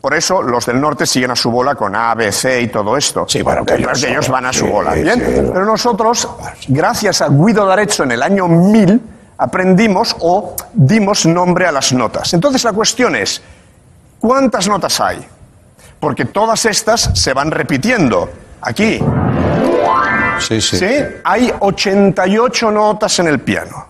Por 0.00 0.14
eso 0.14 0.40
los 0.40 0.64
del 0.66 0.80
norte 0.80 1.04
siguen 1.04 1.32
a 1.32 1.36
su 1.36 1.50
bola 1.50 1.74
con 1.74 1.94
A, 1.96 2.14
B, 2.14 2.30
C 2.30 2.60
y 2.62 2.68
todo 2.68 2.96
esto. 2.96 3.24
Sí, 3.28 3.42
bueno, 3.42 3.64
que 3.64 3.74
ellos 3.74 4.00
que 4.00 4.10
ellos 4.10 4.24
son- 4.26 4.32
van 4.34 4.46
a 4.46 4.52
su 4.52 4.66
bola. 4.66 4.94
sí, 4.94 5.02
¿bien? 5.02 5.18
sí. 5.18 5.50
Pero 5.52 5.64
nosotros, 5.64 6.28
gracias 6.68 7.22
a 7.22 7.28
Guido 7.28 7.66
d'Arezzo 7.66 8.04
en 8.04 8.12
el 8.12 8.22
año 8.22 8.46
1000, 8.46 9.00
aprendimos 9.38 10.14
o 10.20 10.54
dimos 10.72 11.26
nombre 11.26 11.66
a 11.66 11.72
las 11.72 11.92
notas. 11.92 12.32
Entonces 12.34 12.62
la 12.62 12.72
cuestión 12.72 13.16
es, 13.16 13.42
¿cuántas 14.20 14.68
notas 14.68 15.00
hay? 15.00 15.26
Porque 15.98 16.24
todas 16.26 16.64
estas 16.66 17.10
se 17.14 17.32
van 17.34 17.50
repitiendo. 17.50 18.28
Aquí, 18.60 19.00
Sí, 20.40 20.60
sí. 20.60 20.76
¿sí? 20.78 20.86
Hay 21.24 21.52
88 21.58 22.70
notas 22.70 23.18
en 23.18 23.28
el 23.28 23.40
piano. 23.40 23.86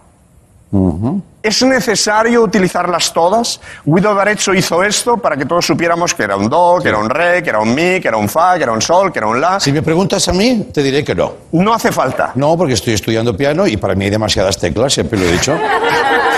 ¿Es 1.47 1.63
necesario 1.63 2.43
utilizarlas 2.43 3.13
todas? 3.13 3.61
Guido 3.85 4.15
d'Arezzo 4.17 4.53
hizo 4.53 4.83
esto 4.83 5.17
para 5.17 5.37
que 5.37 5.45
todos 5.47 5.65
supiéramos 5.65 6.13
que 6.13 6.25
era 6.25 6.35
un 6.37 6.49
do, 6.49 6.81
que 6.83 6.89
era 6.89 6.99
un 6.99 7.09
re, 7.09 7.41
que 7.43 7.51
era 7.51 7.61
un 7.61 7.73
mi, 7.73 8.01
que 8.01 8.09
era 8.09 8.17
un 8.17 8.29
fa, 8.29 8.57
que 8.57 8.65
era 8.65 8.73
un 8.73 8.83
sol, 8.83 9.13
que 9.13 9.21
era 9.21 9.29
un 9.29 9.41
la. 9.41 9.61
Si 9.61 9.71
me 9.71 9.81
preguntas 9.83 10.27
a 10.29 10.33
mí, 10.33 10.69
te 10.75 10.83
diré 10.83 11.05
que 11.05 11.15
no. 11.15 11.33
No 11.53 11.73
hace 11.73 11.93
falta. 11.93 12.33
No, 12.35 12.57
porque 12.57 12.75
estoy 12.75 12.95
estudiando 12.95 13.37
piano 13.37 13.65
y 13.67 13.77
para 13.77 13.95
mí 13.95 14.07
hay 14.07 14.11
demasiadas 14.11 14.59
teclas, 14.59 14.93
siempre 14.93 15.19
lo 15.21 15.25
he 15.27 15.33
dicho. 15.33 15.57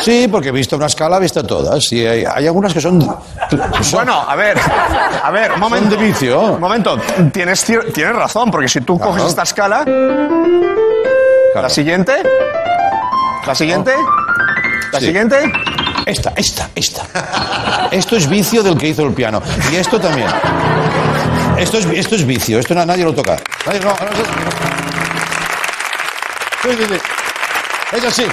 Sí, 0.02 0.28
porque 0.30 0.50
he 0.50 0.52
visto 0.52 0.76
una 0.76 0.86
escala, 0.86 1.16
he 1.16 1.20
visto 1.20 1.42
todas. 1.42 1.90
Y 1.92 2.06
hay, 2.06 2.24
hay 2.24 2.46
algunas 2.46 2.74
que 2.74 2.80
son, 2.82 3.00
son- 3.00 4.04
Bueno, 4.04 4.24
a 4.28 4.36
ver, 4.36 4.59
a 5.24 5.30
ver, 5.30 5.52
un 5.52 5.61
momento. 5.61 5.90
son 5.90 5.98
de 5.98 6.04
vicio. 6.06 6.40
Un 6.40 6.61
momento, 6.61 6.98
tienes, 7.32 7.64
tienes 7.64 8.14
razón, 8.14 8.50
porque 8.50 8.68
si 8.68 8.82
tú 8.82 8.98
coges 8.98 9.24
esta 9.24 9.42
escala, 9.44 9.84
Claro. 9.84 11.62
la 11.62 11.68
siguiente, 11.70 12.12
la 13.46 13.54
siguiente, 13.54 13.92
la 14.93 15.01
Sí. 15.01 15.07
siguiente, 15.07 15.53
Esta, 16.07 16.32
esta, 16.36 16.70
esta. 16.74 17.89
Esto 17.91 18.16
es 18.16 18.28
vicio 18.28 18.62
del 18.62 18.78
que 18.78 18.89
hizo 18.89 19.05
el 19.07 19.12
piano. 19.12 19.43
Y 19.72 19.76
esto 19.76 20.01
también. 20.01 20.28
Esto 21.59 21.78
es, 21.78 21.86
esto 21.86 22.14
es 22.14 22.24
vicio, 22.26 22.59
esto 22.59 22.74
na- 22.74 22.86
nadie 22.86 23.05
lo 23.05 23.12
toca. 23.14 23.36
Nadie, 23.66 23.80
no, 23.80 23.86
no, 23.91 23.95
no. 23.95 24.11
Sí, 26.62 26.70
sí, 26.78 26.84
sí. 26.89 27.97
Es 27.97 28.05
así. 28.05 28.24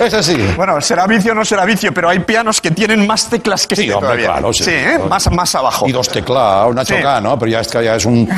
Es 0.00 0.14
así. 0.14 0.36
Bueno, 0.56 0.80
será 0.80 1.06
vicio 1.06 1.32
o 1.32 1.34
no 1.34 1.44
será 1.44 1.64
vicio, 1.64 1.92
pero 1.92 2.08
hay 2.08 2.20
pianos 2.20 2.60
que 2.60 2.70
tienen 2.70 3.06
más 3.06 3.28
teclas 3.28 3.66
que 3.66 3.76
Sí, 3.76 3.82
este 3.82 3.94
hombre, 3.94 4.08
todavía. 4.08 4.26
claro, 4.32 4.52
sí. 4.52 4.64
¿eh? 4.70 4.98
más, 5.08 5.30
más 5.30 5.54
abajo. 5.54 5.86
Y 5.88 5.92
dos 5.92 6.08
teclados, 6.08 6.72
una 6.72 6.84
Sí. 6.84 6.94
choca, 6.94 7.20
¿no? 7.20 7.38
Pero 7.38 7.52
ya 7.52 7.60
es 7.60 7.68
que 7.68 7.84
ya 7.84 7.94
es 7.96 8.04
un. 8.04 8.28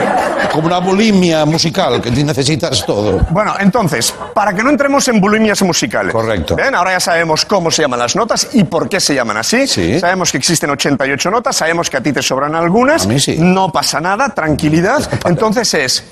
como 0.52 0.66
una 0.66 0.78
bulimia 0.78 1.44
musical, 1.44 2.00
que 2.00 2.10
necesitas 2.10 2.84
todo. 2.86 3.18
Bueno, 3.30 3.54
entonces, 3.58 4.14
para 4.34 4.52
que 4.54 4.62
no 4.62 4.70
entremos 4.70 5.06
en 5.08 5.20
bulimias 5.20 5.60
musicales. 5.62 6.12
Correcto. 6.12 6.56
¿Ven? 6.56 6.74
Ahora 6.74 6.92
ya 6.92 7.00
sabemos 7.00 7.44
cómo 7.44 7.70
se 7.70 7.82
llaman 7.82 7.98
las 7.98 8.16
notas 8.16 8.48
y 8.52 8.64
por 8.64 8.88
qué 8.88 9.00
se 9.00 9.14
llaman 9.14 9.36
así. 9.36 9.66
Sí. 9.66 9.98
Sabemos 10.00 10.30
que 10.32 10.38
existen 10.38 10.70
88 10.70 11.30
notas, 11.30 11.56
sabemos 11.56 11.90
que 11.90 11.96
a 11.96 12.00
ti 12.00 12.12
te 12.12 12.22
sobran 12.22 12.54
algunas. 12.54 13.04
A 13.04 13.08
mí 13.08 13.18
sí. 13.20 13.36
No 13.38 13.70
pasa 13.72 14.00
nada, 14.00 14.28
tranquilidad. 14.30 15.08
Entonces 15.26 15.72
es. 15.74 16.04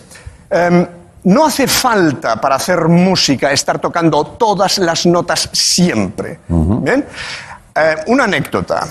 em, 0.50 0.86
no 1.26 1.46
hace 1.46 1.66
falta 1.66 2.40
para 2.40 2.54
hacer 2.56 2.86
música 2.88 3.50
estar 3.50 3.78
tocando 3.80 4.24
todas 4.24 4.78
las 4.78 5.06
notas 5.06 5.48
siempre. 5.52 6.38
¿Bien? 6.48 7.04
Eh, 7.74 7.96
una 8.06 8.24
anécdota. 8.24 8.86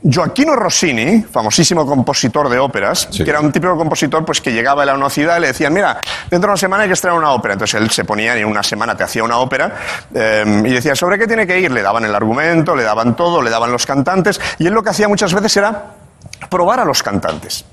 Gioacchino 0.00 0.54
Rossini, 0.54 1.22
famosísimo 1.22 1.84
compositor 1.84 2.48
de 2.48 2.58
óperas, 2.58 3.08
Sí. 3.10 3.24
que 3.24 3.30
era 3.30 3.40
un 3.40 3.50
típico 3.50 3.76
compositor 3.76 4.24
pues, 4.24 4.40
que 4.40 4.52
llegaba 4.52 4.82
a 4.82 4.86
la 4.86 5.10
ciudad 5.10 5.38
y 5.38 5.40
le 5.40 5.46
decían, 5.48 5.72
mira, 5.72 5.98
dentro 6.30 6.48
de 6.48 6.52
una 6.52 6.56
semana 6.56 6.82
hay 6.84 6.88
que 6.88 6.92
estrenar 6.92 7.18
una 7.18 7.30
ópera. 7.32 7.54
Entonces 7.54 7.80
él 7.80 7.90
se 7.90 8.04
ponía 8.04 8.36
y 8.38 8.42
en 8.42 8.46
una 8.48 8.62
semana 8.62 8.94
te 8.94 9.02
hacía 9.02 9.24
una 9.24 9.38
ópera 9.38 9.74
eh, 10.14 10.62
y 10.66 10.70
decía, 10.70 10.94
¿sobre 10.94 11.18
qué 11.18 11.26
tiene 11.26 11.46
que 11.46 11.58
ir? 11.58 11.70
Le 11.72 11.82
daban 11.82 12.04
el 12.04 12.14
argumento, 12.14 12.76
le 12.76 12.84
daban 12.84 13.16
todo, 13.16 13.40
le 13.42 13.50
daban 13.50 13.72
los 13.72 13.86
cantantes 13.86 14.38
y 14.58 14.66
él 14.66 14.74
lo 14.74 14.82
que 14.82 14.90
hacía 14.90 15.08
muchas 15.08 15.32
veces 15.34 15.56
era 15.56 15.86
probar 16.48 16.80
a 16.80 16.84
los 16.84 17.02
cantantes. 17.02 17.64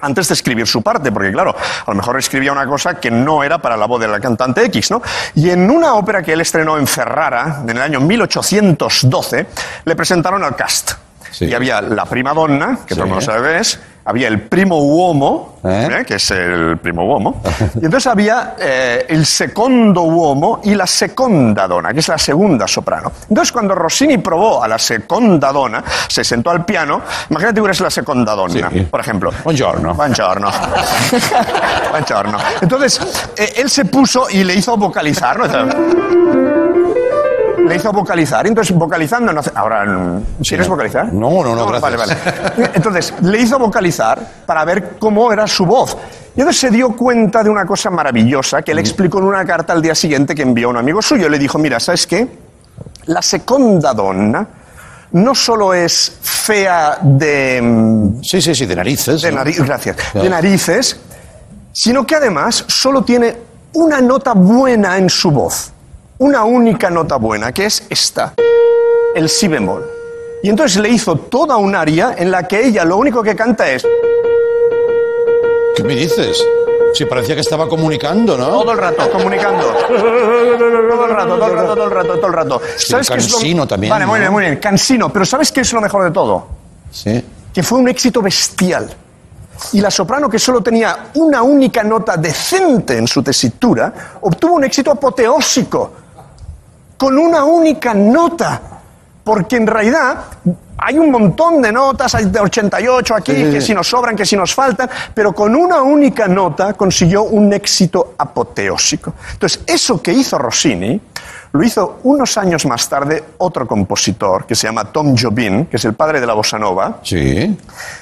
Antes 0.00 0.28
de 0.28 0.34
escribir 0.34 0.66
su 0.66 0.82
parte, 0.82 1.10
porque 1.10 1.32
claro, 1.32 1.54
a 1.54 1.90
lo 1.90 1.94
mejor 1.96 2.18
escribía 2.18 2.52
una 2.52 2.66
cosa 2.66 2.94
que 3.00 3.10
no 3.10 3.42
era 3.42 3.58
para 3.58 3.76
la 3.76 3.86
voz 3.86 4.00
de 4.00 4.08
la 4.08 4.20
cantante 4.20 4.64
X, 4.66 4.90
¿no? 4.90 5.02
Y 5.34 5.50
en 5.50 5.70
una 5.70 5.94
ópera 5.94 6.22
que 6.22 6.32
él 6.32 6.40
estrenó 6.40 6.78
en 6.78 6.86
Ferrara, 6.86 7.62
en 7.64 7.70
el 7.70 7.82
año 7.82 8.00
1812, 8.00 9.46
le 9.84 9.96
presentaron 9.96 10.42
al 10.44 10.54
cast. 10.56 10.92
Sí. 11.30 11.46
Y 11.46 11.54
había 11.54 11.80
la 11.82 12.04
prima 12.06 12.32
donna, 12.32 12.78
que 12.86 12.94
Sí. 12.94 12.94
todo 12.94 13.04
el 13.04 13.10
mundo 13.10 13.24
sabe 13.24 13.58
es, 13.58 13.78
había 14.08 14.28
el 14.28 14.40
primo 14.40 14.78
uomo, 14.80 15.56
¿Eh? 15.62 15.88
¿eh? 16.00 16.04
que 16.06 16.14
es 16.14 16.30
el 16.30 16.78
primo 16.78 17.04
uomo, 17.04 17.42
y 17.74 17.84
entonces 17.84 18.06
había 18.06 18.54
eh, 18.58 19.04
el 19.06 19.26
secondo 19.26 20.02
uomo 20.04 20.60
y 20.64 20.74
la 20.74 20.86
seconda 20.86 21.68
donna, 21.68 21.92
que 21.92 22.00
es 22.00 22.08
la 22.08 22.16
segunda 22.16 22.66
soprano. 22.66 23.12
Entonces 23.28 23.52
cuando 23.52 23.74
Rossini 23.74 24.16
probó 24.16 24.62
a 24.62 24.68
la 24.68 24.78
seconda 24.78 25.52
donna, 25.52 25.84
se 26.08 26.24
sentó 26.24 26.48
al 26.50 26.64
piano, 26.64 27.02
imagínate 27.28 27.60
que 27.60 27.64
eres 27.66 27.80
la 27.82 27.90
seconda 27.90 28.34
donna, 28.34 28.70
Sí. 28.70 28.80
por 28.90 29.00
ejemplo. 29.00 29.30
Buongiorno. 29.44 29.92
Buongiorno. 29.92 30.50
Buongiorno. 31.90 32.38
Entonces, 32.62 33.00
él 33.56 33.68
se 33.68 33.84
puso 33.84 34.30
y 34.30 34.42
le 34.42 34.54
hizo 34.54 34.74
vocalizar, 34.78 35.38
¿no? 35.38 35.44
Le 37.68 37.76
hizo 37.76 37.92
vocalizar. 37.92 38.46
Entonces, 38.46 38.76
vocalizando, 38.76 39.32
no 39.32 39.40
hace- 39.40 39.52
Ahora, 39.54 39.84
mm, 39.84 40.24
¿quieres 40.42 40.68
vocalizar? 40.68 41.12
No, 41.12 41.42
no, 41.44 41.54
no, 41.54 41.66
gracias. 41.66 41.80
Vale, 41.82 41.96
vale. 42.56 42.70
Entonces, 42.74 43.14
le 43.22 43.38
hizo 43.40 43.58
vocalizar 43.58 44.20
para 44.46 44.64
ver 44.64 44.96
cómo 44.98 45.32
era 45.32 45.46
su 45.46 45.64
voz. 45.66 45.96
Y 46.36 46.40
entonces 46.40 46.60
se 46.60 46.70
dio 46.70 46.94
cuenta 46.96 47.42
de 47.42 47.50
una 47.50 47.64
cosa 47.66 47.90
maravillosa 47.90 48.62
que 48.62 48.72
le 48.74 48.80
explicó 48.80 49.18
en 49.18 49.24
una 49.24 49.44
carta 49.44 49.72
al 49.72 49.82
día 49.82 49.94
siguiente 49.94 50.34
que 50.34 50.42
envió 50.42 50.68
a 50.68 50.70
un 50.70 50.76
amigo 50.76 51.02
suyo. 51.02 51.28
Le 51.28 51.38
dijo, 51.38 51.58
mira, 51.58 51.80
¿sabes 51.80 52.06
qué? 52.06 52.28
La 53.06 53.22
seconda 53.22 53.92
donna 53.92 54.46
no 55.12 55.34
solo 55.34 55.72
es 55.74 56.18
fea 56.20 56.98
de... 57.02 57.60
mm, 57.62 58.22
Sí, 58.22 58.40
sí, 58.42 58.54
sí, 58.54 58.66
de 58.66 58.76
narices. 58.76 59.22
de 59.22 59.30
¿no? 59.30 59.38
nariz, 59.38 59.60
gracias. 59.60 59.96
Claro. 59.96 60.22
De 60.22 60.30
narices, 60.30 61.00
sino 61.72 62.06
que 62.06 62.14
además 62.14 62.64
solo 62.68 63.02
tiene 63.02 63.36
una 63.72 64.00
nota 64.00 64.32
buena 64.34 64.96
en 64.98 65.08
su 65.10 65.30
voz. 65.30 65.72
Una 66.18 66.42
única 66.42 66.90
nota 66.90 67.14
buena, 67.14 67.52
que 67.52 67.66
es 67.66 67.84
esta, 67.88 68.34
el 69.14 69.28
si 69.28 69.46
bemol. 69.46 69.88
Y 70.42 70.48
entonces 70.48 70.82
le 70.82 70.88
hizo 70.88 71.14
toda 71.14 71.56
un 71.56 71.76
aria 71.76 72.16
en 72.18 72.32
la 72.32 72.48
que 72.48 72.66
ella 72.66 72.84
lo 72.84 72.96
único 72.96 73.22
que 73.22 73.36
canta 73.36 73.70
es 73.70 73.86
¿Qué 75.76 75.84
me 75.84 75.94
dices? 75.94 76.44
Si 76.94 77.04
parecía 77.04 77.36
que 77.36 77.40
estaba 77.40 77.68
comunicando, 77.68 78.36
¿no? 78.36 78.48
todo 78.48 78.72
el 78.72 78.78
rato 78.78 79.08
comunicando. 79.12 79.64
Todo 79.68 81.04
el 81.06 81.10
rato, 81.10 81.36
todo 81.36 81.46
el 81.46 81.54
rato, 81.54 81.74
todo 81.74 81.84
el 81.84 81.90
rato, 81.92 82.14
todo 82.16 82.26
el 82.26 82.32
rato. 82.32 82.60
Hostia, 82.76 83.00
cansino 83.00 83.68
también, 83.68 83.90
Vale, 83.90 84.06
muy 84.06 84.18
bien, 84.18 84.32
muy 84.32 84.42
bien. 84.42 84.56
Cansino, 84.56 85.12
pero 85.12 85.24
¿sabes 85.24 85.52
qué 85.52 85.60
es 85.60 85.72
lo 85.72 85.80
mejor 85.80 86.02
de 86.02 86.10
todo? 86.10 86.48
Sí. 86.90 87.24
que 87.54 87.62
fue 87.62 87.78
un 87.78 87.88
éxito 87.88 88.20
bestial. 88.20 88.90
Y 89.72 89.80
la 89.80 89.90
soprano, 89.90 90.28
que 90.28 90.38
solo 90.40 90.62
tenía 90.62 91.10
una 91.14 91.42
única 91.42 91.84
nota 91.84 92.16
decente 92.16 92.96
en 92.96 93.06
su 93.06 93.22
tesitura, 93.22 94.18
obtuvo 94.22 94.54
un 94.54 94.64
éxito 94.64 94.90
apoteósico, 94.90 95.92
con 96.98 97.16
una 97.16 97.44
única 97.44 97.94
nota. 97.94 98.60
Porque 99.24 99.56
en 99.56 99.66
realidad 99.66 100.24
hay 100.78 100.98
un 100.98 101.10
montón 101.10 101.60
de 101.60 101.70
notas, 101.72 102.14
hay 102.14 102.26
de 102.26 102.40
88 102.40 103.14
aquí, 103.14 103.32
Sí, 103.34 103.44
sí, 103.44 103.50
que 103.50 103.60
si 103.60 103.74
nos 103.74 103.86
sobran, 103.88 104.16
que 104.16 104.24
si 104.24 104.36
nos 104.36 104.54
faltan, 104.54 104.88
pero 105.12 105.32
con 105.34 105.54
una 105.54 105.82
única 105.82 106.26
nota 106.28 106.72
consiguió 106.74 107.24
un 107.24 107.52
éxito 107.52 108.14
apoteósico. 108.16 109.12
Entonces, 109.32 109.60
eso 109.66 110.00
que 110.00 110.12
hizo 110.12 110.38
Rossini, 110.38 110.98
lo 111.52 111.62
hizo 111.62 111.98
unos 112.04 112.38
años 112.38 112.64
más 112.66 112.88
tarde 112.88 113.22
otro 113.38 113.66
compositor, 113.66 114.46
que 114.46 114.54
se 114.54 114.66
llama 114.66 114.84
Tom 114.92 115.14
Jobim, 115.14 115.66
que 115.66 115.76
es 115.76 115.84
el 115.84 115.94
padre 115.94 116.20
de 116.20 116.26
la 116.26 116.34
bossa 116.34 116.58
nova, 116.58 117.00
Sí. 117.02 117.58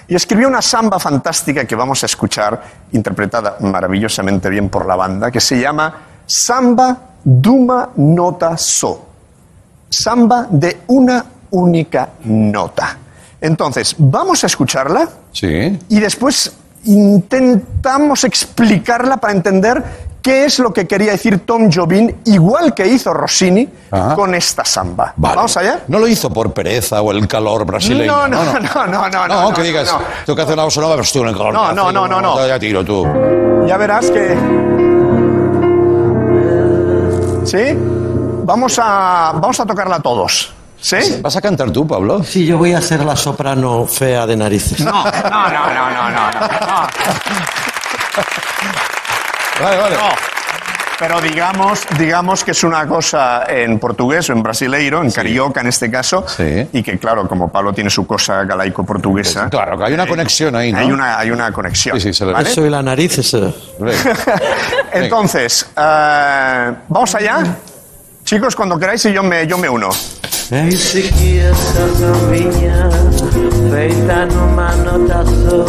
y 0.06 0.14
escribió 0.14 0.46
una 0.46 0.62
samba 0.62 0.98
fantástica 1.00 1.64
que 1.64 1.74
vamos 1.74 2.02
a 2.02 2.06
escuchar, 2.06 2.62
interpretada 2.92 3.56
maravillosamente 3.60 4.48
bien 4.48 4.68
por 4.68 4.86
la 4.86 4.94
banda, 4.96 5.30
que 5.32 5.40
se 5.40 5.58
llama 5.58 5.92
Samba 6.26 6.96
Duma 7.28 7.90
Nota 7.96 8.56
So. 8.56 9.04
Samba 9.90 10.46
de 10.48 10.82
una 10.86 11.24
única 11.50 12.10
nota. 12.24 12.98
Entonces, 13.40 13.96
vamos 13.98 14.44
a 14.44 14.46
escucharla 14.46 15.08
Sí. 15.32 15.76
y 15.88 15.98
después 16.00 16.52
intentamos 16.84 18.22
explicarla 18.24 19.16
para 19.16 19.32
entender 19.32 19.82
qué 20.22 20.44
es 20.44 20.58
lo 20.60 20.72
que 20.72 20.86
quería 20.86 21.12
decir 21.12 21.40
Tom 21.44 21.68
Jobim, 21.72 22.12
igual 22.26 22.74
que 22.74 22.86
hizo 22.86 23.12
Rossini 23.12 23.68
Ajá. 23.90 24.14
con 24.14 24.34
esta 24.34 24.64
samba. 24.64 25.12
Vale. 25.16 25.34
¿Vamos 25.36 25.56
allá? 25.56 25.80
No 25.88 25.98
lo 25.98 26.06
hizo 26.08 26.30
por 26.30 26.52
pereza 26.52 27.02
o 27.02 27.10
el 27.12 27.26
calor 27.28 27.64
brasileño. 27.64 28.28
No, 28.28 28.28
no, 28.28 28.44
no, 28.44 28.60
no, 28.60 28.86
no, 28.86 29.08
no, 29.08 29.28
No, 29.28 29.42
no, 29.50 29.52
que 29.54 29.62
digas, 29.62 29.92
no. 29.92 29.98
tengo 30.24 30.36
que 30.36 30.42
hacer 30.42 30.54
una 30.54 30.64
bossa 30.64 30.80
nova, 30.80 30.94
pero 30.94 31.02
estoy 31.02 31.22
en 31.22 31.28
el 31.28 31.36
calor. 31.36 31.52
No, 31.52 31.72
no, 31.72 31.90
no, 31.92 32.06
no, 32.08 32.20
no. 32.20 32.46
Ya 32.46 32.58
tiro 32.58 32.84
tú. 32.84 33.04
Ya 33.66 33.76
verás 33.76 34.10
que. 34.10 34.95
¿Sí? 37.46 37.76
Vamos 38.44 38.78
a, 38.82 39.32
vamos 39.34 39.60
a 39.60 39.64
tocarla 39.66 40.00
todos. 40.00 40.52
¿Sí? 40.80 41.20
¿Vas 41.22 41.36
a 41.36 41.40
cantar 41.40 41.70
tú, 41.70 41.86
Pablo? 41.86 42.22
Sí, 42.22 42.44
yo 42.44 42.58
voy 42.58 42.72
a 42.72 42.80
ser 42.80 43.04
la 43.04 43.16
soprano 43.16 43.86
fea 43.86 44.26
de 44.26 44.36
narices. 44.36 44.80
No, 44.80 44.92
no, 44.92 45.48
no, 45.48 45.74
no, 45.74 45.90
no, 45.90 46.10
no. 46.10 46.30
no. 46.30 46.88
Vale, 49.60 49.76
vale. 49.78 49.96
No. 49.96 50.35
Pero 50.98 51.20
digamos, 51.20 51.80
digamos 51.98 52.42
que 52.42 52.52
es 52.52 52.64
una 52.64 52.86
cosa 52.86 53.44
en 53.48 53.78
portugués 53.78 54.30
o 54.30 54.32
en 54.32 54.42
brasileiro, 54.42 55.02
en 55.02 55.10
carioca 55.10 55.60
en 55.60 55.66
este 55.66 55.90
caso, 55.90 56.24
Sí. 56.26 56.66
y 56.72 56.82
que 56.82 56.98
claro, 56.98 57.28
como 57.28 57.50
Pablo 57.52 57.72
tiene 57.74 57.90
su 57.90 58.06
cosa 58.06 58.44
galaico-portuguesa, 58.44 59.50
Claro, 59.50 59.76
que 59.76 59.84
hay 59.84 59.92
una 59.92 60.06
conexión 60.06 60.56
ahí, 60.56 60.72
¿no? 60.72 60.78
hay 60.78 60.90
una, 60.90 61.18
hay 61.18 61.30
una 61.30 61.52
conexión. 61.52 62.00
Sí, 62.00 62.08
sí, 62.08 62.14
se 62.14 62.24
le 62.24 62.32
¿vale? 62.32 62.48
Yo 62.48 62.54
soy 62.54 62.70
la 62.70 62.82
nariz. 62.82 63.18
ese. 63.18 63.52
Entonces, 64.92 65.66
eh, 65.76 66.72
¿vamos 66.88 67.14
allá? 67.14 67.44
Chicos, 68.24 68.56
cuando 68.56 68.78
queráis 68.78 69.04
y 69.04 69.12
yo 69.12 69.22
me, 69.22 69.46
yo 69.46 69.58
me 69.58 69.68
uno. 69.68 69.90
Pense 70.48 71.02
que 71.10 71.48
essa 71.50 71.88
sambinha 71.98 72.88
feita 73.70 74.26
numa 74.26 74.74
nota 74.76 75.24
só 75.24 75.66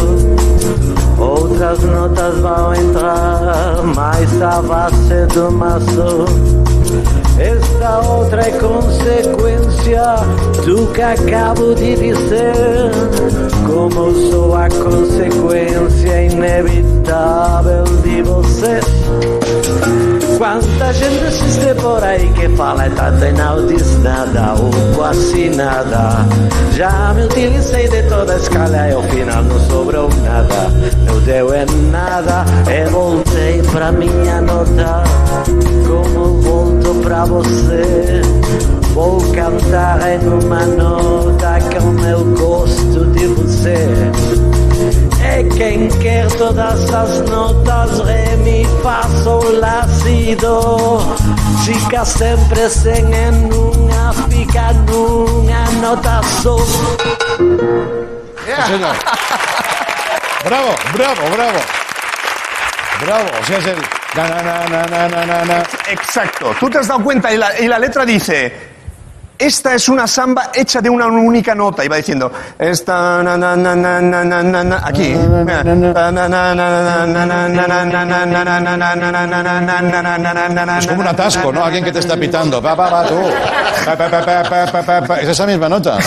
Outras 1.18 1.82
notas 1.82 2.38
vão 2.38 2.74
entrar, 2.74 3.82
mas 3.94 4.30
base 4.66 5.26
do 5.34 5.50
maço. 5.50 6.24
Esta 7.38 8.00
outra 8.00 8.42
é 8.42 8.50
consequência 8.52 10.02
do 10.64 10.86
que 10.92 11.02
acabo 11.02 11.74
de 11.74 11.96
dizer. 11.96 12.90
Como 13.66 14.12
sou 14.30 14.54
a 14.54 14.68
consequência 14.68 16.24
inevitável 16.24 17.84
de 18.02 18.22
você 18.22 18.80
Quanta 20.38 20.92
gente 20.92 21.24
existe 21.24 21.74
por 21.82 22.02
aí 22.04 22.32
que 22.32 22.48
fala 22.50 22.86
e 22.86 22.90
tanto 22.90 23.24
e 23.24 23.32
não 23.32 23.66
diz 23.66 23.98
nada 24.04 24.54
ou 24.54 24.70
quase 24.94 25.50
nada. 25.50 26.24
Já 26.76 27.12
me 27.12 27.24
utilizei 27.24 27.88
de 27.88 28.04
toda 28.04 28.34
a 28.34 28.36
escala 28.36 28.88
e 28.88 28.92
ao 28.92 29.02
final 29.02 29.42
não 29.42 29.60
sobrou 29.66 30.08
nada. 30.22 30.70
Não 31.06 31.20
deu 31.22 31.52
em 31.52 31.90
nada 31.90 32.44
e 32.70 32.88
voltei 32.88 33.60
pra 33.72 33.90
minha 33.90 34.40
nota. 34.40 35.02
Como 35.88 36.40
volto 36.40 36.94
pra 37.02 37.24
você, 37.24 38.22
vou 38.94 39.20
cantar 39.32 40.00
em 40.08 40.20
uma 40.28 40.64
nota 40.66 41.58
com 41.74 41.88
meu 42.00 42.24
gosto 42.36 43.06
de 43.06 43.26
você. 43.26 43.88
Kenker, 45.46 46.26
todas 46.36 46.90
las 46.90 47.20
notas, 47.28 47.98
re, 48.04 48.36
mi, 48.38 48.64
fa, 48.82 49.02
sol, 49.22 49.60
la, 49.60 49.86
si, 50.02 50.34
do. 50.34 51.16
Chicas 51.64 52.12
siempre 52.12 52.64
estén 52.64 53.12
en 53.12 53.52
una 53.52 54.12
pica, 54.28 54.72
una 54.92 55.70
nota, 55.80 56.20
sol. 56.42 56.62
Yeah. 58.46 58.66
Sí, 58.66 58.72
señor. 58.72 58.96
bravo, 60.44 60.74
bravo, 60.94 61.36
bravo. 61.36 61.58
Bravo, 63.00 63.28
o 63.40 63.46
sea, 63.46 63.58
es 63.58 63.66
el... 63.66 63.78
Na, 64.14 64.28
na, 64.28 65.44
na, 65.44 65.62
Exacto. 65.88 66.54
Tú 66.58 66.68
te 66.68 66.78
has 66.78 66.88
dado 66.88 67.04
cuenta 67.04 67.32
y 67.32 67.36
la, 67.36 67.58
y 67.60 67.68
la 67.68 67.78
letra 67.78 68.04
dice... 68.04 68.77
Esta 69.38 69.72
es 69.74 69.88
una 69.88 70.08
samba 70.08 70.50
hecha 70.52 70.80
de 70.80 70.90
una 70.90 71.06
única 71.06 71.54
nota. 71.54 71.84
Y 71.84 71.88
va 71.88 71.96
diciendo. 71.96 72.32
Esta. 72.58 73.22
Na, 73.22 73.36
na, 73.38 73.54
na, 73.56 73.76
na, 73.76 74.00
na, 74.00 74.24
na, 74.24 74.42
na, 74.42 74.64
na, 74.64 74.82
aquí. 74.84 75.12
Es 80.78 80.86
como 80.86 81.00
un 81.00 81.06
atasco, 81.08 81.52
¿no? 81.52 81.64
Alguien 81.64 81.84
que 81.84 81.92
te 81.92 82.00
está 82.00 82.16
pitando. 82.16 82.60
Pa, 82.60 82.76
pa, 82.76 82.90
pa, 82.90 83.06
tú. 83.06 83.20
Es 85.20 85.28
esa 85.28 85.46
misma 85.46 85.68
nota. 85.68 85.98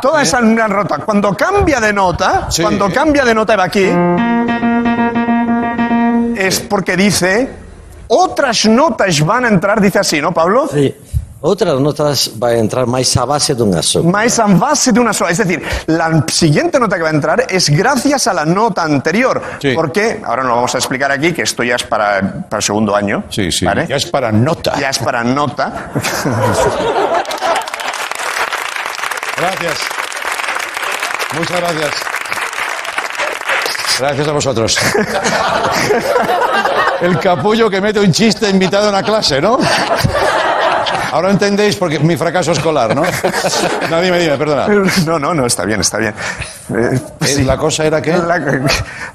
Toda 0.00 0.22
esa 0.22 0.40
gran 0.40 0.70
nota. 0.72 0.98
Cuando 0.98 1.34
cambia 1.36 1.80
de 1.80 1.92
nota, 1.92 2.46
Sí. 2.50 2.62
cuando 2.62 2.90
cambia 2.92 3.24
de 3.24 3.34
nota 3.34 3.56
va 3.56 3.64
aquí, 3.64 3.88
es 6.36 6.60
porque 6.60 6.96
dice 6.96 7.48
otras 8.08 8.66
notas 8.66 9.24
van 9.24 9.44
a 9.44 9.48
entrar, 9.48 9.80
dice 9.80 10.00
así, 10.00 10.20
¿no, 10.20 10.32
Pablo? 10.32 10.68
Sí. 10.72 10.94
Outras 11.42 11.74
notas 11.80 12.30
vai 12.38 12.54
entrar 12.54 12.86
máis 12.86 13.10
a 13.18 13.26
base 13.26 13.58
dunha 13.58 13.82
só. 13.82 14.00
Más 14.00 14.38
en 14.38 14.60
base 14.60 14.92
de 14.92 15.00
una 15.00 15.12
sola. 15.12 15.32
Es 15.32 15.38
decir, 15.38 15.60
la 15.86 16.22
siguiente 16.28 16.78
nota 16.78 16.94
que 16.94 17.02
va 17.02 17.08
a 17.08 17.12
entrar 17.12 17.46
es 17.50 17.68
gracias 17.68 18.28
a 18.28 18.32
la 18.32 18.44
nota 18.44 18.84
anterior. 18.84 19.42
Sí. 19.60 19.72
Porque, 19.74 20.22
ahora 20.24 20.44
no 20.44 20.50
lo 20.50 20.54
vamos 20.54 20.72
a 20.76 20.78
explicar 20.78 21.10
aquí, 21.10 21.32
que 21.32 21.42
esto 21.42 21.64
ya 21.64 21.74
es 21.74 21.82
para, 21.82 22.44
para 22.48 22.58
el 22.58 22.62
segundo 22.62 22.94
año. 22.94 23.24
Sí, 23.28 23.50
sí. 23.50 23.64
¿vale? 23.64 23.88
Ya 23.88 23.96
es 23.96 24.06
para 24.06 24.30
nota. 24.30 24.78
Ya 24.78 24.90
es 24.90 24.98
para 25.00 25.24
nota. 25.24 25.90
Gracias. 29.36 29.78
Muchas 31.36 31.60
gracias. 31.60 31.90
Gracias 33.98 34.28
a 34.28 34.32
vosotros. 34.32 34.78
El 37.00 37.18
capullo 37.18 37.68
que 37.68 37.80
mete 37.80 37.98
un 37.98 38.12
chiste 38.12 38.48
invitado 38.48 38.86
a 38.86 38.90
una 38.90 39.02
clase, 39.02 39.40
¿no? 39.40 39.58
Ahora 41.12 41.30
entendéis 41.30 41.76
porque 41.76 41.98
mi 41.98 42.16
fracaso 42.16 42.52
escolar, 42.52 42.96
¿no? 42.96 43.02
No, 43.90 44.00
dime, 44.00 44.18
dime, 44.18 44.38
perdona. 44.38 44.66
No, 45.04 45.18
no, 45.18 45.34
no, 45.34 45.44
está 45.44 45.66
bien, 45.66 45.80
está 45.80 45.98
bien. 45.98 46.14
Eh, 46.74 46.98
sí. 47.20 47.44
¿La 47.44 47.58
cosa 47.58 47.84
era 47.84 48.00
qué? 48.00 48.16
La, 48.16 48.40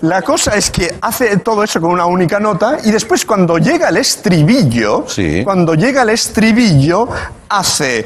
la, 0.01 0.21
cosa 0.21 0.51
es 0.55 0.69
que 0.69 0.95
hace 1.01 1.37
todo 1.37 1.63
eso 1.63 1.81
con 1.81 1.89
una 1.89 2.05
única 2.05 2.39
nota 2.39 2.77
y 2.83 2.91
después 2.91 3.25
cuando 3.25 3.57
llega 3.57 3.89
el 3.89 3.97
estribillo, 3.97 5.05
sí. 5.07 5.41
cuando 5.43 5.73
llega 5.73 6.03
el 6.03 6.09
estribillo, 6.09 7.09
hace... 7.49 8.05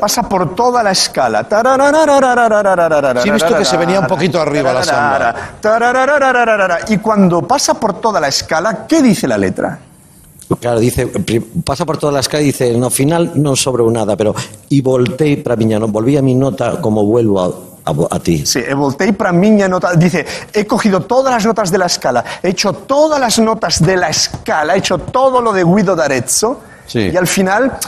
Pasa 0.00 0.22
por 0.22 0.54
toda 0.54 0.82
la 0.82 0.90
escala. 0.90 1.46
Sí, 3.22 3.28
he 3.28 3.32
visto 3.32 3.56
que 3.56 3.64
se 3.64 3.76
venía 3.78 4.00
un 4.00 4.06
poquito 4.06 4.40
arriba 4.40 4.72
la 4.72 4.82
samba. 4.82 5.34
Y 6.88 6.98
cuando 6.98 7.42
pasa 7.42 7.74
por 7.74 8.00
toda 8.00 8.20
la 8.20 8.28
escala, 8.28 8.86
¿qué 8.86 9.02
dice 9.02 9.26
la 9.28 9.36
letra? 9.38 9.78
Claro, 10.58 10.80
dice, 10.80 11.06
pasa 11.64 11.86
por 11.86 11.96
todas 11.98 12.14
las 12.14 12.28
calles 12.28 12.42
y 12.42 12.50
dice, 12.50 12.78
no 12.78 12.90
final 12.90 13.32
non 13.38 13.54
sobrou 13.54 13.86
nada, 13.86 14.16
pero 14.18 14.34
y 14.68 14.82
voltei 14.82 15.38
para 15.38 15.54
miña, 15.54 15.78
non 15.78 15.92
volví 15.94 16.16
a 16.18 16.22
mi 16.22 16.34
nota 16.34 16.82
como 16.82 17.06
vuelvo 17.06 17.38
a, 17.38 17.46
a, 17.86 17.92
a 18.10 18.18
ti. 18.18 18.42
Sí, 18.44 18.58
e 18.58 18.74
voltei 18.74 19.12
para 19.14 19.30
miña 19.30 19.70
nota. 19.70 19.94
Dice, 19.94 20.26
he 20.52 20.66
cogido 20.66 21.06
todas 21.06 21.30
las 21.38 21.46
notas 21.46 21.70
de 21.70 21.78
la 21.78 21.86
escala, 21.86 22.24
he 22.42 22.50
hecho 22.50 22.72
todas 22.74 23.20
las 23.20 23.38
notas 23.38 23.78
de 23.78 23.94
la 23.96 24.08
escala, 24.10 24.74
he 24.74 24.78
hecho 24.82 24.98
todo 24.98 25.40
lo 25.40 25.52
de 25.54 25.62
Guido 25.62 25.94
d'Arezzo, 25.94 26.60
Sí. 26.90 27.10
y 27.12 27.16
al 27.16 27.28
final 27.30 27.78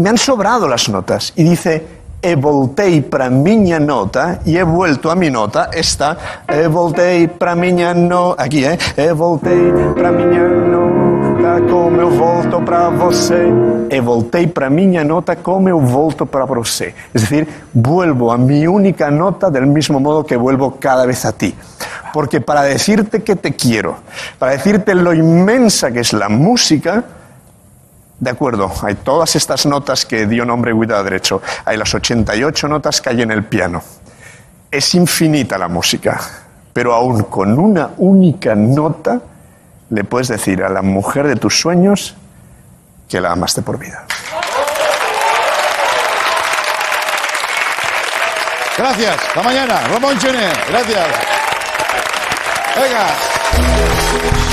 me 0.00 0.08
han 0.08 0.16
sobrado 0.16 0.66
las 0.66 0.88
notas. 0.88 1.32
Y 1.36 1.44
dice, 1.44 1.95
e 2.26 2.34
voltei 2.34 3.02
para 3.02 3.30
miña 3.30 3.78
nota, 3.78 4.40
y 4.44 4.56
he 4.56 4.64
vuelto 4.64 5.12
a 5.12 5.14
mi 5.14 5.30
nota, 5.30 5.70
esta, 5.72 6.42
e 6.48 6.66
voltei 6.66 7.28
para 7.28 7.54
miña 7.54 7.94
no... 7.94 8.34
Aquí, 8.36 8.64
eh? 8.64 8.76
E 8.96 9.12
voltei 9.12 9.70
para 9.94 10.10
miña 10.10 10.42
nota, 10.42 11.60
como 11.70 12.00
eu 12.00 12.10
volto 12.10 12.60
para 12.62 12.88
você. 12.88 13.46
E 13.88 14.00
voltei 14.00 14.48
para 14.48 14.68
miña 14.68 15.04
nota, 15.04 15.36
como 15.36 15.68
eu 15.68 15.78
volto 15.78 16.26
para 16.26 16.44
você. 16.44 16.96
Es 17.14 17.22
decir, 17.22 17.46
vuelvo 17.72 18.32
a 18.32 18.36
mi 18.36 18.66
única 18.66 19.08
nota 19.08 19.48
del 19.48 19.68
mismo 19.68 20.00
modo 20.00 20.24
que 20.24 20.36
vuelvo 20.36 20.78
cada 20.80 21.06
vez 21.06 21.24
a 21.24 21.30
ti. 21.30 21.54
Porque 22.12 22.40
para 22.40 22.62
decirte 22.62 23.22
que 23.22 23.36
te 23.36 23.54
quiero, 23.54 23.98
para 24.40 24.50
decirte 24.50 24.96
lo 24.96 25.14
inmensa 25.14 25.92
que 25.92 26.00
es 26.00 26.12
la 26.12 26.28
música, 26.28 27.04
de 28.18 28.30
acuerdo, 28.30 28.72
hay 28.82 28.94
todas 28.94 29.36
estas 29.36 29.66
notas 29.66 30.06
que 30.06 30.26
dio 30.26 30.44
nombre 30.44 30.72
Guido 30.72 31.02
Derecho, 31.04 31.42
hay 31.64 31.76
las 31.76 31.94
88 31.94 32.68
notas 32.68 33.00
que 33.00 33.10
hay 33.10 33.22
en 33.22 33.30
el 33.30 33.44
piano. 33.44 33.82
Es 34.70 34.94
infinita 34.94 35.58
la 35.58 35.68
música, 35.68 36.20
pero 36.72 36.94
aún 36.94 37.24
con 37.24 37.58
una 37.58 37.90
única 37.98 38.54
nota 38.54 39.20
le 39.90 40.04
puedes 40.04 40.28
decir 40.28 40.62
a 40.62 40.68
la 40.68 40.82
mujer 40.82 41.26
de 41.26 41.36
tus 41.36 41.60
sueños 41.60 42.14
que 43.08 43.20
la 43.20 43.32
amaste 43.32 43.62
por 43.62 43.78
vida. 43.78 44.04
Gracias. 48.76 49.16
Hasta 49.28 49.42
mañana. 49.42 49.80
Ramón 49.88 50.18
Chene. 50.18 50.52
Gracias. 50.68 51.06
Venga. 52.76 54.45